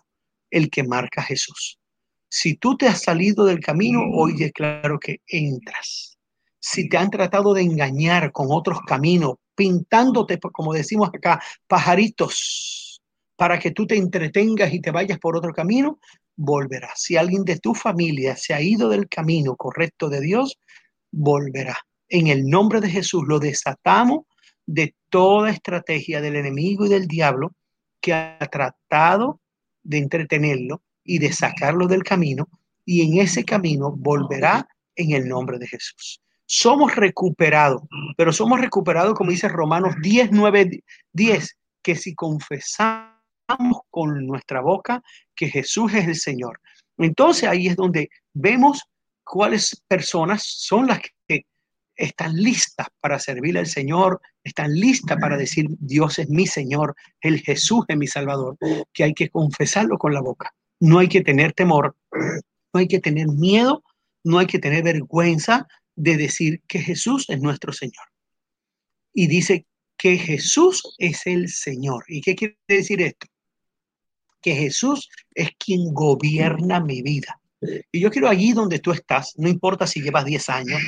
el 0.51 0.69
que 0.69 0.83
marca 0.83 1.23
Jesús. 1.23 1.79
Si 2.27 2.55
tú 2.55 2.75
te 2.75 2.89
has 2.89 3.01
salido 3.01 3.45
del 3.45 3.61
camino, 3.61 4.01
hoy 4.11 4.35
declaro 4.35 4.99
que 4.99 5.21
entras. 5.25 6.17
Si 6.59 6.89
te 6.89 6.97
han 6.97 7.09
tratado 7.09 7.53
de 7.53 7.61
engañar 7.61 8.33
con 8.33 8.47
otros 8.49 8.81
caminos, 8.85 9.35
pintándote, 9.55 10.37
como 10.39 10.73
decimos 10.73 11.07
acá, 11.07 11.41
pajaritos, 11.67 13.01
para 13.37 13.59
que 13.59 13.71
tú 13.71 13.87
te 13.87 13.95
entretengas 13.95 14.73
y 14.73 14.81
te 14.81 14.91
vayas 14.91 15.19
por 15.19 15.37
otro 15.37 15.53
camino, 15.53 15.99
volverá. 16.35 16.91
Si 16.95 17.17
alguien 17.17 17.43
de 17.43 17.59
tu 17.59 17.73
familia 17.73 18.35
se 18.35 18.53
ha 18.53 18.61
ido 18.61 18.89
del 18.89 19.07
camino 19.07 19.55
correcto 19.55 20.09
de 20.09 20.21
Dios, 20.21 20.57
volverá. 21.11 21.77
En 22.09 22.27
el 22.27 22.47
nombre 22.47 22.81
de 22.81 22.89
Jesús 22.89 23.23
lo 23.27 23.39
desatamos 23.39 24.25
de 24.65 24.95
toda 25.09 25.49
estrategia 25.49 26.21
del 26.21 26.35
enemigo 26.35 26.85
y 26.85 26.89
del 26.89 27.07
diablo 27.07 27.53
que 28.01 28.13
ha 28.13 28.47
tratado 28.51 29.39
de 29.83 29.99
entretenerlo 29.99 30.81
y 31.03 31.19
de 31.19 31.31
sacarlo 31.31 31.87
del 31.87 32.03
camino, 32.03 32.47
y 32.83 33.01
en 33.01 33.19
ese 33.21 33.45
camino 33.45 33.91
volverá 33.91 34.67
en 34.95 35.11
el 35.11 35.27
nombre 35.27 35.59
de 35.59 35.67
Jesús 35.67 36.21
somos 36.45 36.95
recuperados, 36.95 37.81
pero 38.17 38.31
somos 38.31 38.59
recuperados, 38.61 39.15
como 39.15 39.31
dice 39.31 39.49
Romanos 39.49 39.95
10, 40.01 40.29
9, 40.31 40.83
10, 41.13 41.57
que 41.81 41.95
si 41.95 42.13
confesamos 42.13 43.14
con 43.89 44.25
nuestra 44.25 44.61
boca 44.61 45.03
que 45.35 45.49
Jesús 45.49 45.93
es 45.93 46.07
el 46.07 46.15
Señor. 46.15 46.59
Entonces 46.97 47.49
ahí 47.49 47.67
es 47.67 47.75
donde 47.75 48.09
vemos 48.33 48.83
cuáles 49.23 49.83
personas 49.87 50.43
son 50.43 50.87
las 50.87 51.01
que 51.27 51.45
están 51.95 52.35
listas 52.35 52.87
para 52.99 53.19
servir 53.19 53.57
al 53.57 53.67
Señor, 53.67 54.21
están 54.43 54.73
listas 54.73 55.17
para 55.19 55.37
decir 55.37 55.67
Dios 55.79 56.19
es 56.19 56.29
mi 56.29 56.45
Señor, 56.45 56.95
el 57.21 57.41
Jesús 57.41 57.85
es 57.87 57.97
mi 57.97 58.07
Salvador, 58.07 58.57
que 58.93 59.03
hay 59.03 59.13
que 59.13 59.29
confesarlo 59.29 59.97
con 59.97 60.13
la 60.13 60.21
boca. 60.21 60.53
No 60.79 60.99
hay 60.99 61.07
que 61.07 61.21
tener 61.21 61.53
temor, 61.53 61.95
no 62.11 62.79
hay 62.79 62.87
que 62.87 62.99
tener 62.99 63.27
miedo, 63.27 63.83
no 64.23 64.39
hay 64.39 64.47
que 64.47 64.59
tener 64.59 64.83
vergüenza, 64.83 65.67
de 65.95 66.17
decir 66.17 66.61
que 66.67 66.79
Jesús 66.79 67.25
es 67.29 67.39
nuestro 67.39 67.71
Señor. 67.71 68.05
Y 69.13 69.27
dice 69.27 69.65
que 69.97 70.17
Jesús 70.17 70.95
es 70.97 71.25
el 71.25 71.47
Señor. 71.47 72.03
¿Y 72.07 72.21
qué 72.21 72.35
quiere 72.35 72.57
decir 72.67 73.01
esto? 73.01 73.27
Que 74.45 74.53
Jesús 74.53 75.09
es 75.33 75.49
quien 75.57 75.91
gobierna 75.91 76.79
mi 76.79 77.01
vida. 77.01 77.41
Y 77.91 77.99
yo 77.99 78.11
quiero 78.11 78.29
allí 78.29 78.53
donde 78.53 78.77
tú 78.77 78.91
estás, 78.91 79.33
no 79.37 79.49
importa 79.49 79.87
si 79.87 80.03
llevas 80.03 80.23
10 80.23 80.49
años, 80.59 80.81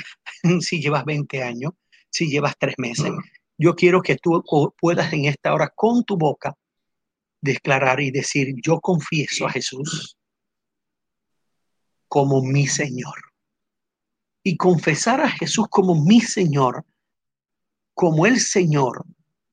si 0.60 0.80
llevas 0.80 1.04
20 1.06 1.42
años, 1.42 1.72
si 2.12 2.30
llevas 2.30 2.54
3 2.60 2.76
meses, 2.78 3.12
yo 3.58 3.76
quiero 3.76 4.04
que 4.04 4.18
tú 4.18 4.44
puedas 4.80 5.12
en 5.12 5.26
esta 5.26 5.56
hora 5.56 5.74
con 5.76 6.04
tu 6.04 6.18
boca 6.18 6.56
declarar 7.42 8.00
y 8.00 8.12
decir, 8.12 8.54
yo 8.64 8.80
confieso 8.80 9.48
a 9.48 9.50
Jesús 9.50 10.20
como 12.08 12.44
mi 12.44 12.68
Señor. 12.68 13.16
Y 14.44 14.56
confesar 14.56 15.20
a 15.22 15.32
Jesús 15.32 15.66
como 15.68 15.96
mi 16.06 16.22
Señor, 16.22 16.86
como 17.96 18.28
el 18.28 18.40
Señor 18.40 19.04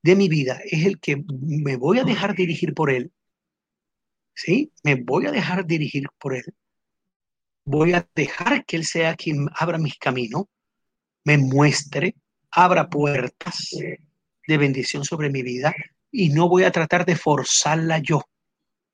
de 0.02 0.14
mi 0.14 0.28
vida, 0.28 0.60
es 0.62 0.84
el 0.84 1.00
que 1.00 1.24
me 1.40 1.76
voy 1.76 2.00
a 2.00 2.04
dejar 2.04 2.34
dirigir 2.34 2.74
por 2.74 2.90
Él. 2.90 3.10
¿Sí? 4.34 4.72
Me 4.82 4.96
voy 4.96 5.26
a 5.26 5.30
dejar 5.30 5.64
dirigir 5.64 6.08
por 6.18 6.34
Él. 6.34 6.44
Voy 7.64 7.92
a 7.92 8.06
dejar 8.14 8.64
que 8.64 8.76
Él 8.76 8.84
sea 8.84 9.14
quien 9.14 9.48
abra 9.54 9.78
mis 9.78 9.96
caminos, 9.96 10.44
me 11.24 11.38
muestre, 11.38 12.14
abra 12.50 12.88
puertas 12.88 13.70
de 14.46 14.58
bendición 14.58 15.04
sobre 15.04 15.30
mi 15.30 15.42
vida 15.42 15.74
y 16.10 16.28
no 16.28 16.48
voy 16.48 16.64
a 16.64 16.70
tratar 16.70 17.04
de 17.06 17.16
forzarla 17.16 17.98
yo. 17.98 18.22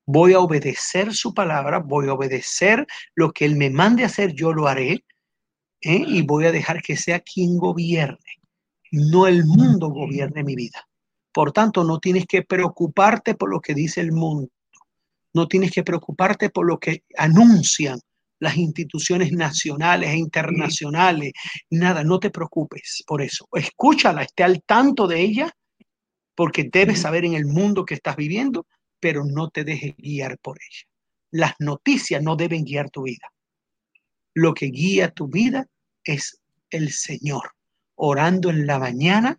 Voy 0.06 0.32
a 0.32 0.40
obedecer 0.40 1.12
su 1.14 1.34
palabra, 1.34 1.78
voy 1.78 2.08
a 2.08 2.14
obedecer 2.14 2.86
lo 3.14 3.32
que 3.32 3.44
Él 3.44 3.56
me 3.56 3.70
mande 3.70 4.04
hacer, 4.04 4.32
yo 4.32 4.52
lo 4.52 4.66
haré 4.66 5.04
¿eh? 5.82 6.04
y 6.06 6.22
voy 6.22 6.46
a 6.46 6.52
dejar 6.52 6.82
que 6.82 6.96
sea 6.96 7.20
quien 7.20 7.58
gobierne, 7.58 8.18
no 8.90 9.26
el 9.26 9.44
mundo 9.44 9.88
gobierne 9.88 10.42
mi 10.44 10.54
vida. 10.54 10.88
Por 11.32 11.52
tanto, 11.52 11.84
no 11.84 12.00
tienes 12.00 12.26
que 12.26 12.42
preocuparte 12.42 13.34
por 13.34 13.50
lo 13.50 13.60
que 13.60 13.74
dice 13.74 14.00
el 14.00 14.12
mundo, 14.12 14.50
no 15.34 15.48
tienes 15.48 15.70
que 15.70 15.82
preocuparte 15.82 16.50
por 16.50 16.66
lo 16.66 16.78
que 16.78 17.04
anuncian 17.16 17.98
las 18.40 18.56
instituciones 18.56 19.32
nacionales 19.32 20.10
e 20.10 20.16
internacionales, 20.16 21.32
nada, 21.68 22.02
no 22.02 22.18
te 22.18 22.30
preocupes 22.30 23.04
por 23.06 23.22
eso. 23.22 23.46
Escúchala, 23.52 24.22
esté 24.22 24.42
al 24.42 24.62
tanto 24.62 25.06
de 25.06 25.20
ella, 25.20 25.54
porque 26.34 26.68
debes 26.72 27.02
saber 27.02 27.26
en 27.26 27.34
el 27.34 27.44
mundo 27.44 27.84
que 27.84 27.94
estás 27.94 28.16
viviendo, 28.16 28.66
pero 28.98 29.24
no 29.24 29.50
te 29.50 29.62
dejes 29.62 29.94
guiar 29.98 30.38
por 30.38 30.58
ella. 30.58 30.88
Las 31.30 31.54
noticias 31.58 32.22
no 32.22 32.34
deben 32.34 32.64
guiar 32.64 32.90
tu 32.90 33.02
vida. 33.02 33.30
Lo 34.34 34.54
que 34.54 34.66
guía 34.66 35.10
tu 35.10 35.28
vida 35.28 35.66
es 36.02 36.40
el 36.70 36.92
Señor. 36.92 37.52
Orando 37.94 38.48
en 38.48 38.66
la 38.66 38.78
mañana, 38.78 39.38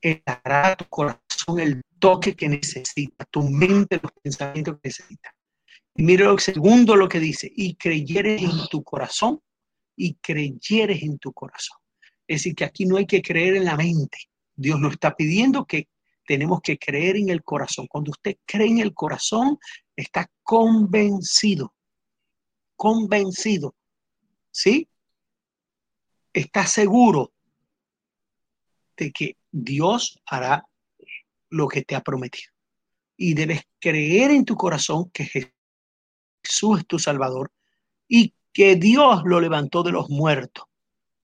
Él 0.00 0.22
dará 0.24 0.68
a 0.68 0.76
tu 0.76 0.84
corazón 0.84 1.58
el 1.58 1.82
toque 2.04 2.36
que 2.36 2.50
necesita, 2.50 3.24
tu 3.24 3.48
mente, 3.48 3.98
los 4.02 4.12
pensamientos 4.22 4.74
que 4.74 4.88
necesita. 4.88 5.34
Y 5.94 6.02
mira 6.02 6.26
lo 6.26 6.36
segundo 6.36 6.96
lo 6.96 7.08
que 7.08 7.18
dice, 7.18 7.50
y 7.56 7.76
creyeres 7.76 8.42
en 8.42 8.68
tu 8.68 8.84
corazón, 8.84 9.40
y 9.96 10.12
creyeres 10.16 11.02
en 11.02 11.18
tu 11.18 11.32
corazón. 11.32 11.78
Es 12.28 12.40
decir, 12.40 12.54
que 12.56 12.64
aquí 12.66 12.84
no 12.84 12.98
hay 12.98 13.06
que 13.06 13.22
creer 13.22 13.56
en 13.56 13.64
la 13.64 13.78
mente. 13.78 14.18
Dios 14.54 14.78
nos 14.78 14.92
está 14.92 15.16
pidiendo 15.16 15.64
que 15.64 15.88
tenemos 16.26 16.60
que 16.60 16.76
creer 16.76 17.16
en 17.16 17.30
el 17.30 17.42
corazón. 17.42 17.86
Cuando 17.86 18.10
usted 18.10 18.36
cree 18.44 18.68
en 18.68 18.80
el 18.80 18.92
corazón, 18.92 19.58
está 19.96 20.30
convencido, 20.42 21.74
convencido, 22.76 23.74
¿sí? 24.50 24.86
Está 26.34 26.66
seguro 26.66 27.32
de 28.94 29.10
que 29.10 29.38
Dios 29.50 30.20
hará 30.26 30.66
lo 31.54 31.68
que 31.68 31.82
te 31.82 31.94
ha 31.94 32.02
prometido. 32.02 32.52
Y 33.16 33.34
debes 33.34 33.62
creer 33.80 34.32
en 34.32 34.44
tu 34.44 34.56
corazón 34.56 35.10
que 35.10 35.24
Jesús 35.24 36.80
es 36.80 36.86
tu 36.86 36.98
Salvador 36.98 37.52
y 38.08 38.34
que 38.52 38.76
Dios 38.76 39.22
lo 39.24 39.40
levantó 39.40 39.82
de 39.82 39.92
los 39.92 40.10
muertos. 40.10 40.64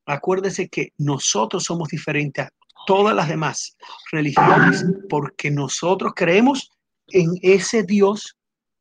Acuérdese 0.07 0.69
que 0.69 0.93
nosotros 0.99 1.65
somos 1.65 1.89
diferentes 1.89 2.47
a 2.47 2.53
todas 2.87 3.15
las 3.15 3.29
demás 3.29 3.77
religiones 4.11 4.85
porque 5.09 5.51
nosotros 5.51 6.13
creemos 6.15 6.71
en 7.09 7.33
ese 7.43 7.83
Dios 7.83 8.37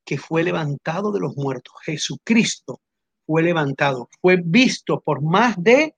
que 0.05 0.17
fue 0.17 0.43
levantado 0.43 1.11
de 1.11 1.19
los 1.19 1.35
muertos. 1.35 1.73
Jesucristo 1.83 2.81
fue 3.25 3.43
levantado, 3.43 4.09
fue 4.21 4.39
visto 4.43 5.01
por 5.01 5.21
más 5.21 5.55
de 5.61 5.95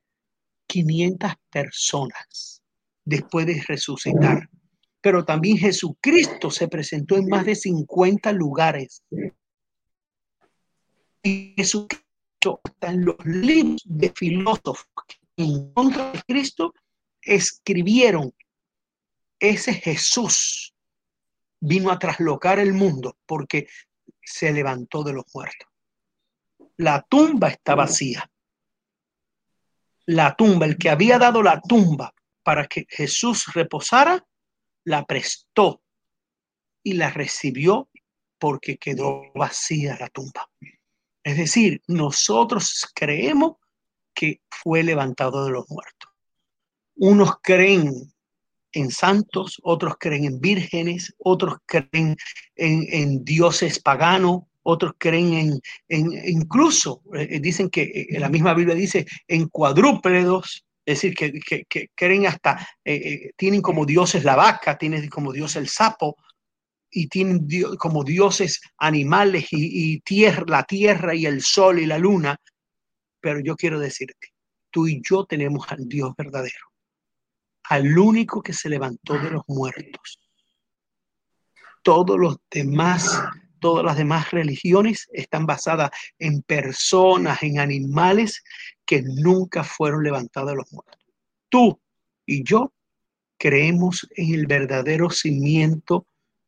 500 0.68 1.34
personas 1.50 2.62
después 3.06 3.46
de 3.46 3.64
resucitar. 3.68 4.50
Pero 5.02 5.26
también 5.26 5.58
Jesucristo 5.58 6.52
se 6.52 6.68
presentó 6.68 7.18
en 7.18 7.28
más 7.28 7.46
de 7.46 7.56
50 7.56 8.32
lugares 8.34 9.04
y 11.24 11.54
Jesucristo 11.56 12.62
en 12.82 13.06
los 13.06 13.18
libros 13.26 13.82
de 13.86 14.12
filósofos 14.16 14.88
que 15.08 15.44
en 15.44 15.74
contra 15.74 16.12
de 16.12 16.22
Cristo 16.28 16.74
escribieron 17.22 18.34
ese 19.40 19.74
Jesús 19.74 20.74
vino 21.60 21.92
a 21.92 22.00
traslocar 22.00 22.60
el 22.60 22.74
mundo 22.74 23.18
porque 23.26 23.68
se 24.24 24.52
levantó 24.52 25.04
de 25.04 25.14
los 25.14 25.26
muertos. 25.34 25.68
La 26.78 27.02
tumba 27.04 27.50
está 27.50 27.76
vacía. 27.76 28.30
La 30.06 30.36
tumba, 30.36 30.66
el 30.66 30.78
que 30.78 30.90
había 30.90 31.20
dado 31.20 31.44
la 31.44 31.62
tumba 31.62 32.14
para 32.44 32.66
que 32.66 32.86
Jesús 32.90 33.46
reposara, 33.54 34.26
la 34.84 35.06
prestó 35.06 35.82
y 36.84 36.94
la 36.94 37.10
recibió 37.10 37.90
porque 38.40 38.78
quedó 38.78 39.32
vacía 39.36 39.98
la 40.00 40.10
tumba. 40.10 40.50
Es 41.24 41.38
decir, 41.38 41.82
nosotros 41.88 42.92
creemos 42.96 43.58
que 44.14 44.42
fue 44.50 44.84
levantado 44.84 45.46
de 45.46 45.52
los 45.52 45.70
muertos. 45.70 46.10
Unos 46.96 47.36
creen 47.42 48.12
en 48.74 48.92
santos, 48.92 49.60
otros 49.64 49.96
creen 50.00 50.26
en 50.26 50.40
vírgenes, 50.40 51.14
otros 51.20 51.58
creen 51.66 52.18
en, 52.56 53.24
dioses 53.24 53.80
paganos, 53.80 54.44
otros 54.64 54.94
creen 54.98 55.62
en, 55.88 56.12
incluso, 56.28 57.02
eh, 57.14 57.40
dicen 57.40 57.70
que 57.70 57.84
eh, 57.84 58.20
la 58.20 58.30
misma 58.30 58.54
Biblia 58.54 58.76
dice 58.76 59.06
en 59.28 59.48
cuadrúpedos, 59.50 60.66
decir, 60.92 61.14
que, 61.14 61.90
creen 61.96 62.28
hasta, 62.28 62.68
eh, 62.86 63.32
tienen 63.36 63.62
como 63.62 63.86
dioses 63.86 64.24
la 64.24 64.36
vaca, 64.36 64.78
tienen 64.78 65.10
como 65.10 65.32
dios 65.32 65.56
el 65.56 65.68
sapo, 65.68 66.16
y 66.92 67.08
tienen 67.08 67.48
como 67.78 68.04
dioses 68.04 68.62
animales 68.78 69.48
y, 69.52 70.02
tierra, 70.02 70.44
la 70.46 70.64
tierra 70.64 71.16
y 71.16 71.26
el 71.26 71.42
sol 71.42 71.80
y 71.80 71.86
la 71.86 71.98
luna. 71.98 72.38
Pero 73.22 73.40
yo 73.40 73.56
quiero 73.56 73.80
decirte, 73.80 74.34
tú 74.70 74.88
y 74.88 75.02
yo 75.02 75.26
tenemos 75.26 75.72
al 75.72 75.88
Dios 75.88 76.14
verdadero, 76.18 76.68
al 77.64 77.98
único 77.98 78.42
que 78.42 78.54
se 78.54 78.68
levantó 78.68 79.18
de 79.18 79.32
los 79.32 79.44
muertos. 79.48 80.20
Todos 81.82 82.20
los 82.20 82.38
demás, 82.52 83.24
todas 83.60 83.86
las 83.86 83.96
demás 83.96 84.32
religiones 84.32 85.08
están 85.14 85.46
basadas 85.46 85.92
en 86.20 86.42
personas, 86.42 87.42
en 87.42 87.60
animales 87.60 88.44
que 88.92 89.02
nunca 89.04 89.64
fueron 89.64 90.04
levantados 90.04 90.50
de 90.50 90.58
los 90.58 90.74
muertos. 90.74 91.00
Tú 91.48 91.80
y 92.26 92.44
yo 92.44 92.74
creemos 93.38 94.06
en 94.18 94.34
el 94.34 94.48
verdadero 94.48 95.10
cimiento 95.10 96.08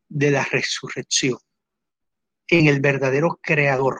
de 0.10 0.32
la 0.32 0.44
resurrección, 0.44 1.38
en 2.50 2.68
el 2.68 2.82
verdadero 2.82 3.40
creador, 3.42 3.98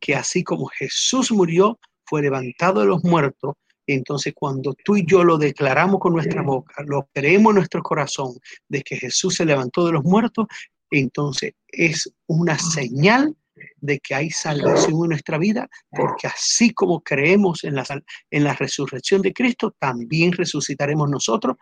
que 0.00 0.14
así 0.14 0.42
como 0.42 0.68
Jesús 0.68 1.30
murió, 1.32 1.78
fue 2.06 2.22
levantado 2.22 2.80
de 2.80 2.86
los 2.86 3.04
muertos, 3.04 3.56
entonces 3.86 4.32
cuando 4.34 4.72
tú 4.72 4.96
y 4.96 5.04
yo 5.04 5.22
lo 5.22 5.36
declaramos 5.36 6.00
con 6.00 6.14
nuestra 6.14 6.40
boca, 6.40 6.82
lo 6.86 7.10
creemos 7.12 7.50
en 7.50 7.56
nuestro 7.56 7.82
corazón 7.82 8.32
de 8.70 8.80
que 8.80 8.96
Jesús 8.96 9.34
se 9.34 9.44
levantó 9.44 9.84
de 9.84 9.92
los 9.92 10.02
muertos, 10.02 10.46
entonces 10.90 11.52
es 11.68 12.10
una 12.26 12.58
señal 12.58 13.36
de 13.76 13.98
que 13.98 14.14
hay 14.14 14.30
salvación 14.30 15.04
en 15.04 15.08
nuestra 15.10 15.38
vida, 15.38 15.68
porque 15.90 16.26
así 16.26 16.72
como 16.72 17.02
creemos 17.02 17.64
en 17.64 17.74
la, 17.74 17.84
en 18.30 18.44
la 18.44 18.54
resurrección 18.54 19.22
de 19.22 19.32
Cristo, 19.32 19.74
también 19.78 20.32
resucitaremos 20.32 21.08
nosotros 21.08 21.56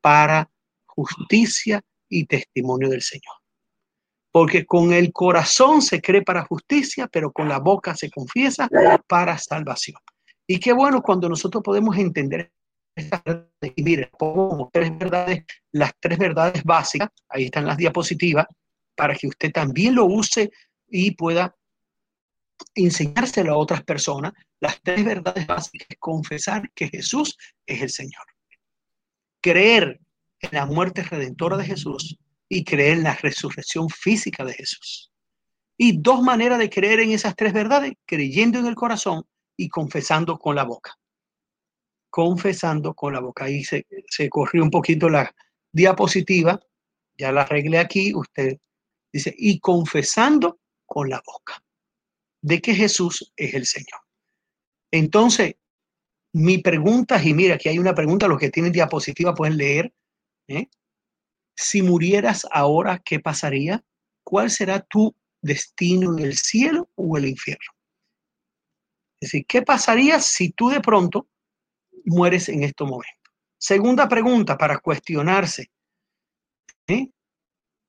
para 0.00 0.48
justicia 0.86 1.82
y 2.08 2.26
testimonio 2.26 2.88
del 2.88 3.02
Señor. 3.02 3.34
Porque 4.30 4.66
con 4.66 4.92
el 4.92 5.12
corazón 5.12 5.82
se 5.82 6.00
cree 6.00 6.22
para 6.22 6.44
justicia, 6.44 7.06
pero 7.06 7.32
con 7.32 7.48
la 7.48 7.58
boca 7.58 7.94
se 7.94 8.10
confiesa 8.10 8.68
para 9.06 9.38
salvación. 9.38 9.98
Y 10.46 10.60
qué 10.60 10.72
bueno 10.72 11.02
cuando 11.02 11.28
nosotros 11.28 11.62
podemos 11.62 11.96
entender 11.96 12.52
estas 12.94 13.22
verdades. 13.24 13.74
Mire, 13.76 14.10
pongo 14.18 14.70
tres 14.72 14.96
verdades, 14.98 15.44
las 15.72 15.92
tres 16.00 16.18
verdades 16.18 16.62
básicas, 16.64 17.10
ahí 17.28 17.46
están 17.46 17.66
las 17.66 17.76
diapositivas, 17.76 18.46
para 18.96 19.14
que 19.14 19.26
usted 19.26 19.52
también 19.52 19.94
lo 19.94 20.06
use 20.06 20.50
y 20.88 21.12
pueda 21.12 21.56
enseñárselo 22.74 23.52
a 23.52 23.58
otras 23.58 23.82
personas. 23.82 24.32
Las 24.60 24.80
tres 24.82 25.04
verdades 25.04 25.46
básicas 25.46 25.86
es 25.90 25.98
confesar 25.98 26.70
que 26.74 26.88
Jesús 26.88 27.36
es 27.66 27.82
el 27.82 27.90
Señor. 27.90 28.24
Creer 29.40 30.00
en 30.40 30.50
la 30.52 30.66
muerte 30.66 31.02
redentora 31.02 31.56
de 31.56 31.64
Jesús 31.64 32.18
y 32.48 32.64
creer 32.64 32.98
en 32.98 33.04
la 33.04 33.14
resurrección 33.14 33.88
física 33.88 34.44
de 34.44 34.54
Jesús. 34.54 35.12
Y 35.76 35.98
dos 35.98 36.22
maneras 36.22 36.58
de 36.58 36.70
creer 36.70 37.00
en 37.00 37.10
esas 37.10 37.36
tres 37.36 37.52
verdades, 37.52 37.92
creyendo 38.06 38.58
en 38.58 38.66
el 38.66 38.74
corazón 38.74 39.24
y 39.56 39.68
confesando 39.68 40.38
con 40.38 40.56
la 40.56 40.64
boca. 40.64 40.98
Confesando 42.08 42.94
con 42.94 43.12
la 43.12 43.20
boca. 43.20 43.44
Ahí 43.44 43.62
se, 43.62 43.86
se 44.08 44.30
corrió 44.30 44.62
un 44.62 44.70
poquito 44.70 45.08
la 45.10 45.34
diapositiva, 45.70 46.58
ya 47.18 47.32
la 47.32 47.42
arreglé 47.42 47.78
aquí, 47.78 48.14
usted 48.14 48.58
dice, 49.12 49.34
y 49.36 49.60
confesando 49.60 50.58
con 50.86 51.10
la 51.10 51.22
boca 51.24 51.62
de 52.42 52.60
que 52.60 52.74
Jesús 52.74 53.32
es 53.36 53.54
el 53.54 53.66
Señor. 53.66 54.00
Entonces, 54.90 55.56
mi 56.32 56.58
pregunta, 56.58 57.22
y 57.22 57.34
mira, 57.34 57.56
aquí 57.56 57.68
hay 57.68 57.78
una 57.78 57.94
pregunta, 57.94 58.28
los 58.28 58.38
que 58.38 58.50
tienen 58.50 58.72
diapositiva 58.72 59.34
pueden 59.34 59.56
leer. 59.56 59.92
¿eh? 60.48 60.68
Si 61.56 61.82
murieras 61.82 62.46
ahora, 62.50 63.00
¿qué 63.04 63.20
pasaría? 63.20 63.82
¿Cuál 64.22 64.50
será 64.50 64.80
tu 64.80 65.14
destino 65.40 66.16
en 66.16 66.24
el 66.24 66.36
cielo 66.36 66.90
o 66.94 67.16
el 67.16 67.26
infierno? 67.26 67.72
Es 69.20 69.30
decir, 69.30 69.46
¿qué 69.46 69.62
pasaría 69.62 70.20
si 70.20 70.50
tú 70.50 70.68
de 70.68 70.80
pronto 70.80 71.26
mueres 72.04 72.48
en 72.48 72.62
estos 72.62 72.86
momentos? 72.86 73.32
Segunda 73.58 74.06
pregunta 74.08 74.58
para 74.58 74.78
cuestionarse. 74.78 75.70
¿eh? 76.86 77.08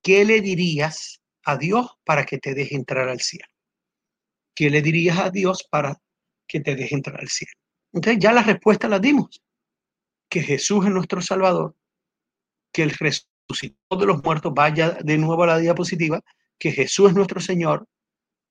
¿Qué 0.02 0.24
le 0.24 0.40
dirías 0.40 1.20
a 1.48 1.56
Dios 1.56 1.98
para 2.04 2.24
que 2.26 2.38
te 2.38 2.54
deje 2.54 2.74
entrar 2.74 3.08
al 3.08 3.20
cielo? 3.20 3.48
¿Qué 4.54 4.68
le 4.68 4.82
dirías 4.82 5.18
a 5.18 5.30
Dios 5.30 5.66
para 5.70 5.98
que 6.46 6.60
te 6.60 6.74
deje 6.74 6.94
entrar 6.94 7.18
al 7.20 7.28
cielo? 7.28 7.54
Entonces 7.92 8.22
ya 8.22 8.32
la 8.32 8.42
respuesta 8.42 8.86
la 8.86 8.98
dimos. 8.98 9.42
Que 10.28 10.42
Jesús 10.42 10.84
es 10.84 10.92
nuestro 10.92 11.22
Salvador, 11.22 11.74
que 12.70 12.82
el 12.82 12.90
resucitó 12.90 13.96
de 13.96 14.04
los 14.04 14.22
muertos, 14.22 14.52
vaya 14.54 14.90
de 14.90 15.16
nuevo 15.16 15.44
a 15.44 15.46
la 15.46 15.58
diapositiva, 15.58 16.22
que 16.58 16.70
Jesús 16.70 17.08
es 17.08 17.14
nuestro 17.14 17.40
Señor, 17.40 17.88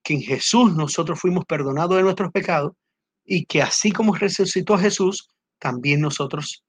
que 0.03 0.15
en 0.15 0.21
Jesús 0.21 0.73
nosotros 0.73 1.19
fuimos 1.19 1.45
perdonados 1.45 1.97
de 1.97 2.03
nuestros 2.03 2.31
pecados 2.31 2.73
y 3.23 3.45
que 3.45 3.61
así 3.61 3.91
como 3.91 4.15
resucitó 4.15 4.75
Jesús, 4.75 5.29
también 5.59 6.01
nosotros 6.01 6.63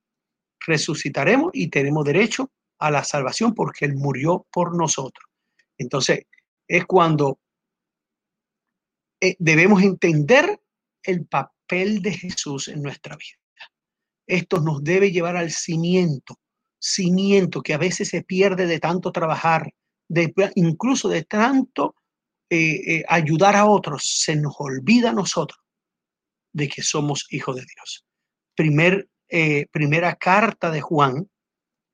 resucitaremos 0.67 1.53
y 1.55 1.69
tenemos 1.69 2.05
derecho 2.05 2.51
a 2.79 2.91
la 2.91 3.03
salvación 3.03 3.55
porque 3.55 3.87
Él 3.87 3.95
murió 3.95 4.47
por 4.53 4.77
nosotros. 4.77 5.28
Entonces, 5.79 6.27
es 6.67 6.85
cuando 6.85 7.39
eh, 9.21 9.37
debemos 9.39 9.83
entender 9.83 10.61
el 11.03 11.27
papel 11.27 12.03
de 12.03 12.13
Jesús 12.13 12.69
en 12.69 12.83
nuestra 12.83 13.17
vida. 13.17 13.39
Esto 14.27 14.61
nos 14.61 14.85
debe 14.85 15.11
llevar 15.11 15.37
al 15.37 15.51
cimiento, 15.51 16.37
cimiento 16.79 17.63
que 17.63 17.75
a 17.75 17.79
veces 17.79 18.09
se 18.09 18.23
pierde 18.23 18.67
de 18.67 18.79
tanto 18.79 19.11
trabajar, 19.11 19.73
de, 20.09 20.33
incluso 20.55 21.09
de 21.09 21.25
tanto 21.25 21.95
eh, 22.51 22.99
eh, 22.99 23.05
ayudar 23.09 23.57
a 23.57 23.67
otros, 23.67 24.21
se 24.23 24.37
nos 24.37 24.55
olvida 24.59 25.11
a 25.11 25.15
nosotros 25.15 25.61
de 26.53 26.69
que 26.69 26.83
somos 26.83 27.27
hijos 27.31 27.57
de 27.57 27.63
Dios. 27.63 28.05
Primer, 28.55 29.09
primera 29.71 30.17
carta 30.17 30.71
de 30.71 30.81
Juan, 30.81 31.29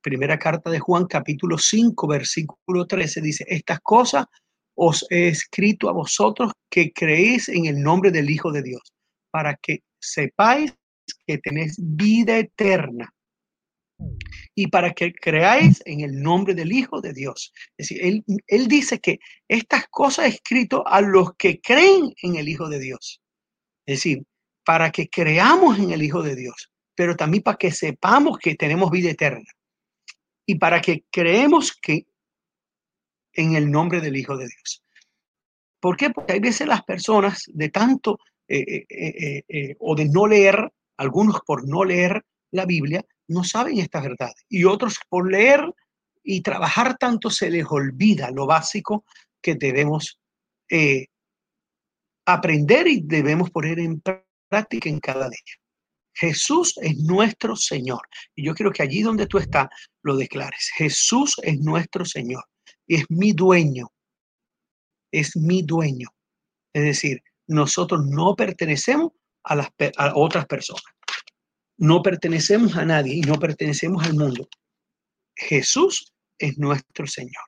primera 0.05 0.38
carta 0.38 0.70
de 0.70 0.78
Juan, 0.78 1.07
capítulo 1.07 1.57
5, 1.57 2.07
versículo 2.07 2.86
13, 2.86 3.22
dice, 3.22 3.44
estas 3.48 3.80
cosas 3.80 4.26
os 4.76 5.07
he 5.09 5.28
escrito 5.28 5.88
a 5.88 5.92
vosotros 5.92 6.52
que 6.70 6.92
creéis 6.92 7.48
en 7.48 7.64
el 7.64 7.82
nombre 7.82 8.11
del 8.11 8.28
Hijo 8.28 8.52
de 8.52 8.62
Dios, 8.62 8.82
para 9.30 9.57
que 9.57 9.80
sepáis 9.98 10.74
que 11.26 11.38
tenéis 11.38 11.76
vida 11.78 12.38
eterna 12.38 13.11
y 14.55 14.66
para 14.66 14.92
que 14.92 15.14
creáis 15.14 15.82
en 15.86 16.00
el 16.02 16.20
nombre 16.20 16.55
del 16.55 16.72
Hijo 16.72 17.00
de 17.00 17.14
Dios. 17.14 17.52
Es 17.78 17.88
decir, 17.88 18.05
él, 18.05 18.24
él 18.46 18.68
dice 18.68 18.98
que 18.98 19.18
estas 19.48 19.86
cosas 19.88 20.26
escrito 20.26 20.86
a 20.86 21.00
los 21.00 21.34
que 21.36 21.61
creen 21.62 22.12
en 22.22 22.36
el 22.36 22.48
Hijo 22.50 22.68
de 22.68 22.78
Dios. 22.78 23.22
Es 23.86 23.98
decir, 23.98 24.22
para 24.66 24.90
que 24.90 25.09
creamos 25.09 25.78
en 25.78 25.92
el 25.92 26.02
Hijo 26.02 26.22
de 26.22 26.36
Dios, 26.36 26.70
pero 26.94 27.16
también 27.16 27.42
para 27.42 27.57
que 27.57 27.70
sepamos 27.70 28.38
que 28.38 28.55
tenemos 28.55 28.90
vida 28.90 29.11
eterna 29.11 29.50
y 30.47 30.57
para 30.57 30.80
que 30.80 31.05
creemos 31.11 31.72
que 31.72 32.07
en 33.32 33.57
el 33.57 33.70
nombre 33.70 34.01
del 34.01 34.16
Hijo 34.16 34.36
de 34.36 34.47
Dios. 34.47 34.82
¿Por 35.80 35.97
qué? 35.97 36.11
Porque 36.11 36.34
hay 36.34 36.40
veces 36.40 36.66
las 36.66 36.82
personas 36.82 37.45
de 37.53 37.68
tanto 37.68 38.18
eh, 38.49 38.84
eh, 38.88 39.42
eh, 39.49 39.76
o 39.80 39.95
de 39.95 40.07
no 40.09 40.26
leer, 40.26 40.70
algunos 40.97 41.40
por 41.47 41.68
no 41.68 41.84
leer 41.84 42.24
la 42.53 42.66
Biblia, 42.66 43.05
no 43.28 43.45
saben 43.45 43.78
esta 43.78 44.01
verdad. 44.01 44.32
Y 44.49 44.64
otros 44.64 44.99
por 45.09 45.30
leer 45.30 45.62
y 46.22 46.42
trabajar 46.42 46.97
tanto 46.97 47.30
se 47.30 47.51
les 47.51 47.66
olvida 47.68 48.30
lo 48.30 48.47
básico 48.47 49.05
que 49.42 49.57
debemos 49.57 50.18
aprender 52.26 52.88
y 52.88 53.03
debemos 53.03 53.51
poner 53.51 53.78
en 53.78 54.03
práctica 54.49 54.88
en 54.88 55.01
cada 55.01 55.28
día. 55.28 55.64
Jesús 56.15 56.75
es 56.81 56.97
nuestro 56.99 57.57
Señor. 57.57 58.03
Y 58.35 58.45
yo 58.45 58.55
quiero 58.55 58.71
que 58.73 58.83
allí 58.83 59.03
donde 59.03 59.27
tú 59.27 59.39
estás 59.39 59.69
lo 60.03 60.17
declares. 60.17 60.71
Jesús 60.77 61.37
es 61.43 61.59
nuestro 61.61 62.05
Señor 62.05 62.45
es 62.87 63.05
mi 63.11 63.33
dueño, 63.33 63.93
es 65.12 65.37
mi 65.37 65.62
dueño. 65.62 66.09
Es 66.73 66.83
decir, 66.83 67.23
nosotros 67.47 68.05
no 68.07 68.35
pertenecemos 68.35 69.12
a, 69.45 69.57
las, 69.57 69.69
otras 70.15 70.47
personas, 70.47 70.83
no 71.79 72.03
pertenecemos 72.03 72.77
a 72.77 72.85
nadie 72.85 73.15
y 73.15 73.21
no 73.21 73.39
pertenecemos 73.39 74.05
al 74.05 74.15
mundo. 74.15 74.49
Jesús 75.37 76.12
es 76.39 76.59
nuestro 76.59 77.07
Señor. 77.07 77.45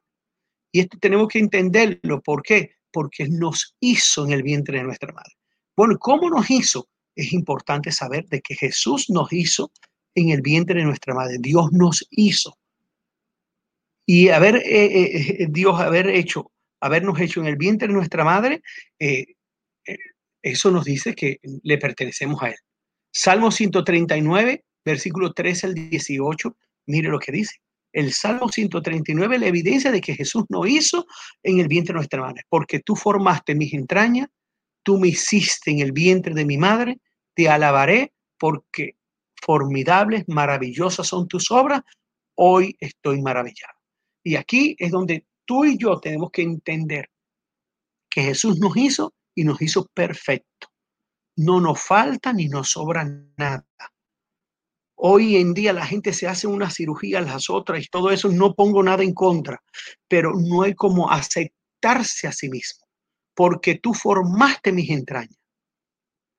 Y 0.73 0.81
esto 0.81 0.99
tenemos 1.01 1.29
que 1.29 1.39
entenderlo. 1.39 2.21
¿Por 2.23 2.43
qué? 2.43 2.77
Porque 2.93 3.29
nos 3.29 3.77
hizo 3.81 4.25
en 4.27 4.33
el 4.33 4.43
vientre 4.43 4.79
de 4.79 4.85
nuestra 4.85 5.13
madre. 5.13 5.33
Bueno, 5.77 5.99
¿cómo 5.99 6.29
nos 6.29 6.51
hizo? 6.51 6.89
Es 7.17 7.33
importante 7.33 7.91
saber 7.91 8.27
de 8.27 8.41
que 8.41 8.55
Jesús 8.55 9.11
nos 9.11 9.33
hizo 9.33 9.73
en 10.15 10.31
el 10.31 10.43
vientre 10.43 10.81
de 10.81 10.87
nuestra 10.87 11.15
madre. 11.15 11.39
Dios 11.41 11.73
nos 11.73 12.07
hizo. 12.11 12.57
Y 14.07 14.29
haber, 14.29 14.57
eh, 14.57 14.85
eh, 14.85 15.37
eh, 15.41 15.47
Dios 15.51 15.81
haber 15.81 16.09
hecho, 16.09 16.53
habernos 16.81 17.19
hecho 17.21 17.41
en 17.41 17.47
el 17.47 17.57
vientre 17.57 17.89
de 17.89 17.95
nuestra 17.95 18.25
madre, 18.25 18.63
eso 20.43 20.71
nos 20.71 20.85
dice 20.85 21.15
que 21.15 21.39
le 21.63 21.79
pertenecemos 21.79 22.41
a 22.43 22.51
Él. 22.51 22.57
Salmo 23.11 23.51
139, 23.51 24.65
versículo 24.85 25.33
13 25.33 25.67
al 25.67 25.75
18, 25.75 26.57
mire 26.87 27.09
lo 27.09 27.19
que 27.19 27.33
dice. 27.33 27.57
El 27.93 28.13
Salmo 28.13 28.49
139, 28.49 29.39
la 29.39 29.47
evidencia 29.47 29.91
de 29.91 30.01
que 30.01 30.15
Jesús 30.15 30.45
no 30.51 30.67
hizo 30.67 31.07
en 31.43 31.59
el 31.59 31.67
vientre 31.67 31.95
de 31.95 31.97
nuestra 31.97 32.21
madre, 32.21 32.43
porque 32.49 32.81
tú 32.81 32.95
formaste 32.95 33.55
mis 33.55 33.73
entrañas, 33.73 34.29
tú 34.85 34.99
me 34.99 35.09
hiciste 35.09 35.73
en 35.73 35.81
el 35.81 35.93
vientre 35.93 36.35
de 36.35 36.45
mi 36.45 36.59
madre, 36.59 36.99
te 37.37 37.49
alabaré 37.51 38.15
porque 38.39 38.97
formidables, 39.41 40.25
maravillosas 40.27 41.07
son 41.07 41.29
tus 41.29 41.51
obras, 41.51 41.83
hoy 42.35 42.77
estoy 42.81 43.21
maravillado. 43.21 43.75
Y 44.25 44.37
aquí 44.37 44.75
es 44.79 44.91
donde 44.91 45.27
tú 45.45 45.65
y 45.65 45.79
yo 45.79 46.01
tenemos 46.01 46.31
que 46.33 46.43
entender 46.43 47.11
que 48.11 48.23
Jesús 48.23 48.59
nos 48.59 48.77
hizo 48.77 49.15
y 49.35 49.45
nos 49.45 49.61
hizo 49.61 49.87
perfecto. 49.95 50.69
No 51.37 51.61
nos 51.61 51.81
falta 51.81 52.33
ni 52.33 52.49
nos 52.49 52.71
sobra 52.71 53.05
nada. 53.37 53.67
Hoy 54.99 55.37
en 55.37 55.53
día 55.53 55.75
la 55.75 55.85
gente 55.85 56.15
se 56.15 56.27
hace 56.27 56.47
una 56.47 56.71
cirugía, 56.71 57.21
las 57.21 57.51
otras 57.51 57.85
y 57.85 57.89
todo 57.89 58.11
eso, 58.11 58.31
no 58.31 58.55
pongo 58.55 58.83
nada 58.83 59.05
en 59.05 59.13
contra, 59.13 59.63
pero 60.09 60.33
no 60.35 60.63
hay 60.63 60.75
como 60.75 61.11
aceptarse 61.11 62.27
a 62.27 62.33
sí 62.33 62.49
mismo, 62.49 62.87
porque 63.35 63.75
tú 63.75 63.93
formaste 63.93 64.73
mis 64.73 64.89
entrañas. 64.89 65.37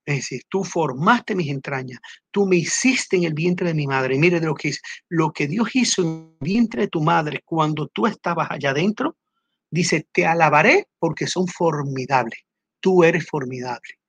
Es 0.08 0.16
decir, 0.16 0.44
tú 0.48 0.64
formaste 0.64 1.36
mis 1.36 1.50
entrañas, 1.50 2.00
tú 2.32 2.46
me 2.46 2.56
hiciste 2.56 3.18
en 3.18 3.26
el 3.26 3.34
vientre 3.34 3.68
de 3.68 3.74
mi 3.74 3.86
madre. 3.86 4.18
Mire 4.18 4.40
lo 4.40 4.56
que 4.56 4.70
es, 4.70 4.82
lo 5.10 5.34
que 5.34 5.48
Dios 5.48 5.76
hizo 5.76 6.02
en 6.02 6.08
el 6.08 6.48
vientre 6.48 6.84
de 6.84 6.88
tu 6.88 7.02
madre 7.02 7.42
cuando 7.44 7.88
tú 7.90 8.08
estabas 8.08 8.50
allá 8.50 8.70
adentro, 8.70 9.18
dice, 9.70 10.08
te 10.14 10.26
alabaré 10.26 10.88
porque 10.98 11.28
son 11.28 11.46
formidables. 11.46 12.40
Tú 12.80 13.04
eres 13.04 13.28
formidable, 13.28 14.00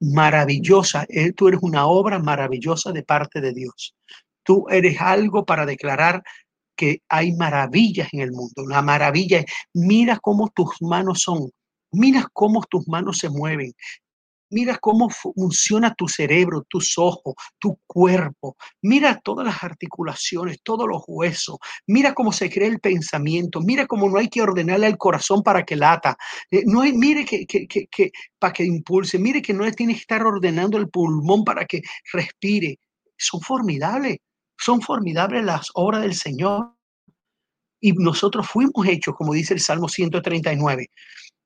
maravillosa. 0.00 1.04
Eh, 1.10 1.32
tú 1.32 1.48
eres 1.48 1.60
una 1.62 1.84
obra 1.84 2.18
maravillosa 2.18 2.90
de 2.90 3.02
parte 3.02 3.42
de 3.42 3.52
Dios. 3.52 3.94
Tú 4.42 4.64
eres 4.70 5.02
algo 5.02 5.44
para 5.44 5.66
declarar 5.66 6.22
que 6.74 7.02
hay 7.10 7.32
maravillas 7.32 8.08
en 8.12 8.20
el 8.20 8.32
mundo. 8.32 8.66
La 8.66 8.80
maravilla 8.80 9.44
mira 9.74 10.18
cómo 10.18 10.48
tus 10.48 10.80
manos 10.80 11.20
son, 11.20 11.50
mira 11.90 12.26
cómo 12.32 12.64
tus 12.70 12.88
manos 12.88 13.18
se 13.18 13.28
mueven, 13.28 13.74
Mira 14.52 14.76
cómo 14.76 15.08
funciona 15.08 15.94
tu 15.94 16.08
cerebro, 16.08 16.66
tus 16.68 16.98
ojos, 16.98 17.34
tu 17.58 17.80
cuerpo. 17.86 18.56
Mira 18.82 19.18
todas 19.24 19.46
las 19.46 19.64
articulaciones, 19.64 20.60
todos 20.62 20.86
los 20.86 21.02
huesos. 21.06 21.56
Mira 21.86 22.12
cómo 22.12 22.32
se 22.32 22.50
crea 22.50 22.68
el 22.68 22.78
pensamiento. 22.78 23.62
Mira 23.62 23.86
cómo 23.86 24.10
no 24.10 24.18
hay 24.18 24.28
que 24.28 24.42
ordenarle 24.42 24.86
al 24.86 24.98
corazón 24.98 25.42
para 25.42 25.64
que 25.64 25.74
lata. 25.74 26.18
Eh, 26.50 26.64
no 26.66 26.82
hay, 26.82 26.92
mire 26.92 27.24
que, 27.24 27.46
que, 27.46 27.66
que, 27.66 27.86
que, 27.86 28.12
para 28.38 28.52
que 28.52 28.64
impulse. 28.64 29.18
Mire 29.18 29.40
que 29.40 29.54
no 29.54 29.70
tiene 29.72 29.94
que 29.94 30.00
estar 30.00 30.22
ordenando 30.22 30.76
el 30.76 30.90
pulmón 30.90 31.44
para 31.44 31.64
que 31.64 31.80
respire. 32.12 32.78
Son 33.16 33.40
formidables. 33.40 34.18
Son 34.58 34.82
formidables 34.82 35.44
las 35.44 35.70
obras 35.72 36.02
del 36.02 36.14
Señor. 36.14 36.74
Y 37.80 37.92
nosotros 37.92 38.46
fuimos 38.46 38.86
hechos, 38.86 39.14
como 39.16 39.32
dice 39.32 39.54
el 39.54 39.60
Salmo 39.60 39.88
139 39.88 40.90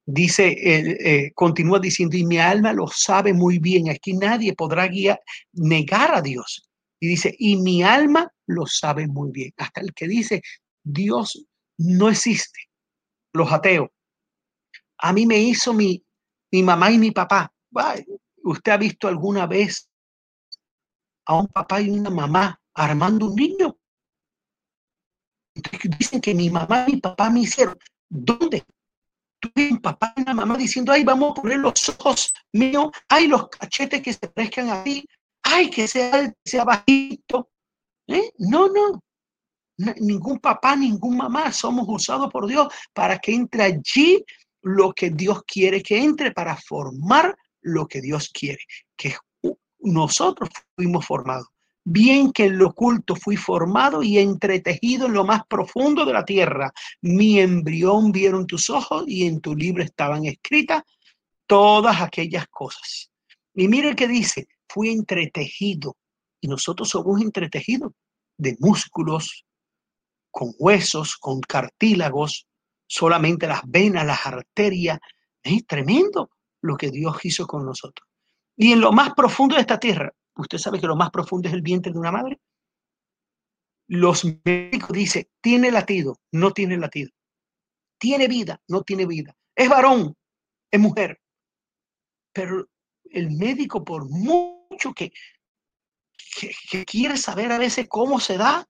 dice, 0.07 0.55
eh, 0.57 1.33
continúa 1.35 1.81
diciendo, 1.81 2.17
y 2.17 2.25
mi 2.25 2.39
alma 2.39 2.73
lo 2.73 2.87
sabe 2.87 3.35
muy 3.35 3.59
bien, 3.59 3.91
aquí 3.91 4.15
nadie 4.15 4.55
podrá 4.55 4.89
negar 5.53 6.15
a 6.15 6.23
Dios. 6.23 6.63
Y 7.01 7.09
dice, 7.09 7.35
y 7.39 7.57
mi 7.57 7.83
alma 7.83 8.33
lo 8.47 8.67
sabe 8.67 9.07
muy 9.07 9.31
bien. 9.33 9.53
Hasta 9.59 9.81
el 9.81 9.93
que 9.93 10.09
dice, 10.09 10.41
Dios 10.83 11.47
no 11.79 12.09
existe, 12.09 12.61
los 13.33 13.53
ateos. 13.53 13.91
A 14.99 15.13
mí 15.13 15.27
me 15.27 15.39
hizo 15.39 15.75
mi, 15.75 16.03
mi 16.53 16.63
mamá 16.63 16.91
y 16.91 16.99
mi 16.99 17.11
papá. 17.11 17.53
¿Usted 18.45 18.73
ha 18.73 18.77
visto 18.79 19.09
alguna 19.09 19.47
vez 19.47 19.91
a 21.27 21.35
un 21.39 21.49
papá 21.49 21.83
y 21.83 21.91
una 21.91 22.09
mamá 22.09 22.59
armando 22.73 23.27
un 23.27 23.35
niño? 23.35 23.77
Dicen 25.99 26.21
que 26.21 26.35
mi 26.35 26.49
mamá 26.49 26.87
y 26.89 26.95
mi 26.95 27.01
papá 27.01 27.29
me 27.29 27.41
hicieron. 27.41 27.77
¿Dónde? 28.09 28.65
Tuve 29.41 29.71
un 29.71 29.79
papá 29.79 30.13
y 30.17 30.23
una 30.23 30.35
mamá 30.35 30.57
diciendo, 30.57 30.93
ay, 30.93 31.05
vamos 31.05 31.33
a 31.33 31.43
poner 31.43 31.59
los 31.59 31.89
ojos 31.89 32.33
míos, 32.53 32.91
ay, 33.09 33.27
los 33.27 33.49
cachetes 33.49 34.03
que 34.03 34.13
se 34.13 34.29
parezcan 34.29 34.71
a 34.71 34.85
ti, 34.85 35.07
ay, 35.43 35.71
que 35.71 35.89
sea, 35.89 36.33
sea 36.45 36.65
bajito. 36.65 37.51
¿Eh? 38.07 38.33
No, 38.39 38.69
no. 38.69 39.03
Ningún 39.99 40.39
papá, 40.39 40.75
ningún 40.75 41.17
mamá 41.17 41.53
somos 41.53 41.85
usados 41.89 42.31
por 42.33 42.47
Dios 42.47 42.73
para 42.95 43.19
que 43.19 43.35
entre 43.35 43.63
allí 43.63 44.25
lo 44.63 44.93
que 44.93 45.11
Dios 45.11 45.43
quiere 45.47 45.83
que 45.83 46.03
entre, 46.03 46.33
para 46.33 46.57
formar 46.57 47.37
lo 47.61 47.87
que 47.87 48.01
Dios 48.01 48.31
quiere, 48.31 48.61
que 48.97 49.15
nosotros 49.81 50.49
fuimos 50.75 51.07
formados. 51.07 51.49
Bien 51.89 52.33
que 52.33 52.47
en 52.47 52.59
lo 52.59 52.71
oculto 52.71 53.15
fui 53.15 53.37
formado 53.37 54.03
y 54.03 54.19
entretejido 54.19 55.07
en 55.07 55.13
lo 55.13 55.25
más 55.25 55.47
profundo 55.47 56.05
de 56.05 56.13
la 56.13 56.25
tierra. 56.25 56.73
Mi 57.01 57.39
embrión 57.39 58.11
vieron 58.11 58.45
tus 58.45 58.71
ojos 58.71 59.05
y 59.07 59.25
en 59.25 59.41
tu 59.41 59.55
libro 59.55 59.85
estaban 59.85 60.25
escritas 60.25 60.83
todas 61.47 62.01
aquellas 62.01 62.49
cosas. 62.49 63.13
Y 63.55 63.69
mire 63.69 63.95
que 63.95 64.09
dice, 64.09 64.49
fui 64.69 64.91
entretejido. 64.91 65.97
Y 66.41 66.49
nosotros 66.49 66.89
somos 66.89 67.23
entretejidos 67.23 67.93
de 68.37 68.57
músculos, 68.59 69.45
con 70.33 70.55
huesos, 70.59 71.17
con 71.17 71.41
cartílagos, 71.41 72.49
solamente 72.89 73.47
las 73.47 73.63
venas, 73.65 74.05
las 74.05 74.27
arterias. 74.27 74.99
Es 75.41 75.65
tremendo 75.65 76.31
lo 76.63 76.77
que 76.77 76.91
Dios 76.91 77.25
hizo 77.25 77.47
con 77.47 77.65
nosotros. 77.65 78.09
Y 78.57 78.73
en 78.73 78.81
lo 78.81 78.91
más 78.91 79.15
profundo 79.15 79.55
de 79.55 79.61
esta 79.61 79.79
tierra, 79.79 80.13
Usted 80.37 80.59
sabe 80.59 80.81
que 80.81 80.87
lo 80.87 80.97
más 80.97 81.11
profundo 81.11 81.49
es 81.49 81.55
el 81.55 81.63
vientre 81.63 81.93
de 81.93 81.99
una 81.99 82.13
madre. 82.13 82.41
Los 83.89 84.25
médicos 84.45 84.91
dicen, 84.93 85.29
tiene 85.41 85.71
latido, 85.71 86.21
no 86.33 86.53
tiene 86.53 86.77
latido. 86.77 87.11
Tiene 87.99 88.29
vida, 88.29 88.61
no 88.69 88.83
tiene 88.83 89.07
vida. 89.07 89.35
Es 89.55 89.69
varón, 89.69 90.15
es 90.71 90.81
mujer. 90.81 91.21
Pero 92.33 92.69
el 93.05 93.31
médico, 93.31 93.85
por 93.85 94.09
mucho 94.09 94.93
que, 94.95 95.11
que, 96.71 96.85
quiere 96.85 97.17
saber 97.17 97.53
a 97.53 97.59
veces 97.59 97.87
cómo 97.89 98.21
se 98.21 98.37
da, 98.37 98.69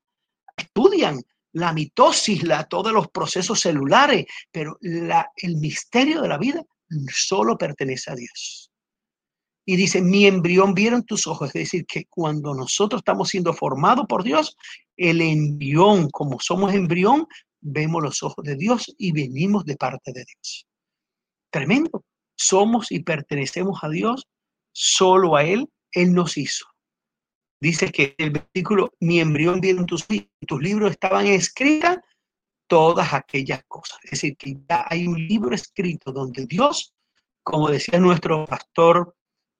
estudian 0.57 1.21
la 1.53 1.73
mitosis, 1.73 2.45
la, 2.45 2.65
todos 2.65 2.93
los 2.93 3.09
procesos 3.09 3.61
celulares, 3.61 4.27
pero 4.53 4.79
la, 4.83 5.33
el 5.37 5.57
misterio 5.57 6.21
de 6.21 6.29
la 6.29 6.39
vida 6.39 6.63
solo 7.09 7.59
pertenece 7.59 8.13
a 8.13 8.15
Dios. 8.15 8.71
Y 9.69 9.77
dice, 9.77 10.01
mi 10.01 10.27
embrión 10.27 10.75
vieron 10.75 11.05
tus 11.05 11.27
ojos. 11.27 11.49
Es 11.49 11.55
decir, 11.55 11.85
que 11.87 12.05
cuando 12.09 12.55
nosotros 12.55 13.01
estamos 13.01 13.29
siendo 13.29 13.53
formados 13.53 14.07
por 14.09 14.23
Dios, 14.23 14.57
el 14.97 15.21
embrión, 15.21 16.09
como 16.11 16.39
somos 16.41 16.73
embrión, 16.73 17.27
vemos 17.61 18.03
los 18.03 18.23
ojos 18.23 18.45
de 18.45 18.57
Dios 18.57 18.95
y 18.97 19.11
venimos 19.11 19.65
de 19.65 19.77
parte 19.77 20.13
de 20.13 20.25
Dios. 20.25 20.67
Tremendo. 21.51 22.05
Somos 22.37 22.93
y 22.93 23.01
pertenecemos 23.01 23.83
a 23.83 23.89
Dios, 23.89 24.27
solo 24.73 25.37
a 25.37 25.45
Él, 25.45 25.69
Él 25.93 26.13
nos 26.13 26.37
hizo. 26.37 26.67
Dice 27.61 27.91
que 27.91 28.15
el 28.19 28.31
versículo, 28.31 28.93
mi 29.01 29.21
embrión 29.21 29.61
vieron 29.61 29.87
tus, 29.87 30.07
tus 30.47 30.63
libros, 30.63 30.91
estaban 30.93 31.27
escritas 31.27 31.99
todas 32.67 33.15
aquellas 33.15 33.63
cosas. 33.67 33.99
Es 34.05 34.11
decir, 34.13 34.37
que 34.37 34.59
ya 34.69 34.85
hay 34.89 35.07
un 35.07 35.27
libro 35.27 35.55
escrito 35.55 36.13
donde 36.13 36.47
Dios, 36.47 36.95
como 37.43 37.71
decía 37.71 37.99
nuestro 37.99 38.45
pastor 38.45 39.17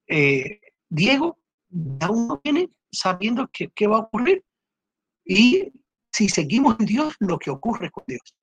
eh, 0.07 0.59
Diego, 0.89 1.37
ya 1.69 2.09
uno 2.09 2.39
viene 2.43 2.69
sabiendo 2.91 3.49
qué 3.51 3.87
va 3.87 3.97
a 3.97 4.01
ocurrir. 4.01 4.43
Y 5.25 5.71
si 6.11 6.29
seguimos 6.29 6.77
en 6.79 6.85
Dios, 6.85 7.15
lo 7.19 7.37
que 7.37 7.51
ocurre 7.51 7.91
con 7.91 8.03
Dios. 8.07 8.35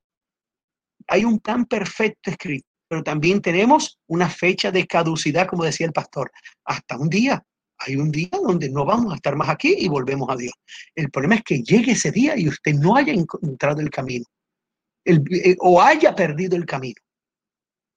Hay 1.08 1.24
un 1.24 1.38
plan 1.40 1.64
perfecto 1.66 2.30
escrito, 2.30 2.66
pero 2.88 3.02
también 3.02 3.40
tenemos 3.40 3.98
una 4.06 4.28
fecha 4.28 4.70
de 4.70 4.86
caducidad, 4.86 5.46
como 5.46 5.64
decía 5.64 5.86
el 5.86 5.92
pastor, 5.92 6.30
hasta 6.64 6.96
un 6.98 7.08
día. 7.08 7.42
Hay 7.78 7.96
un 7.96 8.10
día 8.10 8.30
donde 8.30 8.70
no 8.70 8.84
vamos 8.84 9.12
a 9.12 9.16
estar 9.16 9.34
más 9.34 9.48
aquí 9.48 9.74
y 9.76 9.88
volvemos 9.88 10.28
a 10.30 10.36
Dios. 10.36 10.54
El 10.94 11.10
problema 11.10 11.36
es 11.36 11.42
que 11.42 11.62
llegue 11.62 11.92
ese 11.92 12.12
día 12.12 12.38
y 12.38 12.48
usted 12.48 12.74
no 12.74 12.96
haya 12.96 13.12
encontrado 13.12 13.80
el 13.80 13.90
camino 13.90 14.24
eh, 15.04 15.56
o 15.58 15.82
haya 15.82 16.14
perdido 16.14 16.56
el 16.56 16.64
camino. 16.64 17.00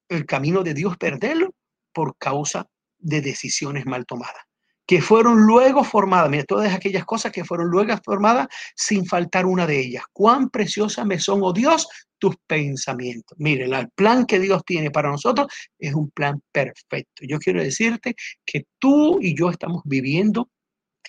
El 0.10 0.26
camino 0.26 0.64
de 0.64 0.74
Dios 0.74 0.98
perderlo 0.98 1.54
por 1.94 2.18
causa 2.18 2.68
de 3.00 3.22
decisiones 3.22 3.86
mal 3.86 4.06
tomadas, 4.06 4.44
que 4.86 5.02
fueron 5.02 5.46
luego 5.46 5.84
formadas, 5.84 6.30
mira, 6.30 6.46
todas 6.46 6.74
aquellas 6.74 7.06
cosas 7.06 7.32
que 7.32 7.44
fueron 7.44 7.68
luego 7.68 7.94
formadas 8.04 8.48
sin 8.76 9.06
faltar 9.06 9.46
una 9.46 9.68
de 9.68 9.80
ellas. 9.80 10.04
Cuán 10.14 10.50
preciosa 10.50 11.04
me 11.06 11.20
son, 11.20 11.42
oh 11.44 11.54
Dios, 11.54 11.88
tus 12.18 12.36
pensamientos. 12.48 13.38
Mire, 13.40 13.66
el 13.66 13.90
plan 13.92 14.26
que 14.26 14.40
Dios 14.40 14.64
tiene 14.66 14.92
para 14.92 15.10
nosotros 15.10 15.48
es 15.78 15.94
un 15.94 16.10
plan 16.12 16.42
perfecto. 16.52 17.24
Yo 17.28 17.38
quiero 17.40 17.62
decirte 17.62 18.16
que 18.46 18.66
tú 18.80 19.20
y 19.22 19.36
yo 19.36 19.50
estamos 19.50 19.82
viviendo 19.86 20.50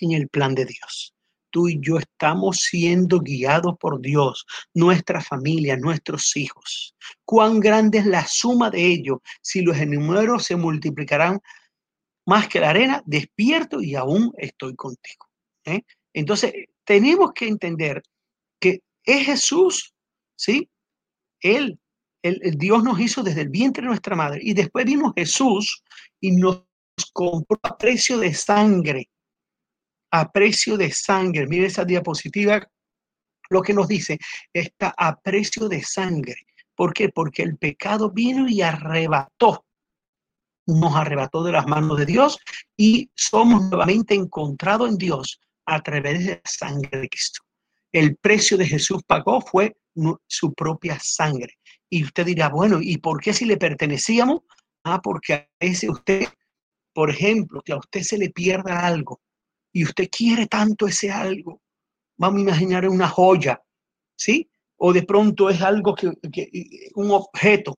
en 0.01 0.11
el 0.11 0.29
plan 0.29 0.55
de 0.55 0.65
Dios 0.65 1.13
tú 1.49 1.67
y 1.67 1.79
yo 1.81 1.97
estamos 1.97 2.57
siendo 2.57 3.19
guiados 3.19 3.75
por 3.79 4.01
Dios, 4.01 4.45
nuestra 4.73 5.21
familia, 5.21 5.77
nuestros 5.77 6.35
hijos. 6.35 6.95
Cuán 7.25 7.59
grande 7.59 7.99
es 7.99 8.05
la 8.05 8.25
suma 8.25 8.69
de 8.69 8.85
ellos 8.85 9.19
si 9.41 9.61
los 9.61 9.77
números 9.85 10.45
se 10.45 10.55
multiplicarán 10.55 11.39
más 12.29 12.47
que 12.47 12.59
la 12.59 12.69
arena, 12.69 13.01
despierto 13.07 13.81
y 13.81 13.95
aún 13.95 14.31
estoy 14.37 14.75
contigo. 14.75 15.25
¿eh? 15.65 15.81
Entonces, 16.13 16.53
tenemos 16.83 17.31
que 17.33 17.47
entender 17.47 18.03
que 18.61 18.83
es 19.03 19.25
Jesús, 19.25 19.95
¿sí? 20.37 20.69
Él, 21.41 21.79
el, 22.21 22.39
Dios 22.55 22.83
nos 22.83 22.99
hizo 22.99 23.23
desde 23.23 23.41
el 23.41 23.49
vientre 23.49 23.81
de 23.81 23.87
nuestra 23.87 24.15
madre 24.15 24.41
y 24.43 24.53
después 24.53 24.85
vino 24.85 25.11
Jesús 25.15 25.81
y 26.21 26.33
nos 26.33 26.65
compró 27.13 27.57
a 27.63 27.75
precio 27.75 28.19
de 28.19 28.31
sangre, 28.35 29.09
a 30.11 30.31
precio 30.31 30.77
de 30.77 30.91
sangre. 30.91 31.47
Mire 31.47 31.65
esa 31.65 31.83
diapositiva, 31.83 32.61
lo 33.49 33.63
que 33.63 33.73
nos 33.73 33.87
dice, 33.87 34.19
está 34.53 34.93
a 34.95 35.19
precio 35.19 35.67
de 35.67 35.81
sangre. 35.81 36.45
¿Por 36.75 36.93
qué? 36.93 37.09
Porque 37.09 37.41
el 37.41 37.57
pecado 37.57 38.11
vino 38.11 38.47
y 38.47 38.61
arrebató 38.61 39.65
nos 40.75 40.95
arrebató 40.95 41.43
de 41.43 41.51
las 41.51 41.67
manos 41.67 41.97
de 41.97 42.05
Dios 42.05 42.39
y 42.77 43.09
somos 43.15 43.63
nuevamente 43.63 44.13
encontrados 44.13 44.89
en 44.89 44.97
Dios 44.97 45.39
a 45.65 45.81
través 45.81 46.25
de 46.25 46.35
la 46.35 46.41
sangre 46.45 46.99
de 46.99 47.09
Cristo. 47.09 47.41
El 47.91 48.15
precio 48.17 48.57
de 48.57 48.67
Jesús 48.67 49.01
pagó 49.05 49.41
fue 49.41 49.75
su 50.27 50.53
propia 50.53 50.97
sangre. 51.01 51.57
Y 51.89 52.03
usted 52.03 52.25
dirá, 52.25 52.49
bueno, 52.49 52.79
¿y 52.81 52.97
por 52.97 53.19
qué 53.19 53.33
si 53.33 53.45
le 53.45 53.57
pertenecíamos? 53.57 54.41
Ah, 54.83 55.01
porque 55.01 55.33
a 55.33 55.49
veces 55.59 55.89
usted, 55.89 56.27
por 56.93 57.09
ejemplo, 57.09 57.61
que 57.61 57.73
a 57.73 57.77
usted 57.77 58.01
se 58.01 58.17
le 58.17 58.29
pierda 58.29 58.85
algo 58.85 59.21
y 59.73 59.83
usted 59.83 60.07
quiere 60.09 60.47
tanto 60.47 60.87
ese 60.87 61.11
algo. 61.11 61.61
Vamos 62.17 62.39
a 62.39 62.41
imaginar 62.41 62.87
una 62.87 63.07
joya, 63.07 63.61
¿sí? 64.15 64.49
O 64.77 64.93
de 64.93 65.03
pronto 65.03 65.49
es 65.49 65.61
algo 65.61 65.95
que, 65.95 66.11
que 66.31 66.49
un 66.95 67.11
objeto 67.11 67.75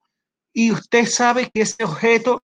y 0.53 0.71
usted 0.71 1.05
sabe 1.05 1.49
que 1.53 1.61
ese 1.61 1.83
objeto 1.83 2.43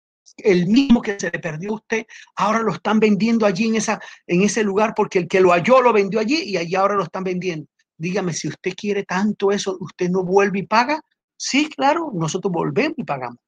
el 0.43 0.67
mismo 0.67 1.01
que 1.01 1.19
se 1.19 1.29
le 1.31 1.39
perdió 1.39 1.71
a 1.71 1.75
usted, 1.75 2.05
ahora 2.35 2.59
lo 2.61 2.73
están 2.73 2.99
vendiendo 2.99 3.45
allí 3.45 3.67
en, 3.67 3.75
esa, 3.75 3.99
en 4.27 4.41
ese 4.41 4.63
lugar 4.63 4.93
porque 4.95 5.19
el 5.19 5.27
que 5.27 5.41
lo 5.41 5.51
halló 5.51 5.81
lo 5.81 5.93
vendió 5.93 6.19
allí 6.19 6.41
y 6.43 6.57
allí 6.57 6.75
ahora 6.75 6.95
lo 6.95 7.03
están 7.03 7.23
vendiendo. 7.23 7.67
Dígame, 7.97 8.33
si 8.33 8.47
usted 8.47 8.73
quiere 8.75 9.03
tanto 9.03 9.51
eso, 9.51 9.77
¿usted 9.79 10.09
no 10.09 10.23
vuelve 10.23 10.59
y 10.59 10.67
paga? 10.67 11.01
Sí, 11.37 11.69
claro, 11.69 12.11
nosotros 12.13 12.51
volvemos 12.51 12.97
y 12.97 13.03
pagamos. 13.03 13.39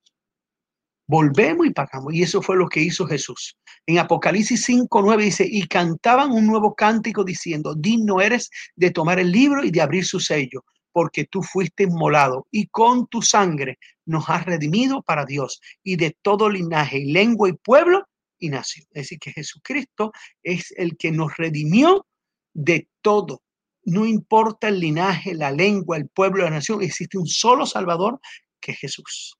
Volvemos 1.08 1.68
y 1.68 1.72
pagamos. 1.72 2.14
Y 2.14 2.24
eso 2.24 2.42
fue 2.42 2.56
lo 2.56 2.68
que 2.68 2.80
hizo 2.80 3.06
Jesús. 3.06 3.58
En 3.86 4.00
Apocalipsis 4.00 4.64
5, 4.64 5.02
9 5.02 5.24
dice, 5.24 5.46
y 5.50 5.68
cantaban 5.68 6.32
un 6.32 6.48
nuevo 6.48 6.74
cántico 6.74 7.24
diciendo, 7.24 7.76
digno 7.76 8.22
eres 8.22 8.50
de 8.76 8.92
tomar 8.92 9.20
el 9.20 9.32
libro 9.32 9.64
y 9.64 9.72
de 9.72 9.82
abrir 9.82 10.06
su 10.06 10.20
sello, 10.20 10.64
porque 10.94 11.26
tú 11.26 11.42
fuiste 11.42 11.84
inmolado 11.84 12.48
y 12.52 12.68
con 12.68 13.08
tu 13.08 13.22
sangre 13.22 13.80
nos 14.06 14.30
has 14.30 14.46
redimido 14.46 15.02
para 15.02 15.26
Dios 15.26 15.60
y 15.84 15.98
de 15.98 16.16
todo 16.22 16.50
linaje 16.50 17.00
y 17.00 17.12
lengua 17.12 17.50
y 17.50 17.54
pueblo 17.54 18.08
y 18.40 18.50
nación. 18.50 18.86
Es 18.92 19.04
decir, 19.04 19.20
que 19.20 19.34
Jesucristo 19.34 20.14
es 20.44 20.74
el 20.78 20.96
que 20.96 21.12
nos 21.12 21.36
redimió 21.36 22.06
de 22.54 22.88
todo. 23.02 23.42
No 23.86 24.06
importa 24.06 24.70
el 24.70 24.80
linaje, 24.80 25.34
la 25.34 25.52
lengua, 25.52 25.98
el 25.98 26.08
pueblo, 26.08 26.44
la 26.44 26.52
nación, 26.52 26.82
existe 26.82 27.18
un 27.18 27.28
solo 27.28 27.66
Salvador 27.66 28.22
que 28.62 28.72
es 28.72 28.80
Jesús. 28.80 29.38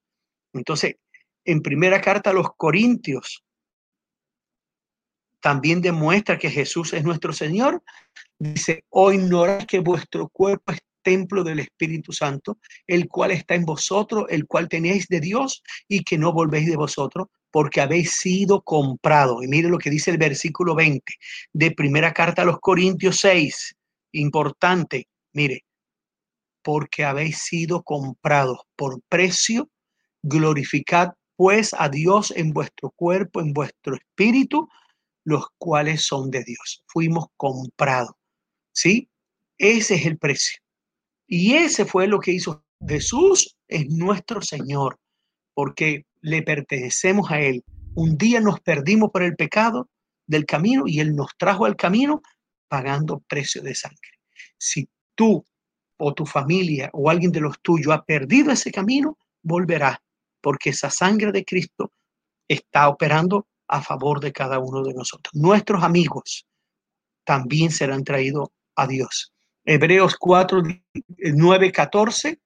Entonces, 0.54 0.96
en 1.46 1.62
primera 1.62 2.02
carta 2.02 2.32
a 2.32 2.34
los 2.34 2.48
Corintios, 2.58 3.44
también 5.40 5.82
demuestra 5.82 6.38
que 6.38 6.50
Jesús 6.50 6.94
es 6.94 7.04
nuestro 7.04 7.34
Señor. 7.34 7.84
Dice, 8.40 8.86
o 8.90 9.12
ignoráis 9.12 9.66
que 9.66 9.80
vuestro 9.80 10.30
cuerpo 10.30 10.74
templo 11.04 11.44
del 11.44 11.60
Espíritu 11.60 12.12
Santo, 12.12 12.58
el 12.88 13.08
cual 13.08 13.32
está 13.32 13.56
en 13.56 13.66
vosotros, 13.66 14.26
el 14.30 14.48
cual 14.48 14.70
tenéis 14.70 15.08
de 15.08 15.20
Dios 15.20 15.62
y 15.88 16.04
que 16.04 16.18
no 16.18 16.34
volvéis 16.34 16.68
de 16.68 16.78
vosotros, 16.78 17.28
porque 17.52 17.82
habéis 17.82 18.14
sido 18.14 18.62
comprado. 18.62 19.44
Y 19.44 19.48
mire 19.48 19.70
lo 19.70 19.78
que 19.78 19.92
dice 19.92 20.10
el 20.10 20.18
versículo 20.18 20.74
20 20.74 21.14
de 21.54 21.72
primera 21.72 22.12
carta 22.12 22.42
a 22.42 22.46
los 22.46 22.60
Corintios 22.60 23.18
6. 23.18 23.76
Importante, 24.14 25.08
mire, 25.34 25.64
porque 26.64 27.04
habéis 27.04 27.40
sido 27.40 27.84
comprados 27.84 28.60
por 28.76 29.02
precio, 29.10 29.70
glorificad 30.24 31.10
pues 31.36 31.76
a 31.78 31.90
Dios 31.90 32.32
en 32.36 32.54
vuestro 32.54 32.92
cuerpo, 32.92 33.42
en 33.42 33.54
vuestro 33.54 33.96
espíritu, 33.96 34.70
los 35.26 35.46
cuales 35.58 36.06
son 36.06 36.32
de 36.32 36.44
Dios. 36.44 36.84
Fuimos 36.88 37.28
comprados. 37.38 38.14
¿Sí? 38.72 39.10
Ese 39.58 39.96
es 39.96 40.06
el 40.06 40.18
precio. 40.18 40.63
Y 41.36 41.56
ese 41.56 41.86
fue 41.86 42.06
lo 42.06 42.20
que 42.20 42.32
hizo 42.32 42.64
Jesús, 42.88 43.58
es 43.68 43.90
nuestro 43.90 44.44
Señor, 44.44 45.00
porque 45.56 46.06
le 46.22 46.44
pertenecemos 46.44 47.32
a 47.32 47.40
Él. 47.40 47.64
Un 47.96 48.20
día 48.20 48.40
nos 48.40 48.60
perdimos 48.60 49.10
por 49.10 49.24
el 49.24 49.36
pecado 49.36 49.90
del 50.28 50.46
camino 50.46 50.84
y 50.86 51.00
Él 51.00 51.16
nos 51.16 51.36
trajo 51.36 51.66
al 51.66 51.76
camino 51.76 52.22
pagando 52.68 53.24
precio 53.28 53.64
de 53.64 53.74
sangre. 53.74 54.20
Si 54.60 54.88
tú 55.16 55.44
o 55.98 56.14
tu 56.14 56.28
familia 56.28 56.92
o 56.94 57.10
alguien 57.10 57.32
de 57.32 57.42
los 57.42 57.60
tuyos 57.64 57.92
ha 57.92 58.04
perdido 58.04 58.52
ese 58.52 58.72
camino, 58.72 59.18
volverá, 59.42 60.04
porque 60.40 60.70
esa 60.70 60.92
sangre 60.92 61.32
de 61.32 61.44
Cristo 61.44 61.94
está 62.48 62.88
operando 62.88 63.48
a 63.68 63.82
favor 63.82 64.20
de 64.20 64.32
cada 64.32 64.60
uno 64.60 64.84
de 64.84 64.94
nosotros. 64.94 65.34
Nuestros 65.34 65.82
amigos 65.82 66.46
también 67.24 67.72
serán 67.72 68.04
traídos 68.04 68.50
a 68.76 68.86
Dios. 68.86 69.33
Hebreos 69.66 70.18
4, 70.18 70.62
9, 71.18 71.72
14. 71.72 72.40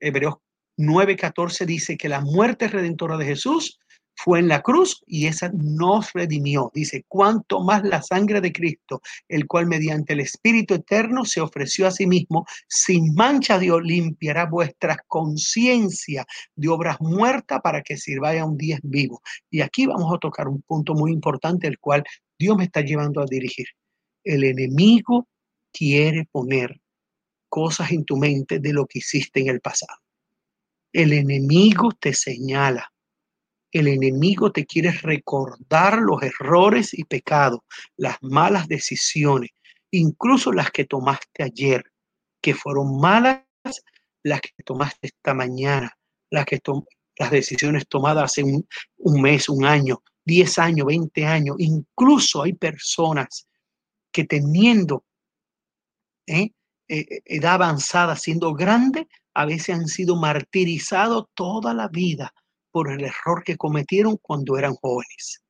Hebreos 0.00 0.34
9, 0.76 1.16
14 1.16 1.64
dice 1.64 1.96
que 1.96 2.08
la 2.08 2.20
muerte 2.20 2.68
redentora 2.68 3.16
de 3.16 3.24
Jesús 3.24 3.78
fue 4.14 4.40
en 4.40 4.48
la 4.48 4.60
cruz 4.60 5.02
y 5.06 5.26
esa 5.26 5.50
nos 5.54 6.12
redimió. 6.12 6.70
Dice, 6.74 7.04
cuanto 7.08 7.62
más 7.62 7.82
la 7.84 8.02
sangre 8.02 8.42
de 8.42 8.52
Cristo, 8.52 9.00
el 9.28 9.46
cual 9.46 9.66
mediante 9.66 10.12
el 10.12 10.20
Espíritu 10.20 10.74
Eterno 10.74 11.24
se 11.24 11.40
ofreció 11.40 11.86
a 11.86 11.90
sí 11.90 12.06
mismo, 12.06 12.44
sin 12.68 13.14
mancha 13.14 13.58
Dios 13.58 13.80
limpiará 13.82 14.44
vuestras 14.44 14.98
conciencias 15.06 16.26
de 16.54 16.68
obras 16.68 16.98
muertas 17.00 17.60
para 17.62 17.80
que 17.80 17.96
sirváis 17.96 18.42
a 18.42 18.44
un 18.44 18.58
día 18.58 18.78
vivo. 18.82 19.22
Y 19.50 19.62
aquí 19.62 19.86
vamos 19.86 20.12
a 20.14 20.18
tocar 20.18 20.48
un 20.48 20.60
punto 20.60 20.92
muy 20.92 21.12
importante, 21.12 21.66
el 21.66 21.78
cual 21.78 22.04
Dios 22.38 22.58
me 22.58 22.64
está 22.64 22.82
llevando 22.82 23.22
a 23.22 23.26
dirigir. 23.26 23.66
El 24.24 24.44
enemigo 24.44 25.26
quiere 25.72 26.28
poner 26.30 26.80
cosas 27.48 27.92
en 27.92 28.04
tu 28.04 28.16
mente 28.16 28.58
de 28.58 28.72
lo 28.72 28.86
que 28.86 29.00
hiciste 29.00 29.40
en 29.40 29.48
el 29.48 29.60
pasado. 29.60 29.98
El 30.92 31.12
enemigo 31.12 31.92
te 31.92 32.12
señala 32.14 32.92
el 33.72 33.88
enemigo 33.88 34.52
te 34.52 34.66
quiere 34.66 34.92
recordar 34.92 35.98
los 35.98 36.22
errores 36.22 36.92
y 36.92 37.04
pecados, 37.04 37.60
las 37.96 38.18
malas 38.20 38.68
decisiones, 38.68 39.50
incluso 39.90 40.52
las 40.52 40.70
que 40.70 40.84
tomaste 40.84 41.42
ayer, 41.42 41.82
que 42.42 42.54
fueron 42.54 42.98
malas, 43.00 43.42
las 44.22 44.42
que 44.42 44.50
tomaste 44.64 45.08
esta 45.08 45.32
mañana, 45.32 45.96
las, 46.30 46.44
que 46.44 46.60
las 47.16 47.30
decisiones 47.30 47.88
tomadas 47.88 48.24
hace 48.24 48.44
un, 48.44 49.22
mes, 49.22 49.48
un 49.48 49.64
año, 49.64 50.02
10 50.26 50.58
años, 50.58 50.86
20 50.86 51.24
años. 51.24 51.56
Incluso 51.58 52.42
hay 52.42 52.52
personas 52.52 53.48
que 54.12 54.24
teniendo 54.24 55.06
¿eh? 56.26 56.50
Eh, 56.88 57.06
eh, 57.08 57.22
edad 57.24 57.54
avanzada, 57.54 58.16
siendo 58.16 58.52
grande, 58.54 59.08
a 59.34 59.46
veces 59.46 59.76
han 59.76 59.86
sido 59.86 60.16
martirizados 60.16 61.26
toda 61.34 61.72
la 61.74 61.88
vida 61.88 62.32
por 62.70 62.90
el 62.90 63.04
error 63.04 63.42
que 63.44 63.56
cometieron 63.56 64.18
cuando 64.20 64.58
eran 64.58 64.74
jóvenes. 64.74 65.42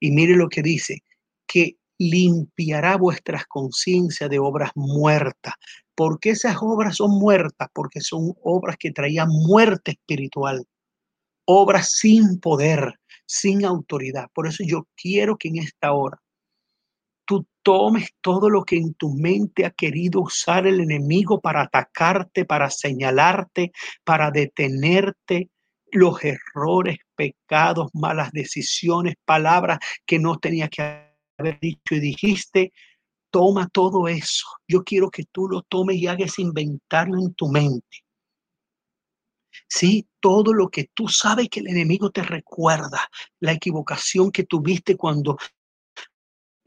Y 0.00 0.10
mire 0.10 0.34
lo 0.34 0.48
que 0.48 0.62
dice, 0.62 1.04
que 1.46 1.76
limpiará 1.98 2.96
vuestras 2.96 3.44
conciencias 3.46 4.30
de 4.30 4.38
obras 4.38 4.70
muertas. 4.74 5.54
¿Por 5.94 6.18
qué 6.18 6.30
esas 6.30 6.56
obras 6.60 6.96
son 6.96 7.10
muertas? 7.18 7.68
Porque 7.74 8.00
son 8.00 8.32
obras 8.42 8.76
que 8.78 8.90
traían 8.90 9.28
muerte 9.28 9.92
espiritual, 9.92 10.64
obras 11.44 11.92
sin 11.92 12.40
poder, 12.40 12.94
sin 13.26 13.64
autoridad. 13.64 14.28
Por 14.32 14.46
eso 14.46 14.64
yo 14.66 14.88
quiero 14.96 15.36
que 15.36 15.48
en 15.48 15.58
esta 15.58 15.92
hora 15.92 16.18
tú 17.30 17.46
tomes 17.62 18.10
todo 18.20 18.50
lo 18.50 18.64
que 18.64 18.74
en 18.74 18.94
tu 18.94 19.14
mente 19.14 19.64
ha 19.64 19.70
querido 19.70 20.20
usar 20.20 20.66
el 20.66 20.80
enemigo 20.80 21.40
para 21.40 21.62
atacarte, 21.62 22.44
para 22.44 22.68
señalarte, 22.70 23.70
para 24.02 24.32
detenerte, 24.32 25.48
los 25.92 26.24
errores, 26.24 26.98
pecados, 27.14 27.88
malas 27.94 28.32
decisiones, 28.32 29.14
palabras 29.24 29.78
que 30.04 30.18
no 30.18 30.38
tenía 30.38 30.66
que 30.66 30.82
haber 31.38 31.60
dicho 31.60 31.94
y 31.94 32.00
dijiste. 32.00 32.72
Toma 33.30 33.68
todo 33.68 34.08
eso. 34.08 34.48
Yo 34.66 34.82
quiero 34.82 35.08
que 35.08 35.22
tú 35.30 35.46
lo 35.48 35.62
tomes 35.62 35.98
y 35.98 36.08
hagas 36.08 36.36
inventarlo 36.40 37.16
en 37.16 37.32
tu 37.34 37.46
mente. 37.46 37.98
Sí, 39.68 40.08
todo 40.18 40.52
lo 40.52 40.68
que 40.68 40.90
tú 40.92 41.06
sabes 41.06 41.48
que 41.48 41.60
el 41.60 41.68
enemigo 41.68 42.10
te 42.10 42.24
recuerda, 42.24 43.08
la 43.38 43.52
equivocación 43.52 44.32
que 44.32 44.42
tuviste 44.42 44.96
cuando 44.96 45.38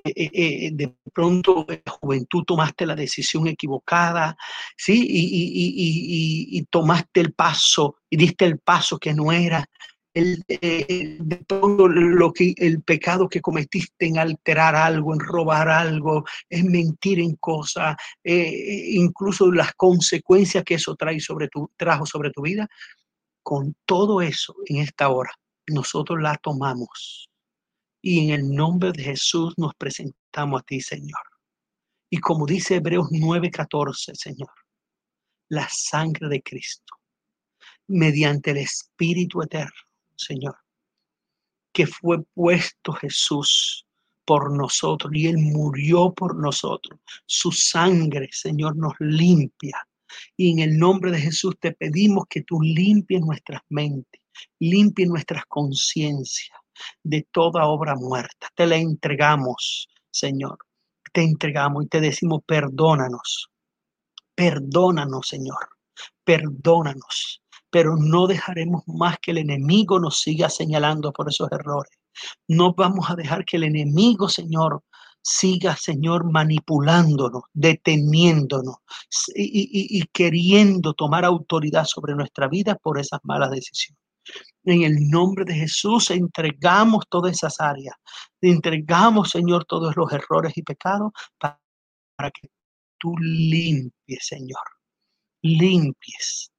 eh, 0.06 0.12
eh, 0.16 0.32
eh, 0.34 0.72
de 0.74 0.94
pronto 1.14 1.66
juventud 1.88 2.44
tomaste 2.44 2.86
la 2.86 2.96
decisión 2.96 3.48
equivocada, 3.48 4.36
¿sí? 4.76 5.06
Y, 5.10 6.66
tomaste 6.70 7.22
el 7.22 7.34
paso 7.34 7.98
y 8.10 8.18
diste 8.18 8.46
el 8.46 8.60
paso 8.60 8.98
que 8.98 9.14
no 9.14 9.32
era. 9.32 9.66
El, 10.14 10.44
de 10.48 11.44
todo 11.48 11.88
lo 11.88 12.32
que 12.34 12.54
el 12.58 12.84
pecado 12.84 13.28
que 13.28 13.42
cometiste 13.42 14.06
en 14.06 14.20
alterar 14.20 14.76
algo, 14.76 15.14
en 15.14 15.20
robar 15.20 15.70
algo, 15.70 16.24
en 16.50 16.72
mentir 16.72 17.20
en 17.20 17.36
cosas, 17.38 17.96
incluso 18.24 19.52
las 19.52 19.74
consecuencias 19.74 20.64
que 20.64 20.76
eso 20.76 20.96
trae 20.96 21.20
sobre 21.20 21.48
tu, 21.48 21.72
trajo 21.78 22.06
sobre 22.06 22.30
tu 22.30 22.44
vida, 22.44 22.68
con 23.42 23.76
todo 23.86 24.22
eso 24.22 24.56
en 24.68 24.78
esta 24.78 25.10
hora, 25.10 25.32
nosotros 25.68 26.22
la 26.22 26.36
tomamos 26.38 27.30
y 28.06 28.20
en 28.20 28.32
el 28.32 28.54
nombre 28.54 28.92
de 28.92 29.02
Jesús 29.02 29.54
nos 29.58 29.74
presentamos 29.76 30.60
a 30.62 30.64
ti, 30.66 30.82
Señor. 30.82 31.22
Y 32.10 32.18
como 32.18 32.46
dice 32.46 32.76
Hebreos 32.76 33.08
9:14, 33.12 34.14
Señor, 34.14 34.52
la 35.48 35.68
sangre 35.70 36.28
de 36.28 36.44
Cristo, 36.44 36.96
mediante 37.88 38.52
el 38.52 38.58
Espíritu 38.58 39.42
Eterno, 39.42 39.88
Señor, 40.18 40.58
que 41.72 41.88
fue 41.88 42.22
puesto 42.34 42.92
Jesús 42.92 43.88
por 44.26 44.52
nosotros 44.52 45.14
y 45.16 45.28
Él 45.28 45.38
murió 45.38 46.14
por 46.14 46.36
nosotros. 46.36 47.00
Su 47.26 47.54
sangre, 47.54 48.28
Señor, 48.34 48.76
nos 48.76 48.94
limpia. 49.00 49.88
Y 50.36 50.52
en 50.52 50.60
el 50.60 50.78
nombre 50.78 51.10
de 51.10 51.22
Jesús 51.22 51.56
te 51.58 51.72
pedimos 51.72 52.26
que 52.30 52.42
tú 52.42 52.62
limpies 52.62 53.22
nuestras 53.22 53.62
mentes, 53.70 54.22
limpies 54.60 55.08
nuestras 55.08 55.46
conciencias 55.46 56.63
de 57.04 57.28
toda 57.32 57.66
obra 57.66 57.96
muerta. 57.96 58.50
Te 58.56 58.66
la 58.68 58.78
entregamos, 58.78 59.88
Señor. 60.12 60.58
Te 61.12 61.22
entregamos 61.24 61.86
y 61.86 61.88
te 61.88 62.02
decimos, 62.02 62.42
perdónanos. 62.46 63.50
Perdónanos, 64.36 65.28
Señor. 65.28 65.70
Perdónanos. 66.24 67.42
Pero 67.70 67.96
no 67.98 68.28
dejaremos 68.28 68.84
más 68.88 69.18
que 69.20 69.32
el 69.32 69.40
enemigo 69.40 70.00
nos 70.00 70.20
siga 70.20 70.50
señalando 70.50 71.12
por 71.12 71.30
esos 71.30 71.52
errores. 71.52 71.92
No 72.48 72.74
vamos 72.74 73.10
a 73.10 73.16
dejar 73.16 73.46
que 73.46 73.58
el 73.58 73.64
enemigo, 73.64 74.30
Señor, 74.30 74.84
siga, 75.24 75.76
Señor, 75.76 76.30
manipulándonos, 76.32 77.44
deteniéndonos 77.54 78.76
y, 79.34 80.04
queriendo 80.12 80.94
tomar 80.94 81.26
autoridad 81.26 81.86
sobre 81.86 82.14
nuestra 82.14 82.48
vida 82.48 82.76
por 82.76 83.00
esas 83.00 83.22
malas 83.24 83.52
decisiones. 83.52 84.03
En 84.66 84.84
el 84.84 85.10
nombre 85.10 85.44
de 85.46 85.56
Jesús 85.56 86.10
entregamos 86.12 87.06
todas 87.10 87.34
esas 87.34 87.60
áreas. 87.60 87.96
Entregamos, 88.42 89.32
Señor, 89.32 89.66
todos 89.66 89.96
los 89.96 90.12
errores 90.12 90.54
y 90.56 90.64
pecados 90.64 91.12
para, 91.38 91.60
que 92.32 92.50
tú 92.98 93.16
limpies, 93.18 94.26
Señor. 94.26 94.64
Limpies 95.42 96.50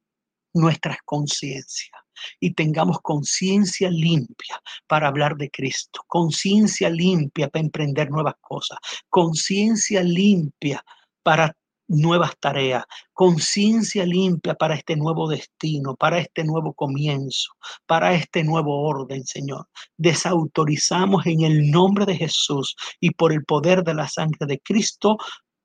nuestras 0.52 0.98
conciencias 1.04 2.00
y 2.38 2.52
tengamos 2.52 3.00
conciencia 3.00 3.90
limpia 3.90 4.60
para 4.86 5.08
hablar 5.08 5.36
de 5.36 5.50
Cristo, 5.50 6.02
conciencia 6.06 6.88
limpia 6.90 7.48
para 7.48 7.64
emprender 7.64 8.10
nuevas 8.10 8.34
cosas, 8.40 8.78
conciencia 9.08 10.02
limpia 10.02 10.84
para 11.22 11.56
nuevas 11.88 12.32
tareas, 12.38 12.84
conciencia 13.12 14.04
limpia 14.04 14.54
para 14.54 14.74
este 14.74 14.96
nuevo 14.96 15.28
destino, 15.28 15.94
para 15.96 16.18
este 16.18 16.44
nuevo 16.44 16.72
comienzo, 16.72 17.52
para 17.86 18.14
este 18.14 18.44
nuevo 18.44 18.82
orden, 18.82 19.24
Señor. 19.26 19.68
Desautorizamos 19.96 21.26
en 21.26 21.42
el 21.42 21.70
nombre 21.70 22.06
de 22.06 22.16
Jesús 22.16 22.76
y 23.00 23.10
por 23.10 23.32
el 23.32 23.44
poder 23.44 23.82
de 23.84 23.94
la 23.94 24.08
sangre 24.08 24.46
de 24.46 24.60
Cristo 24.60 25.18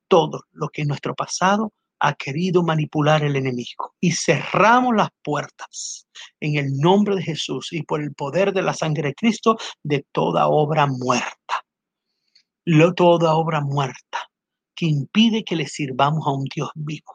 todo 0.08 0.44
lo 0.52 0.68
que 0.68 0.82
en 0.82 0.88
nuestro 0.88 1.14
pasado 1.14 1.72
ha 2.00 2.14
querido 2.14 2.62
manipular 2.62 3.22
el 3.22 3.36
enemigo. 3.36 3.94
Y 4.00 4.12
cerramos 4.12 4.96
las 4.96 5.10
puertas 5.22 6.06
en 6.40 6.56
el 6.56 6.78
nombre 6.78 7.16
de 7.16 7.22
Jesús 7.22 7.72
y 7.72 7.82
por 7.82 8.02
el 8.02 8.14
poder 8.14 8.52
de 8.52 8.62
la 8.62 8.74
sangre 8.74 9.08
de 9.08 9.14
Cristo 9.14 9.58
de 9.82 10.04
toda 10.10 10.48
obra 10.48 10.86
muerta. 10.86 11.64
Lo, 12.64 12.94
toda 12.94 13.34
obra 13.34 13.60
muerta 13.60 14.29
que 14.80 14.86
impide 14.86 15.44
que 15.44 15.56
le 15.56 15.66
sirvamos 15.66 16.26
a 16.26 16.30
un 16.30 16.44
Dios 16.44 16.70
vivo. 16.74 17.14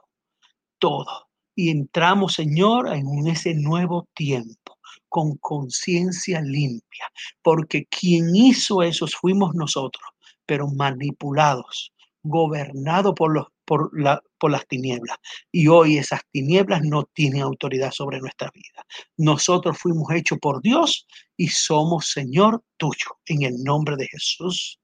Todo. 0.78 1.30
Y 1.55 1.72
entramos, 1.72 2.36
Señor, 2.36 2.93
en 2.93 3.26
ese 3.26 3.55
nuevo 3.55 4.07
tiempo 4.13 4.78
con 5.09 5.38
conciencia 5.38 6.41
limpia, 6.41 7.09
porque 7.41 7.88
quien 7.88 8.36
hizo 8.36 8.84
eso 8.84 9.07
fuimos 9.07 9.55
nosotros, 9.55 10.03
pero 10.45 10.68
manipulados, 10.68 11.91
gobernados 12.22 13.16
por, 13.16 13.51
por, 13.66 13.89
la, 13.99 14.22
por 14.38 14.51
las 14.51 14.68
tinieblas. 14.68 15.18
Y 15.51 15.68
hoy 15.68 15.97
esas 15.97 16.22
tinieblas 16.32 16.84
no 16.84 17.05
tienen 17.16 17.41
autoridad 17.41 17.89
sobre 17.89 18.20
nuestra 18.20 18.51
vida. 18.53 18.86
Nosotros 19.18 19.76
fuimos 19.80 20.11
hechos 20.11 20.38
por 20.39 20.61
Dios 20.61 21.07
y 21.36 21.47
somos 21.47 22.11
Señor 22.11 22.61
tuyo. 22.78 23.18
En 23.26 23.41
el 23.41 23.63
nombre 23.63 23.95
de 23.95 24.07
Jesús. 24.07 24.80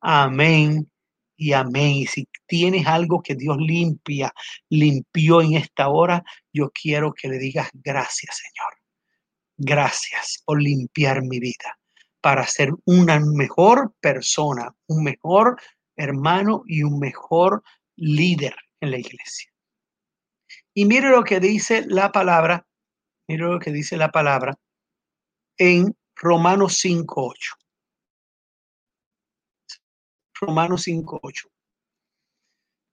Amén 0.00 0.88
y 1.36 1.52
amén. 1.52 1.92
Y 1.96 2.06
si 2.06 2.28
tienes 2.46 2.86
algo 2.86 3.22
que 3.22 3.34
Dios 3.34 3.56
limpia, 3.58 4.32
limpió 4.68 5.42
en 5.42 5.54
esta 5.54 5.88
hora, 5.88 6.22
yo 6.52 6.70
quiero 6.70 7.12
que 7.12 7.28
le 7.28 7.38
digas 7.38 7.68
gracias, 7.72 8.38
Señor. 8.38 8.72
Gracias 9.56 10.42
por 10.44 10.60
limpiar 10.60 11.22
mi 11.22 11.38
vida 11.38 11.78
para 12.20 12.46
ser 12.46 12.70
una 12.86 13.20
mejor 13.20 13.94
persona, 14.00 14.74
un 14.86 15.04
mejor 15.04 15.60
hermano 15.96 16.62
y 16.66 16.82
un 16.82 16.98
mejor 16.98 17.62
líder 17.96 18.56
en 18.80 18.90
la 18.90 18.98
iglesia. 18.98 19.52
Y 20.74 20.86
mire 20.86 21.10
lo 21.10 21.22
que 21.22 21.38
dice 21.38 21.84
la 21.86 22.10
palabra, 22.10 22.66
mire 23.28 23.44
lo 23.44 23.60
que 23.60 23.70
dice 23.70 23.96
la 23.96 24.10
palabra 24.10 24.58
en 25.58 25.94
Romanos 26.16 26.82
5.8. 26.84 27.63
Romanos 30.40 30.86
5.8. 30.86 31.48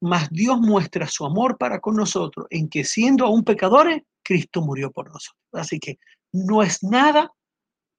Mas 0.01 0.29
Dios 0.31 0.59
muestra 0.59 1.07
su 1.07 1.25
amor 1.25 1.57
para 1.57 1.79
con 1.79 1.95
nosotros 1.95 2.47
en 2.49 2.69
que 2.69 2.83
siendo 2.83 3.25
aún 3.25 3.43
pecadores, 3.43 4.01
Cristo 4.23 4.61
murió 4.61 4.91
por 4.91 5.07
nosotros. 5.11 5.41
Así 5.53 5.79
que 5.79 5.99
no 6.31 6.63
es 6.63 6.81
nada 6.83 7.31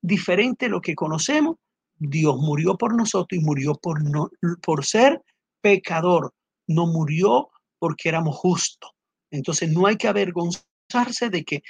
diferente 0.01 0.69
lo 0.69 0.81
que 0.81 0.95
conocemos. 0.95 1.57
Dios 1.97 2.37
murió 2.39 2.77
por 2.77 2.97
nosotros 2.97 3.41
y 3.41 3.45
murió 3.45 3.75
por, 3.75 4.03
no, 4.03 4.31
por 4.63 4.85
ser 4.85 5.23
pecador. 5.61 6.35
No 6.67 6.87
murió 6.87 7.51
porque 7.79 8.09
éramos 8.09 8.37
justos. 8.37 8.91
Entonces 9.31 9.71
no 9.71 9.87
hay 9.87 9.97
que 9.97 10.09
avergonzarse 10.09 11.31
de 11.31 11.45
que 11.45 11.63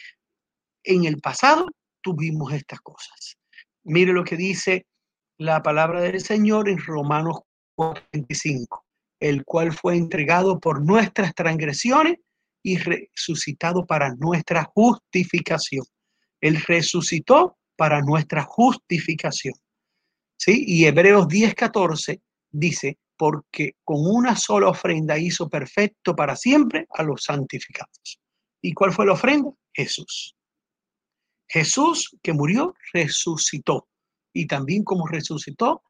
en 0.84 1.04
el 1.04 1.20
pasado 1.20 1.66
tuvimos 2.00 2.52
estas 2.52 2.80
cosas. 2.80 3.36
Mire 3.84 4.12
lo 4.12 4.24
que 4.24 4.36
dice 4.36 4.86
la 5.38 5.62
palabra 5.62 6.00
del 6.00 6.20
Señor 6.20 6.68
en 6.68 6.78
Romanos 6.78 7.40
25, 7.76 8.84
el 9.20 9.44
cual 9.44 9.72
fue 9.72 9.96
entregado 9.96 10.58
por 10.58 10.82
nuestras 10.84 11.34
transgresiones 11.34 12.18
y 12.62 12.78
resucitado 12.78 13.86
para 13.86 14.14
nuestra 14.14 14.64
justificación. 14.74 15.84
Él 16.40 16.62
resucitó 16.66 17.58
para 17.76 18.00
nuestra 18.00 18.42
justificación. 18.42 19.54
¿Sí? 20.36 20.64
Y 20.66 20.86
Hebreos 20.86 21.26
10:14 21.28 22.20
dice, 22.50 22.98
porque 23.16 23.76
con 23.84 23.98
una 24.00 24.34
sola 24.36 24.68
ofrenda 24.68 25.18
hizo 25.18 25.48
perfecto 25.48 26.16
para 26.16 26.34
siempre 26.34 26.86
a 26.90 27.02
los 27.02 27.22
santificados. 27.24 28.20
¿Y 28.60 28.72
cuál 28.72 28.92
fue 28.92 29.06
la 29.06 29.12
ofrenda? 29.12 29.50
Jesús. 29.72 30.36
Jesús 31.48 32.16
que 32.22 32.32
murió, 32.32 32.74
resucitó. 32.92 33.88
Y 34.32 34.46
también 34.46 34.82
como 34.84 35.06
resucitó, 35.06 35.82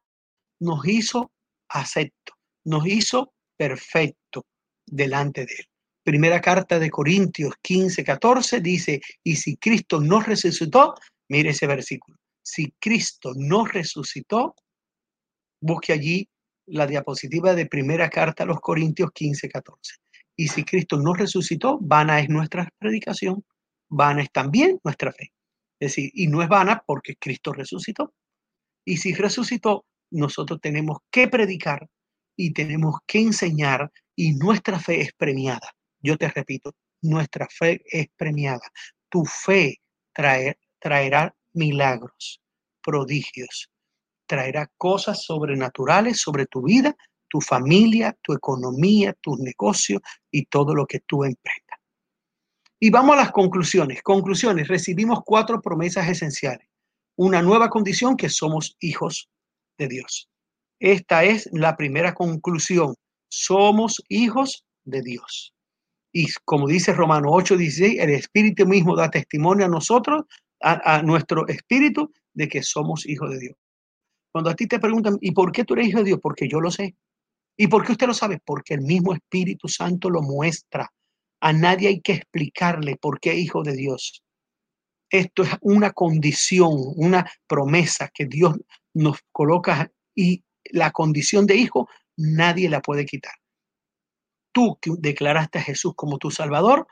nos 0.59 0.85
hizo 0.87 1.31
acepto, 1.73 2.33
nos 2.65 2.87
hizo 2.87 3.33
perfecto 3.57 4.45
delante 4.85 5.45
de 5.45 5.53
él. 5.53 5.65
Primera 6.03 6.41
carta 6.41 6.79
de 6.79 6.89
Corintios 6.89 7.53
15, 7.61 8.03
14 8.03 8.59
dice, 8.59 9.01
y 9.23 9.35
si 9.35 9.55
Cristo 9.57 10.01
no 10.01 10.21
resucitó, 10.21 10.95
mire 11.29 11.51
ese 11.51 11.65
versículo, 11.65 12.17
si 12.41 12.73
Cristo 12.79 13.31
no 13.35 13.65
resucitó, 13.65 14.55
busque 15.61 15.93
allí 15.93 16.27
la 16.65 16.87
diapositiva 16.87 17.55
de 17.55 17.65
primera 17.65 18.09
carta 18.09 18.43
a 18.43 18.45
los 18.45 18.59
Corintios 18.59 19.11
15, 19.13 19.49
14. 19.49 19.95
Y 20.35 20.47
si 20.47 20.63
Cristo 20.63 20.97
no 20.97 21.13
resucitó, 21.13 21.77
vana 21.81 22.19
es 22.19 22.29
nuestra 22.29 22.69
predicación, 22.77 23.45
vana 23.89 24.23
es 24.23 24.31
también 24.31 24.79
nuestra 24.83 25.11
fe. 25.11 25.31
Es 25.79 25.91
decir, 25.95 26.11
y 26.13 26.27
no 26.27 26.41
es 26.41 26.49
vana 26.49 26.83
porque 26.85 27.15
Cristo 27.15 27.53
resucitó. 27.53 28.13
Y 28.85 28.97
si 28.97 29.13
resucitó, 29.13 29.85
nosotros 30.13 30.59
tenemos 30.61 30.99
que 31.11 31.27
predicar 31.27 31.87
y 32.35 32.53
tenemos 32.53 32.95
que 33.05 33.19
enseñar 33.19 33.91
y 34.15 34.33
nuestra 34.33 34.79
fe 34.79 35.01
es 35.01 35.13
premiada. 35.13 35.75
Yo 35.99 36.17
te 36.17 36.29
repito, 36.29 36.73
nuestra 37.01 37.47
fe 37.49 37.81
es 37.85 38.07
premiada. 38.15 38.67
Tu 39.09 39.25
fe 39.25 39.81
traerá 40.13 41.35
milagros, 41.53 42.41
prodigios, 42.81 43.69
traerá 44.27 44.69
cosas 44.77 45.23
sobrenaturales 45.23 46.19
sobre 46.19 46.45
tu 46.45 46.63
vida, 46.63 46.95
tu 47.27 47.41
familia, 47.41 48.15
tu 48.21 48.33
economía, 48.33 49.13
tus 49.21 49.39
negocios 49.39 50.01
y 50.31 50.45
todo 50.45 50.75
lo 50.75 50.85
que 50.85 50.99
tú 50.99 51.23
emprendas. 51.23 51.79
Y 52.79 52.89
vamos 52.89 53.15
a 53.15 53.21
las 53.21 53.31
conclusiones. 53.31 54.03
Conclusiones, 54.03 54.67
recibimos 54.67 55.21
cuatro 55.25 55.61
promesas 55.61 56.07
esenciales. 56.09 56.67
Una 57.15 57.41
nueva 57.41 57.69
condición 57.69 58.17
que 58.17 58.29
somos 58.29 58.75
hijos 58.79 59.29
de 59.77 59.87
Dios. 59.87 60.29
Esta 60.79 61.23
es 61.23 61.49
la 61.51 61.75
primera 61.77 62.13
conclusión. 62.13 62.95
Somos 63.29 64.01
hijos 64.09 64.63
de 64.83 65.01
Dios. 65.01 65.53
Y 66.11 66.27
como 66.45 66.67
dice 66.67 66.93
Romano 66.93 67.29
8:16, 67.31 67.99
el 67.99 68.11
Espíritu 68.11 68.65
mismo 68.65 68.95
da 68.95 69.09
testimonio 69.09 69.65
a 69.65 69.69
nosotros, 69.69 70.25
a, 70.61 70.95
a, 70.95 71.01
nuestro 71.01 71.47
espíritu, 71.47 72.11
de 72.33 72.47
que 72.47 72.61
somos 72.61 73.05
hijos 73.07 73.31
de 73.31 73.39
Dios. 73.39 73.55
Cuando 74.31 74.49
a 74.49 74.55
ti 74.55 74.67
te 74.67 74.79
preguntan, 74.79 75.17
¿y 75.21 75.31
por 75.31 75.51
qué 75.51 75.63
tú 75.63 75.73
eres 75.73 75.87
hijo 75.87 75.99
de 75.99 76.05
Dios? 76.05 76.19
Porque 76.21 76.47
yo 76.47 76.59
lo 76.59 76.71
sé. 76.71 76.95
¿Y 77.57 77.67
por 77.67 77.85
qué 77.85 77.91
usted 77.91 78.07
lo 78.07 78.13
sabe? 78.13 78.39
Porque 78.43 78.73
el 78.73 78.81
mismo 78.81 79.13
Espíritu 79.13 79.67
Santo 79.67 80.09
lo 80.09 80.21
muestra. 80.21 80.91
A 81.39 81.53
nadie 81.53 81.89
hay 81.89 82.01
que 82.01 82.13
explicarle 82.13 82.97
por 82.97 83.19
qué 83.19 83.35
hijo 83.35 83.63
de 83.63 83.73
Dios. 83.73 84.22
Esto 85.13 85.43
es 85.43 85.51
una 85.61 85.91
condición, 85.91 86.71
una 86.95 87.29
promesa 87.45 88.09
que 88.11 88.25
Dios 88.25 88.55
nos 88.95 89.19
coloca 89.31 89.91
y 90.15 90.43
la 90.71 90.89
condición 90.89 91.45
de 91.45 91.55
hijo 91.55 91.87
nadie 92.17 92.67
la 92.67 92.81
puede 92.81 93.05
quitar. 93.05 93.33
Tú 94.51 94.79
que 94.81 94.89
declaraste 94.97 95.59
a 95.59 95.61
Jesús 95.61 95.93
como 95.95 96.17
tu 96.17 96.31
Salvador, 96.31 96.87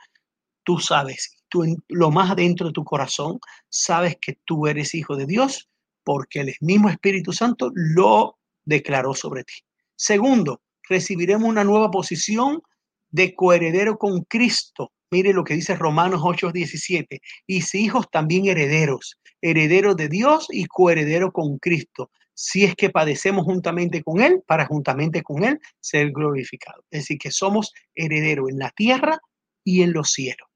tú 0.62 0.78
sabes, 0.78 1.36
tú 1.48 1.64
en 1.64 1.82
lo 1.88 2.12
más 2.12 2.30
adentro 2.30 2.68
de 2.68 2.72
tu 2.72 2.84
corazón 2.84 3.40
sabes 3.68 4.16
que 4.20 4.38
tú 4.44 4.68
eres 4.68 4.94
hijo 4.94 5.16
de 5.16 5.26
Dios 5.26 5.68
porque 6.04 6.42
el 6.42 6.54
mismo 6.60 6.90
Espíritu 6.90 7.32
Santo 7.32 7.72
lo 7.74 8.38
declaró 8.64 9.14
sobre 9.14 9.42
ti. 9.42 9.54
Segundo, 9.96 10.62
recibiremos 10.88 11.48
una 11.48 11.64
nueva 11.64 11.90
posición 11.90 12.62
de 13.12 13.34
coheredero 13.34 13.96
con 13.96 14.24
Cristo. 14.24 14.92
Mire 15.12 15.32
lo 15.32 15.44
que 15.44 15.54
dice 15.54 15.76
Romanos 15.76 16.22
8:17. 16.22 17.20
Y 17.46 17.60
si 17.60 17.84
hijos 17.84 18.10
también 18.10 18.46
herederos, 18.46 19.20
herederos 19.40 19.96
de 19.96 20.08
Dios 20.08 20.48
y 20.50 20.66
coherederos 20.66 21.30
con 21.32 21.58
Cristo 21.58 22.10
si 22.34 22.64
es 22.64 22.74
que 22.74 22.90
padecemos 22.90 23.44
juntamente 23.44 24.02
con 24.02 24.20
Él, 24.20 24.42
para 24.46 24.66
juntamente 24.66 25.22
con 25.22 25.44
Él 25.44 25.60
ser 25.80 26.10
glorificado. 26.10 26.82
Es 26.90 27.02
decir, 27.02 27.18
que 27.18 27.30
somos 27.30 27.72
herederos 27.94 28.50
en 28.50 28.58
la 28.58 28.70
tierra 28.70 29.18
y 29.64 29.82
en 29.82 29.92
los 29.92 30.10
cielos. 30.10 30.48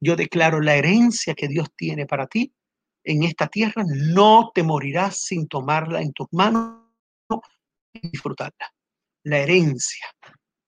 Yo 0.00 0.16
declaro 0.16 0.60
la 0.60 0.76
herencia 0.76 1.34
que 1.34 1.48
Dios 1.48 1.68
tiene 1.76 2.06
para 2.06 2.26
ti 2.26 2.52
en 3.04 3.22
esta 3.22 3.48
tierra, 3.48 3.84
no 3.86 4.50
te 4.54 4.62
morirás 4.62 5.18
sin 5.18 5.46
tomarla 5.46 6.02
en 6.02 6.12
tus 6.12 6.26
manos 6.32 6.80
y 7.92 8.08
disfrutarla. 8.08 8.72
La 9.24 9.38
herencia 9.38 10.06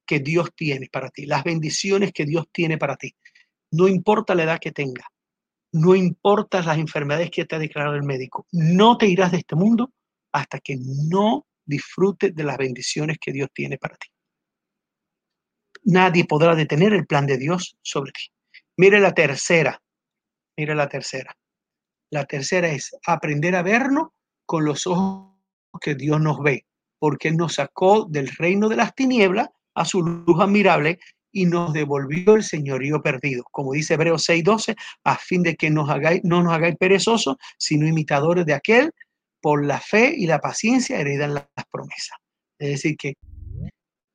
que 0.07 0.21
Dios 0.21 0.51
tiene 0.55 0.89
para 0.91 1.11
ti, 1.11 1.27
las 1.27 1.45
bendiciones 1.45 2.13
que 2.13 2.25
Dios 2.25 2.47
tiene 2.53 2.79
para 2.79 2.97
ti. 2.97 3.15
No 3.71 3.89
importa 3.89 4.35
la 4.35 4.45
edad 4.45 4.59
que 4.61 4.73
tenga, 4.73 5.07
no 5.73 5.95
importa 5.95 6.63
las 6.63 6.79
enfermedades 6.79 7.31
que 7.31 7.45
te 7.45 7.57
ha 7.57 7.59
declarado 7.59 7.97
el 7.97 8.03
médico, 8.03 8.47
no 8.53 8.99
te 8.99 9.07
irás 9.07 9.33
de 9.33 9.39
este 9.39 9.57
mundo 9.57 9.93
hasta 10.33 10.61
que 10.61 10.77
no 10.79 11.47
disfrutes 11.65 12.35
de 12.35 12.45
las 12.45 12.59
bendiciones 12.59 13.19
que 13.21 13.33
Dios 13.33 13.49
tiene 13.55 13.79
para 13.79 13.97
ti. 13.97 14.09
nadie 15.85 16.25
podrá 16.25 16.55
detener 16.55 16.93
el 16.93 17.07
plan 17.07 17.27
de 17.27 17.39
Dios 17.39 17.77
sobre 17.83 18.13
ti. 18.13 18.31
Mire 18.77 19.01
la 19.01 19.13
tercera, 19.13 19.83
mire 20.57 20.75
la 20.75 20.89
tercera. 20.89 21.37
La 22.11 22.25
tercera 22.25 22.69
es 22.69 22.95
aprender 23.07 23.57
a 23.57 23.63
vernos 23.63 24.09
con 24.47 24.65
los 24.65 24.87
ojos 24.87 25.33
que 25.81 25.95
Dios 25.95 26.21
nos 26.21 26.41
ve, 26.41 26.67
porque 26.99 27.29
Él 27.29 27.37
nos 27.37 27.55
sacó 27.55 28.05
del 28.05 28.29
reino 28.29 28.69
de 28.69 28.77
las 28.77 28.95
tinieblas 28.95 29.49
a 29.75 29.85
su 29.85 30.03
luz 30.03 30.41
admirable 30.41 30.99
y 31.33 31.47
nos 31.47 31.73
devolvió 31.73 32.35
el 32.35 32.45
señorío 32.45 33.03
perdido, 33.03 33.45
como 33.51 33.73
dice 33.73 33.95
Hebreos 33.95 34.29
6:12, 34.29 34.77
a 35.05 35.17
fin 35.17 35.43
de 35.43 35.57
que 35.57 35.71
nos 35.71 35.89
hagáis, 35.89 36.21
no 36.25 36.43
nos 36.43 36.53
hagáis 36.53 36.77
perezosos, 36.77 37.37
sino 37.59 37.87
imitadores 37.87 38.45
de 38.45 38.55
aquel, 38.55 38.93
por 39.41 39.65
la 39.65 39.81
fe 39.81 40.15
y 40.17 40.27
la 40.27 40.39
paciencia 40.39 41.01
heredan 41.01 41.35
las 41.35 41.47
promesas. 41.71 42.17
Es 42.59 42.69
decir, 42.69 42.97
que 42.97 43.15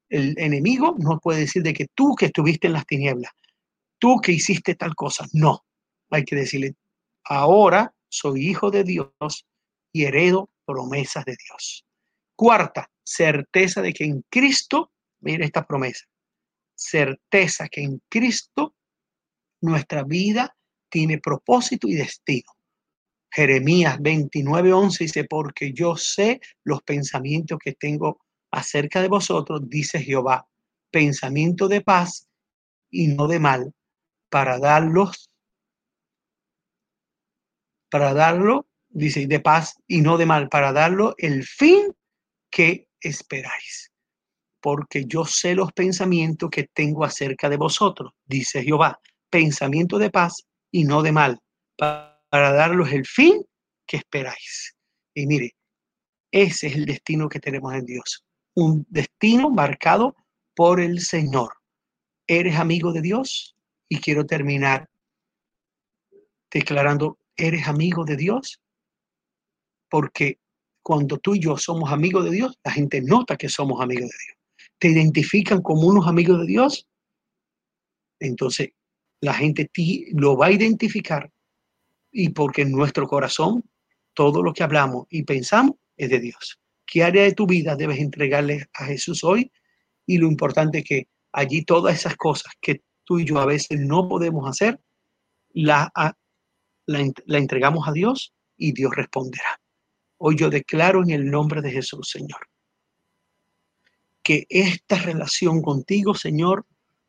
el 0.09 0.35
enemigo 0.37 0.95
no 0.99 1.19
puede 1.19 1.41
decir 1.41 1.63
de 1.63 1.73
que 1.73 1.87
tú 1.93 2.15
que 2.15 2.27
estuviste 2.27 2.67
en 2.67 2.73
las 2.73 2.85
tinieblas, 2.85 3.31
tú 3.99 4.19
que 4.21 4.31
hiciste 4.31 4.75
tal 4.75 4.95
cosa. 4.95 5.25
No, 5.33 5.65
hay 6.09 6.23
que 6.23 6.35
decirle, 6.35 6.75
ahora 7.25 7.93
soy 8.09 8.47
hijo 8.47 8.71
de 8.71 8.83
Dios 8.83 9.45
y 9.91 10.05
heredo 10.05 10.49
promesas 10.65 11.25
de 11.25 11.35
Dios. 11.35 11.85
Cuarta, 12.35 12.89
certeza 13.03 13.81
de 13.81 13.93
que 13.93 14.05
en 14.05 14.23
Cristo, 14.29 14.91
mire 15.21 15.45
esta 15.45 15.65
promesa, 15.65 16.05
certeza 16.75 17.67
que 17.67 17.81
en 17.81 18.01
Cristo 18.09 18.75
nuestra 19.61 20.03
vida 20.03 20.55
tiene 20.89 21.19
propósito 21.19 21.87
y 21.87 21.95
destino. 21.95 22.51
Jeremías 23.31 23.99
29:11 23.99 24.99
dice, 24.99 25.25
porque 25.25 25.73
yo 25.73 25.95
sé 25.95 26.39
los 26.63 26.81
pensamientos 26.83 27.59
que 27.59 27.73
tengo 27.73 28.21
acerca 28.51 29.01
de 29.01 29.09
vosotros, 29.09 29.61
dice 29.69 29.99
Jehová, 29.99 30.47
pensamiento 30.91 31.67
de 31.67 31.81
paz 31.81 32.27
y 32.89 33.07
no 33.07 33.27
de 33.27 33.39
mal, 33.39 33.73
para 34.29 34.59
darlos, 34.59 35.29
para 37.89 38.13
darlo, 38.13 38.67
dice, 38.89 39.27
de 39.27 39.39
paz 39.39 39.75
y 39.87 40.01
no 40.01 40.17
de 40.17 40.25
mal, 40.25 40.49
para 40.49 40.71
darlo 40.71 41.15
el 41.17 41.43
fin 41.43 41.93
que 42.49 42.87
esperáis. 43.01 43.86
Porque 44.61 45.05
yo 45.05 45.25
sé 45.25 45.55
los 45.55 45.71
pensamientos 45.71 46.49
que 46.49 46.67
tengo 46.73 47.05
acerca 47.05 47.49
de 47.49 47.57
vosotros, 47.57 48.11
dice 48.25 48.63
Jehová, 48.63 48.99
pensamiento 49.29 49.97
de 49.97 50.09
paz 50.09 50.45
y 50.71 50.83
no 50.83 51.01
de 51.01 51.11
mal, 51.11 51.39
para, 51.77 52.17
darlos 52.31 52.91
el 52.91 53.05
fin 53.05 53.43
que 53.85 53.97
esperáis. 53.97 54.75
Y 55.13 55.27
mire, 55.27 55.55
ese 56.31 56.67
es 56.67 56.75
el 56.75 56.85
destino 56.85 57.29
que 57.29 57.39
tenemos 57.39 57.73
en 57.73 57.85
Dios 57.85 58.23
un 58.57 58.87
destino 58.89 59.51
marcado 59.51 60.15
por 60.55 60.79
el 60.79 60.99
Señor. 60.99 61.53
¿Eres 62.25 62.55
amigo 62.55 62.91
de 62.91 63.01
Dios? 63.01 63.55
Y 63.87 63.99
quiero 63.99 64.25
terminar 64.25 64.89
declarando, 66.49 67.19
¿eres 67.35 67.67
amigo 67.67 68.03
de 68.03 68.15
Dios? 68.17 68.59
Porque 69.87 70.39
cuando 70.81 71.19
tú 71.19 71.35
y 71.35 71.39
yo 71.39 71.55
somos 71.55 71.91
amigos 71.91 72.25
de 72.25 72.31
Dios, 72.31 72.57
la 72.63 72.71
gente 72.71 72.99
nota 72.99 73.37
que 73.37 73.47
somos 73.47 73.79
amigos 73.79 74.09
de 74.09 74.17
Dios. 74.25 74.36
¿Te 74.79 74.89
identifican 74.89 75.61
como 75.61 75.87
unos 75.87 76.07
amigos 76.07 76.39
de 76.41 76.47
Dios? 76.47 76.87
Entonces, 78.19 78.69
la 79.21 79.33
gente 79.33 79.69
lo 80.13 80.37
va 80.37 80.47
a 80.47 80.51
identificar 80.51 81.31
y 82.11 82.29
porque 82.29 82.63
en 82.63 82.71
nuestro 82.71 83.07
corazón 83.07 83.63
todo 84.13 84.43
lo 84.43 84.53
que 84.53 84.63
hablamos 84.63 85.07
y 85.09 85.23
pensamos 85.23 85.75
es 85.95 86.09
de 86.09 86.19
Dios 86.19 86.59
qué 86.87 87.03
área 87.03 87.23
de 87.23 87.33
tu 87.33 87.45
vida 87.45 87.75
debes 87.75 87.99
entregarle 87.99 88.65
a 88.73 88.85
Jesús 88.85 89.23
hoy 89.23 89.51
y 90.07 90.17
lo 90.17 90.27
importante 90.27 90.79
es 90.79 90.83
que 90.85 91.07
allí 91.33 91.63
todas 91.63 91.93
esas 91.95 92.15
cosas 92.15 92.53
que 92.59 92.81
tú 93.03 93.19
y 93.19 93.25
yo 93.25 93.39
a 93.39 93.45
veces 93.45 93.79
no 93.79 94.07
podemos 94.07 94.49
hacer, 94.49 94.79
la, 95.49 95.91
la 96.87 97.37
entregamos 97.37 97.87
a 97.87 97.91
Dios 97.91 98.33
y 98.57 98.71
Dios 98.71 98.95
responderá. 98.95 99.59
Hoy 100.17 100.37
yo 100.37 100.49
declaro 100.49 101.03
en 101.03 101.11
el 101.11 101.29
nombre 101.29 101.61
de 101.61 101.71
Jesús, 101.71 102.09
Señor, 102.09 102.39
que 104.27 104.45
esta 104.49 104.97
relación 104.97 105.61
contigo, 105.61 106.13
Señor, 106.13 106.65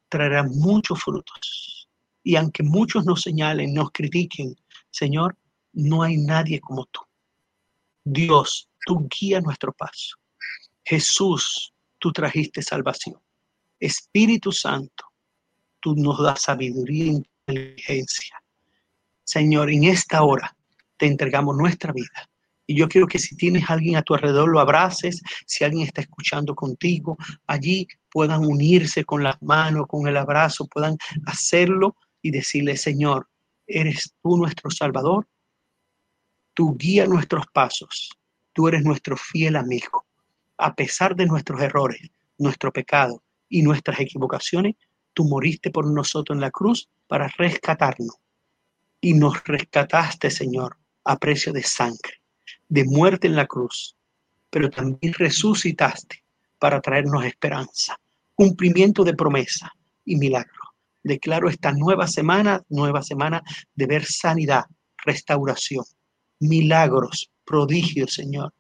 traerá 0.09 0.45
muchos 0.45 1.03
frutos. 1.03 1.91
Y 2.23 2.37
aunque 2.37 2.63
muchos 2.63 3.05
nos 3.05 3.23
señalen, 3.23 3.75
nos 3.75 3.91
critiquen, 3.91 4.55
Señor, 4.89 5.37
no 5.73 6.05
hay 6.05 6.17
nadie 6.17 6.61
como 6.61 6.85
tú. 6.87 7.01
Dios, 8.05 8.71
tú 8.87 9.09
guía 9.09 9.41
nuestro 9.41 9.73
paso. 9.73 10.17
Jesús, 10.85 11.75
tú 11.99 12.13
trajiste 12.13 12.63
salvación. 12.63 13.21
Espíritu 13.81 14.53
Santo, 14.53 15.07
tú 15.81 15.97
nos 15.97 16.23
das 16.23 16.43
sabiduría 16.43 17.07
e 17.07 17.23
inteligencia. 17.49 18.41
Señor, 19.25 19.73
en 19.73 19.83
esta 19.83 20.23
hora 20.23 20.57
te 20.97 21.07
entregamos 21.07 21.57
nuestra 21.57 21.93
vida. 21.93 22.31
Y 22.69 22.77
yo 22.77 22.89
quiero 22.89 23.09
que 23.09 23.19
si 23.19 23.35
tienes 23.35 23.69
alguien 23.69 23.97
a 23.97 24.03
tu 24.03 24.15
alrededor, 24.15 24.49
lo 24.49 24.61
abraces. 24.61 25.21
Si 25.45 25.65
alguien 25.65 25.87
está 25.87 26.03
escuchando 26.03 26.55
contigo, 26.55 27.17
allí 27.49 27.89
puedan 28.09 28.45
unirse 28.45 29.05
con 29.05 29.25
las 29.25 29.43
manos, 29.43 29.89
con 29.89 30.07
el 30.07 30.17
abrazo, 30.17 30.69
puedan 30.69 30.97
hacerlo 31.27 31.97
y 32.23 32.31
decirle, 32.31 32.77
Señor, 32.77 33.29
eres 33.67 34.15
tú 34.23 34.37
nuestro 34.37 34.71
Salvador. 34.71 35.27
Tú 36.55 36.77
guía 36.77 37.07
nuestros 37.07 37.47
pasos 37.53 38.11
tú 38.59 38.67
eres 38.67 38.83
nuestro 38.83 39.17
fiel 39.17 39.55
amigo. 39.55 40.05
A 40.57 40.75
pesar 40.75 41.15
de 41.15 41.27
nuestros 41.27 41.61
errores, 41.61 42.01
nuestro 42.39 42.73
pecado 42.73 43.23
y 43.49 43.63
nuestras 43.63 44.01
equivocaciones, 44.01 44.75
tú 45.15 45.27
moriste 45.27 45.71
por 45.71 45.87
nosotros 45.87 46.35
en 46.35 46.41
la 46.41 46.51
cruz 46.51 46.89
para 47.07 47.29
rescatarnos. 47.39 48.17
Y 49.01 49.15
nos 49.15 49.45
rescataste, 49.45 50.29
Señor, 50.29 50.77
a 51.05 51.17
precio 51.19 51.53
de 51.53 51.63
sangre, 51.63 52.15
de 52.69 52.85
muerte 52.85 53.27
en 53.27 53.37
la 53.37 53.47
cruz, 53.47 53.97
pero 54.51 54.71
también 54.71 55.15
resucitaste 55.15 56.23
para 56.59 56.81
traernos 56.81 57.25
esperanza, 57.25 57.99
cumplimiento 58.35 59.05
de 59.05 59.15
promesa 59.15 59.73
y 60.05 60.17
milagro. 60.17 60.63
Declaro 61.03 61.49
esta 61.49 61.73
nueva 61.73 62.07
semana, 62.07 62.63
nueva 62.69 63.03
semana 63.03 63.43
de 63.75 63.87
ver 63.87 64.05
sanidad, 64.05 64.65
restauración, 65.05 65.85
milagros, 66.41 67.31
prodigios, 67.45 68.13
Señor, 68.13 68.53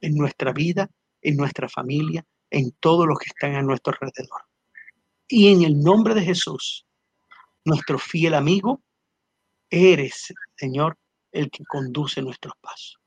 en 0.00 0.14
nuestra 0.14 0.52
vida, 0.52 0.90
en 1.22 1.36
nuestra 1.36 1.68
familia, 1.68 2.24
en 2.50 2.72
todos 2.80 3.06
los 3.06 3.18
que 3.18 3.28
están 3.28 3.54
a 3.54 3.62
nuestro 3.62 3.92
alrededor. 3.94 4.42
Y 5.28 5.52
en 5.52 5.62
el 5.62 5.80
nombre 5.80 6.14
de 6.14 6.22
Jesús, 6.22 6.86
nuestro 7.64 7.98
fiel 7.98 8.34
amigo, 8.34 8.82
eres, 9.70 10.32
Señor, 10.56 10.96
el 11.32 11.50
que 11.50 11.64
conduce 11.64 12.22
nuestros 12.22 12.54
pasos. 12.60 12.98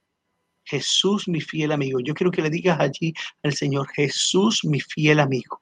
Jesús, 0.70 1.28
mi 1.28 1.42
fiel 1.42 1.72
amigo. 1.72 2.00
Yo 2.00 2.14
quiero 2.14 2.32
que 2.32 2.44
le 2.44 2.50
digas 2.50 2.80
allí 2.80 3.14
al 3.44 3.54
Señor, 3.54 3.88
Jesús, 3.90 4.64
mi 4.64 4.80
fiel 4.80 5.20
amigo. 5.20 5.62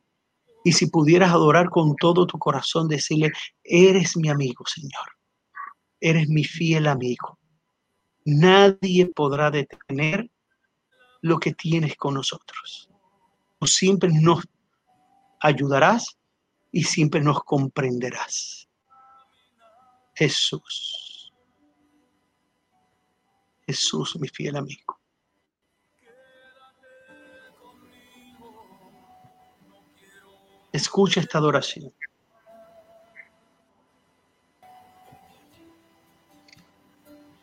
Y 0.66 0.74
si 0.74 0.88
pudieras 0.88 1.32
adorar 1.32 1.70
con 1.70 1.96
todo 1.96 2.28
tu 2.28 2.38
corazón, 2.38 2.90
decirle, 2.90 3.32
eres 3.64 4.18
mi 4.18 4.28
amigo, 4.28 4.66
Señor. 4.66 5.08
Eres 6.02 6.28
mi 6.28 6.44
fiel 6.44 6.88
amigo. 6.88 7.40
Nadie 8.26 9.06
podrá 9.06 9.50
detener 9.50 10.30
lo 11.22 11.40
que 11.40 11.54
tienes 11.54 11.96
con 11.96 12.16
nosotros. 12.16 12.90
Tú 13.60 13.66
siempre 13.66 14.10
nos 14.12 14.44
ayudarás 15.40 16.18
y 16.72 16.84
siempre 16.84 17.22
nos 17.22 17.42
comprenderás. 17.46 18.68
Jesús. 20.16 21.32
Jesús, 23.66 24.18
mi 24.20 24.28
fiel 24.28 24.58
amigo. 24.58 24.97
Escucha 30.78 31.20
esta 31.22 31.40
adoración. 31.40 31.92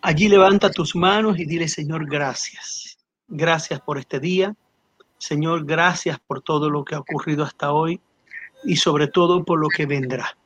Allí 0.01 0.29
levanta 0.29 0.71
tus 0.71 0.95
manos 0.95 1.37
y 1.41 1.45
dile, 1.45 1.67
Señor, 1.67 2.09
gracias. 2.09 2.97
Gracias 3.27 3.81
por 3.81 3.99
este 3.99 4.21
día. 4.21 4.55
Señor, 5.19 5.65
gracias 5.65 6.21
por 6.21 6.43
todo 6.43 6.71
lo 6.71 6.85
que 6.85 6.95
ha 6.95 7.01
ocurrido 7.01 7.43
hasta 7.43 7.73
hoy 7.73 8.01
y 8.63 8.77
sobre 8.77 9.09
todo 9.09 9.45
por 9.45 9.59
lo 9.59 9.67
que 9.69 9.87
vendrá. 9.87 10.37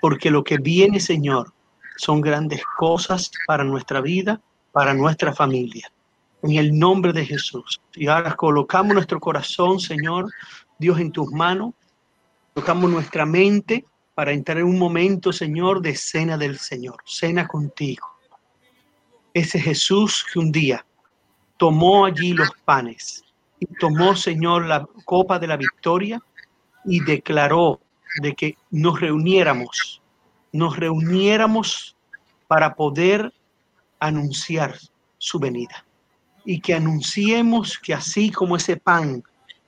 Porque 0.00 0.30
lo 0.30 0.44
que 0.44 0.58
viene, 0.58 1.00
Señor, 1.00 1.52
son 1.96 2.20
grandes 2.20 2.62
cosas 2.78 3.32
para 3.48 3.64
nuestra 3.64 4.00
vida, 4.00 4.40
para 4.70 4.94
nuestra 4.94 5.34
familia. 5.34 5.90
En 6.44 6.52
el 6.52 6.78
nombre 6.78 7.12
de 7.12 7.26
Jesús. 7.26 7.80
Y 7.96 8.06
ahora 8.06 8.36
colocamos 8.36 8.94
nuestro 8.94 9.18
corazón, 9.18 9.80
Señor, 9.80 10.30
Dios, 10.78 11.00
en 11.00 11.10
tus 11.10 11.32
manos. 11.32 11.74
Colocamos 12.56 12.90
nuestra 12.90 13.26
mente 13.26 13.84
para 14.14 14.32
entrar 14.32 14.56
en 14.56 14.64
un 14.64 14.78
momento, 14.78 15.30
Señor, 15.30 15.82
de 15.82 15.94
cena 15.94 16.38
del 16.38 16.58
Señor, 16.58 16.96
cena 17.04 17.46
contigo. 17.46 18.08
Ese 19.34 19.60
Jesús 19.60 20.24
que 20.32 20.38
un 20.38 20.50
día 20.50 20.86
tomó 21.58 22.06
allí 22.06 22.32
los 22.32 22.48
panes 22.64 23.22
y 23.60 23.66
tomó, 23.78 24.16
Señor, 24.16 24.64
la 24.64 24.88
copa 25.04 25.38
de 25.38 25.48
la 25.48 25.58
victoria 25.58 26.18
y 26.86 27.04
declaró 27.04 27.78
de 28.22 28.34
que 28.34 28.56
nos 28.70 29.00
reuniéramos, 29.00 30.00
nos 30.50 30.78
reuniéramos 30.78 31.94
para 32.48 32.74
poder 32.74 33.34
anunciar 34.00 34.78
su 35.18 35.38
venida. 35.38 35.84
Y 36.46 36.60
que 36.60 36.72
anunciemos 36.72 37.78
que 37.78 37.92
así 37.92 38.30
como 38.30 38.56
ese 38.56 38.78
pan 38.78 39.22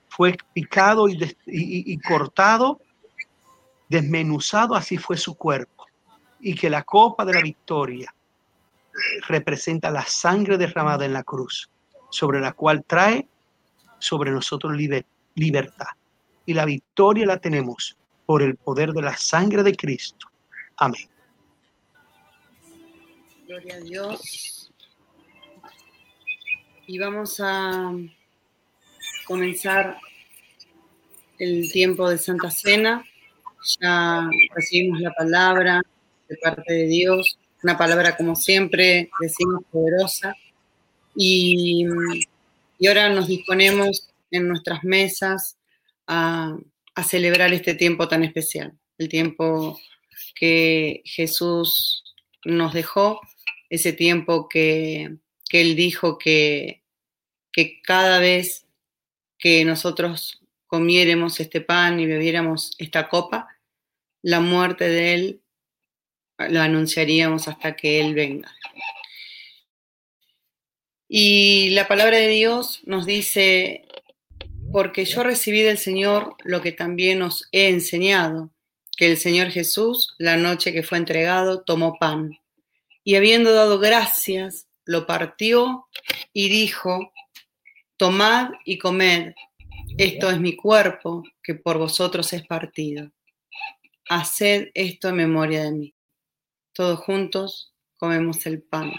fue 0.09 0.35
picado 0.53 1.07
y, 1.07 1.97
cortado, 1.99 2.81
desmenuzado, 3.87 4.75
así 4.75 4.97
fue 4.97 5.17
su 5.17 5.35
cuerpo 5.35 5.85
y 6.39 6.55
que 6.55 6.69
la 6.69 6.83
copa 6.83 7.25
de 7.25 7.33
la 7.33 7.41
victoria 7.41 8.13
representa 9.27 9.91
la 9.91 10.05
sangre 10.05 10.57
derramada 10.57 11.05
en 11.05 11.13
la 11.13 11.23
cruz, 11.23 11.69
sobre 12.09 12.39
la 12.39 12.53
cual 12.53 12.83
trae 12.85 13.27
sobre 13.99 14.31
nosotros 14.31 14.73
libertad. 15.35 15.87
Y 16.45 16.53
la 16.53 16.65
victoria 16.65 17.25
la 17.25 17.37
tenemos 17.37 17.97
por 18.25 18.41
el 18.41 18.55
poder 18.55 18.91
de 18.91 19.01
la 19.01 19.15
sangre 19.15 19.63
de 19.63 19.75
Cristo. 19.75 20.27
Amén. 20.77 21.09
Gloria 23.45 23.75
a 23.75 23.79
Dios. 23.79 24.71
Y 26.87 26.97
vamos 26.97 27.39
a 27.39 27.91
comenzar 29.29 29.99
el 31.37 31.71
tiempo 31.71 32.09
de 32.09 32.17
Santa 32.17 32.49
Cena. 32.49 33.05
Ya 33.79 34.27
recibimos 34.55 34.99
la 35.01 35.11
palabra 35.11 35.81
de 36.27 36.35
parte 36.37 36.73
de 36.73 36.87
Dios, 36.87 37.37
una 37.61 37.77
palabra 37.77 38.17
como 38.17 38.35
siempre, 38.35 39.11
decimos 39.21 39.63
poderosa. 39.71 40.35
Y, 41.15 41.85
y 42.79 42.87
ahora 42.87 43.09
nos 43.09 43.27
disponemos 43.27 44.09
en 44.31 44.47
nuestras 44.47 44.83
mesas 44.83 45.57
a, 46.07 46.57
celebrar 47.07 47.53
este 47.53 47.75
tiempo 47.75 48.09
tan 48.09 48.25
especial, 48.25 48.73
el 48.97 49.07
tiempo 49.07 49.79
que 50.35 51.01
Jesús 51.05 52.03
nos 52.43 52.73
dejó, 52.73 53.21
ese 53.69 53.93
tiempo 53.93 54.49
que, 54.49 55.15
Él 55.51 55.75
dijo 55.77 56.17
que, 56.17 56.81
que 57.53 57.81
cada 57.83 58.19
vez 58.19 58.65
que 59.39 59.65
nosotros 59.65 60.41
comiéramos 60.67 61.39
este 61.39 61.61
pan 61.61 61.99
y 61.99 62.05
bebiéramos 62.05 62.75
esta 62.77 63.09
copa, 63.09 63.47
la 64.21 64.39
muerte 64.39 64.87
de 64.87 65.13
Él 65.15 65.41
lo 66.37 66.61
anunciaríamos 66.61 67.47
hasta 67.47 67.75
que 67.75 67.99
Él 68.01 68.13
venga. 68.13 68.53
Y 71.07 71.71
la 71.71 71.87
palabra 71.87 72.17
de 72.17 72.27
Dios 72.27 72.81
nos 72.85 73.05
dice 73.05 73.87
porque 74.71 75.05
yo 75.05 75.23
recibí 75.23 75.61
del 75.61 75.79
Señor 75.79 76.35
lo 76.43 76.61
que 76.61 76.71
también 76.71 77.21
os 77.23 77.47
he 77.51 77.69
enseñado, 77.69 78.51
que 78.95 79.07
el 79.07 79.17
Señor 79.17 79.49
Jesús, 79.49 80.13
la 80.19 80.37
noche 80.37 80.71
que 80.71 80.83
fue 80.83 80.99
entregado, 80.99 81.63
tomó 81.63 81.97
pan, 81.97 82.37
y 83.03 83.15
habiendo 83.15 83.53
dado 83.53 83.79
gracias, 83.79 84.67
lo 84.85 85.07
partió 85.07 85.87
y 86.33 86.49
dijo, 86.49 87.11
tomad 87.99 88.51
y 88.63 88.77
comed, 88.77 89.33
esto 89.97 90.29
es 90.31 90.39
mi 90.39 90.55
cuerpo, 90.55 91.21
que 91.43 91.53
por 91.55 91.77
vosotros 91.77 92.31
es 92.31 92.47
partido. 92.47 93.11
Haced 94.07 94.71
esto 94.73 95.09
en 95.09 95.15
memoria 95.15 95.63
de 95.63 95.71
mí. 95.71 95.95
Todos 96.71 97.01
juntos 97.01 97.75
comemos 97.97 98.45
el 98.45 98.61
pan. 98.61 98.93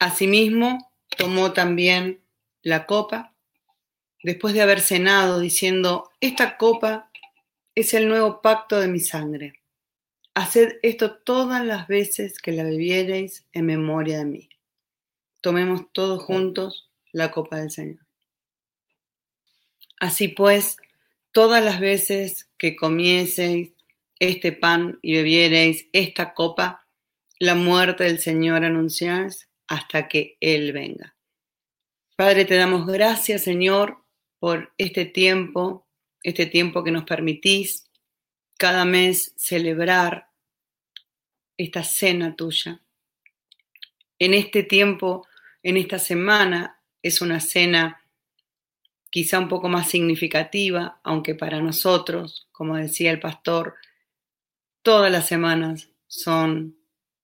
Asimismo, 0.00 0.90
tomó 1.16 1.52
también 1.52 2.20
la 2.62 2.86
copa 2.86 3.32
después 4.24 4.52
de 4.52 4.62
haber 4.62 4.80
cenado, 4.80 5.38
diciendo, 5.38 6.10
esta 6.20 6.56
copa 6.56 7.08
es 7.76 7.94
el 7.94 8.08
nuevo 8.08 8.42
pacto 8.42 8.80
de 8.80 8.88
mi 8.88 8.98
sangre. 8.98 9.62
Haced 10.34 10.80
esto 10.82 11.18
todas 11.18 11.64
las 11.64 11.86
veces 11.86 12.40
que 12.40 12.50
la 12.50 12.64
bebiereis 12.64 13.46
en 13.52 13.66
memoria 13.66 14.18
de 14.18 14.24
mí. 14.24 14.48
Tomemos 15.44 15.92
todos 15.92 16.22
juntos 16.22 16.90
la 17.12 17.30
copa 17.30 17.58
del 17.58 17.70
Señor. 17.70 18.06
Así 20.00 20.28
pues, 20.28 20.78
todas 21.32 21.62
las 21.62 21.80
veces 21.80 22.50
que 22.56 22.74
comieseis 22.74 23.74
este 24.18 24.52
pan 24.52 24.98
y 25.02 25.12
bebiereis 25.12 25.86
esta 25.92 26.32
copa, 26.32 26.88
la 27.38 27.54
muerte 27.54 28.04
del 28.04 28.20
Señor 28.20 28.64
anunciáis 28.64 29.50
hasta 29.66 30.08
que 30.08 30.38
Él 30.40 30.72
venga. 30.72 31.14
Padre, 32.16 32.46
te 32.46 32.54
damos 32.54 32.86
gracias, 32.86 33.42
Señor, 33.42 33.98
por 34.38 34.72
este 34.78 35.04
tiempo, 35.04 35.86
este 36.22 36.46
tiempo 36.46 36.82
que 36.82 36.90
nos 36.90 37.04
permitís 37.04 37.90
cada 38.56 38.86
mes 38.86 39.34
celebrar 39.36 40.30
esta 41.58 41.84
cena 41.84 42.34
tuya. 42.34 42.80
En 44.18 44.32
este 44.32 44.62
tiempo, 44.62 45.26
en 45.64 45.78
esta 45.78 45.98
semana, 45.98 46.78
es 47.02 47.20
una 47.20 47.40
cena 47.40 48.00
quizá 49.10 49.38
un 49.38 49.48
poco 49.48 49.68
más 49.68 49.88
significativa, 49.88 51.00
aunque 51.02 51.34
para 51.34 51.60
nosotros, 51.60 52.48
como 52.52 52.76
decía 52.76 53.10
el 53.10 53.18
pastor, 53.18 53.74
todas 54.82 55.10
las 55.10 55.26
semanas 55.26 55.88
son 56.06 56.76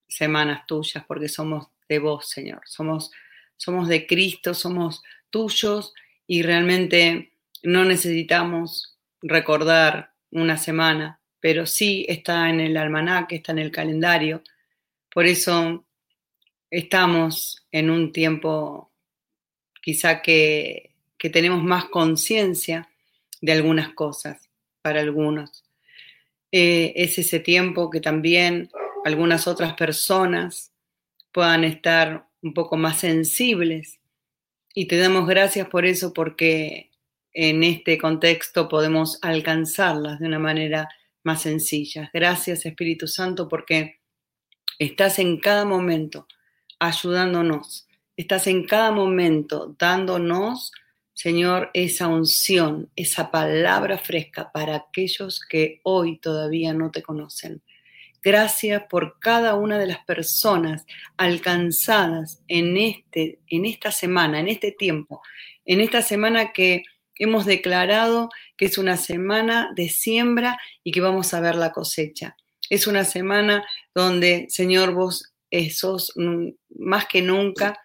semanas 0.09 0.66
tuyas 0.66 1.05
porque 1.07 1.28
somos 1.28 1.68
de 1.88 1.99
vos, 1.99 2.30
Señor. 2.30 2.62
Somos, 2.64 3.11
somos 3.57 3.88
de 3.88 4.07
Cristo, 4.07 4.55
somos 4.55 5.03
tuyos 5.28 5.93
y 6.26 6.43
realmente 6.43 7.34
no 7.62 7.84
necesitamos 7.84 8.99
recordar 9.20 10.14
una 10.30 10.57
semana, 10.57 11.20
pero 11.41 11.66
sí 11.66 12.07
está 12.09 12.49
en 12.49 12.61
el 12.61 12.78
almanaque, 12.78 13.36
está 13.36 13.53
en 13.53 13.59
el 13.59 13.70
calendario. 13.70 14.43
Por 15.12 15.26
eso 15.26 15.84
estamos 16.71 17.66
en 17.73 17.91
un 17.91 18.12
tiempo 18.12 18.91
quizá 19.83 20.23
que, 20.23 20.87
tenemos 21.33 21.62
más 21.62 21.85
conciencia 21.87 22.89
de 23.43 23.53
algunas 23.53 23.91
cosas 23.91 24.49
para 24.81 25.01
algunos. 25.01 25.64
Eh, 26.51 26.95
es 26.97 27.18
ese 27.18 27.41
tiempo 27.41 27.91
que 27.91 28.01
también 28.01 28.71
algunas 29.05 29.47
otras 29.47 29.75
personas 29.75 30.73
puedan 31.31 31.64
estar 31.64 32.27
un 32.41 32.55
poco 32.55 32.79
más 32.79 32.99
sensibles 32.99 34.01
y 34.75 34.87
te 34.87 34.97
damos 34.97 35.29
gracias 35.29 35.68
por 35.68 35.85
eso 35.85 36.14
porque 36.14 36.91
en 37.35 37.64
este 37.64 37.99
contexto 37.99 38.68
podemos 38.68 39.18
alcanzarlas 39.21 40.21
de 40.21 40.27
una 40.27 40.39
manera 40.39 40.89
más 41.23 41.43
sencilla. 41.43 42.11
Gracias 42.14 42.64
Espíritu 42.64 43.07
Santo 43.07 43.47
porque 43.47 44.01
estás 44.79 45.18
en 45.18 45.39
cada 45.39 45.66
momento 45.66 46.27
ayudándonos, 46.81 47.87
estás 48.16 48.49
en 48.49 48.66
cada 48.66 48.91
momento 48.91 49.76
dándonos, 49.78 50.72
Señor, 51.14 51.70
esa 51.74 52.09
unción, 52.09 52.91
esa 52.97 53.31
palabra 53.31 53.99
fresca 53.99 54.51
para 54.51 54.76
aquellos 54.76 55.41
que 55.41 55.81
hoy 55.85 56.18
todavía 56.18 56.72
no 56.72 56.91
te 56.91 57.03
conocen. 57.03 57.62
Gracias 58.22 58.83
por 58.89 59.18
cada 59.18 59.55
una 59.55 59.78
de 59.78 59.87
las 59.87 60.05
personas 60.05 60.85
alcanzadas 61.16 62.43
en, 62.49 62.76
este, 62.76 63.39
en 63.47 63.64
esta 63.64 63.93
semana, 63.93 64.41
en 64.41 64.49
este 64.49 64.72
tiempo, 64.72 65.22
en 65.64 65.81
esta 65.81 66.03
semana 66.03 66.53
que 66.53 66.85
hemos 67.16 67.45
declarado 67.47 68.31
que 68.57 68.66
es 68.66 68.78
una 68.78 68.97
semana 68.97 69.70
de 69.74 69.89
siembra 69.89 70.59
y 70.83 70.93
que 70.93 71.01
vamos 71.01 71.33
a 71.33 71.41
ver 71.41 71.55
la 71.55 71.72
cosecha. 71.72 72.37
Es 72.68 72.87
una 72.87 73.05
semana 73.05 73.64
donde, 73.95 74.47
Señor, 74.49 74.93
vos 74.95 75.30
sos 75.70 76.12
más 76.68 77.07
que 77.07 77.22
nunca 77.22 77.78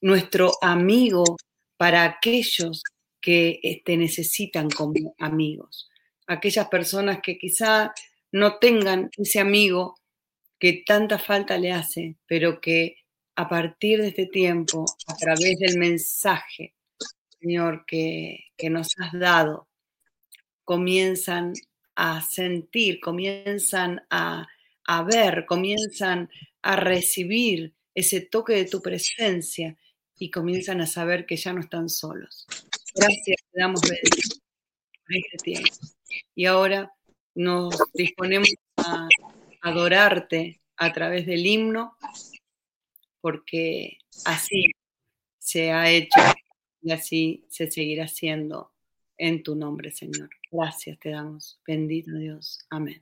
nuestro 0.00 0.52
amigo 0.62 1.36
para 1.76 2.04
aquellos 2.04 2.82
que 3.20 3.82
te 3.84 3.96
necesitan 3.96 4.70
como 4.70 5.14
amigos. 5.18 5.90
Aquellas 6.26 6.68
personas 6.68 7.20
que 7.22 7.38
quizá 7.38 7.92
no 8.32 8.58
tengan 8.58 9.10
ese 9.16 9.40
amigo 9.40 9.96
que 10.58 10.82
tanta 10.86 11.18
falta 11.18 11.58
le 11.58 11.72
hace, 11.72 12.16
pero 12.26 12.60
que 12.60 12.96
a 13.34 13.48
partir 13.48 14.00
de 14.00 14.08
este 14.08 14.26
tiempo, 14.26 14.84
a 15.06 15.16
través 15.16 15.58
del 15.58 15.78
mensaje, 15.78 16.74
Señor, 17.40 17.84
que, 17.86 18.44
nos 18.70 18.88
has 18.98 19.18
dado, 19.18 19.68
comienzan 20.64 21.54
a 21.96 22.20
sentir, 22.20 23.00
comienzan 23.00 24.02
a, 24.10 24.46
a 24.84 25.02
ver, 25.02 25.46
comienzan 25.46 26.28
a 26.62 26.76
recibir 26.76 27.74
ese 27.94 28.20
toque 28.20 28.54
de 28.54 28.64
tu 28.64 28.80
presencia 28.80 29.76
y 30.18 30.30
comienzan 30.30 30.80
a 30.80 30.86
saber 30.86 31.26
que 31.26 31.36
ya 31.36 31.52
no 31.52 31.60
están 31.60 31.88
solos. 31.88 32.46
Gracias, 32.94 33.36
te 33.50 33.60
damos 33.60 33.80
por 33.80 33.96
este 35.08 35.36
tiempo. 35.42 35.70
Y 36.34 36.44
ahora 36.46 36.92
nos 37.34 37.74
disponemos 37.94 38.48
a 38.76 39.08
adorarte 39.62 40.60
a 40.76 40.92
través 40.92 41.26
del 41.26 41.46
himno, 41.46 41.96
porque 43.20 43.98
así 44.24 44.72
se 45.38 45.72
ha 45.72 45.90
hecho 45.90 46.20
y 46.82 46.92
así 46.92 47.44
se 47.50 47.70
seguirá 47.70 48.04
haciendo 48.04 48.72
en 49.16 49.42
tu 49.42 49.54
nombre, 49.54 49.90
Señor. 49.90 50.30
Gracias 50.50 50.98
te 50.98 51.10
damos. 51.10 51.60
Bendito 51.66 52.12
Dios. 52.12 52.66
Amén. 52.70 52.98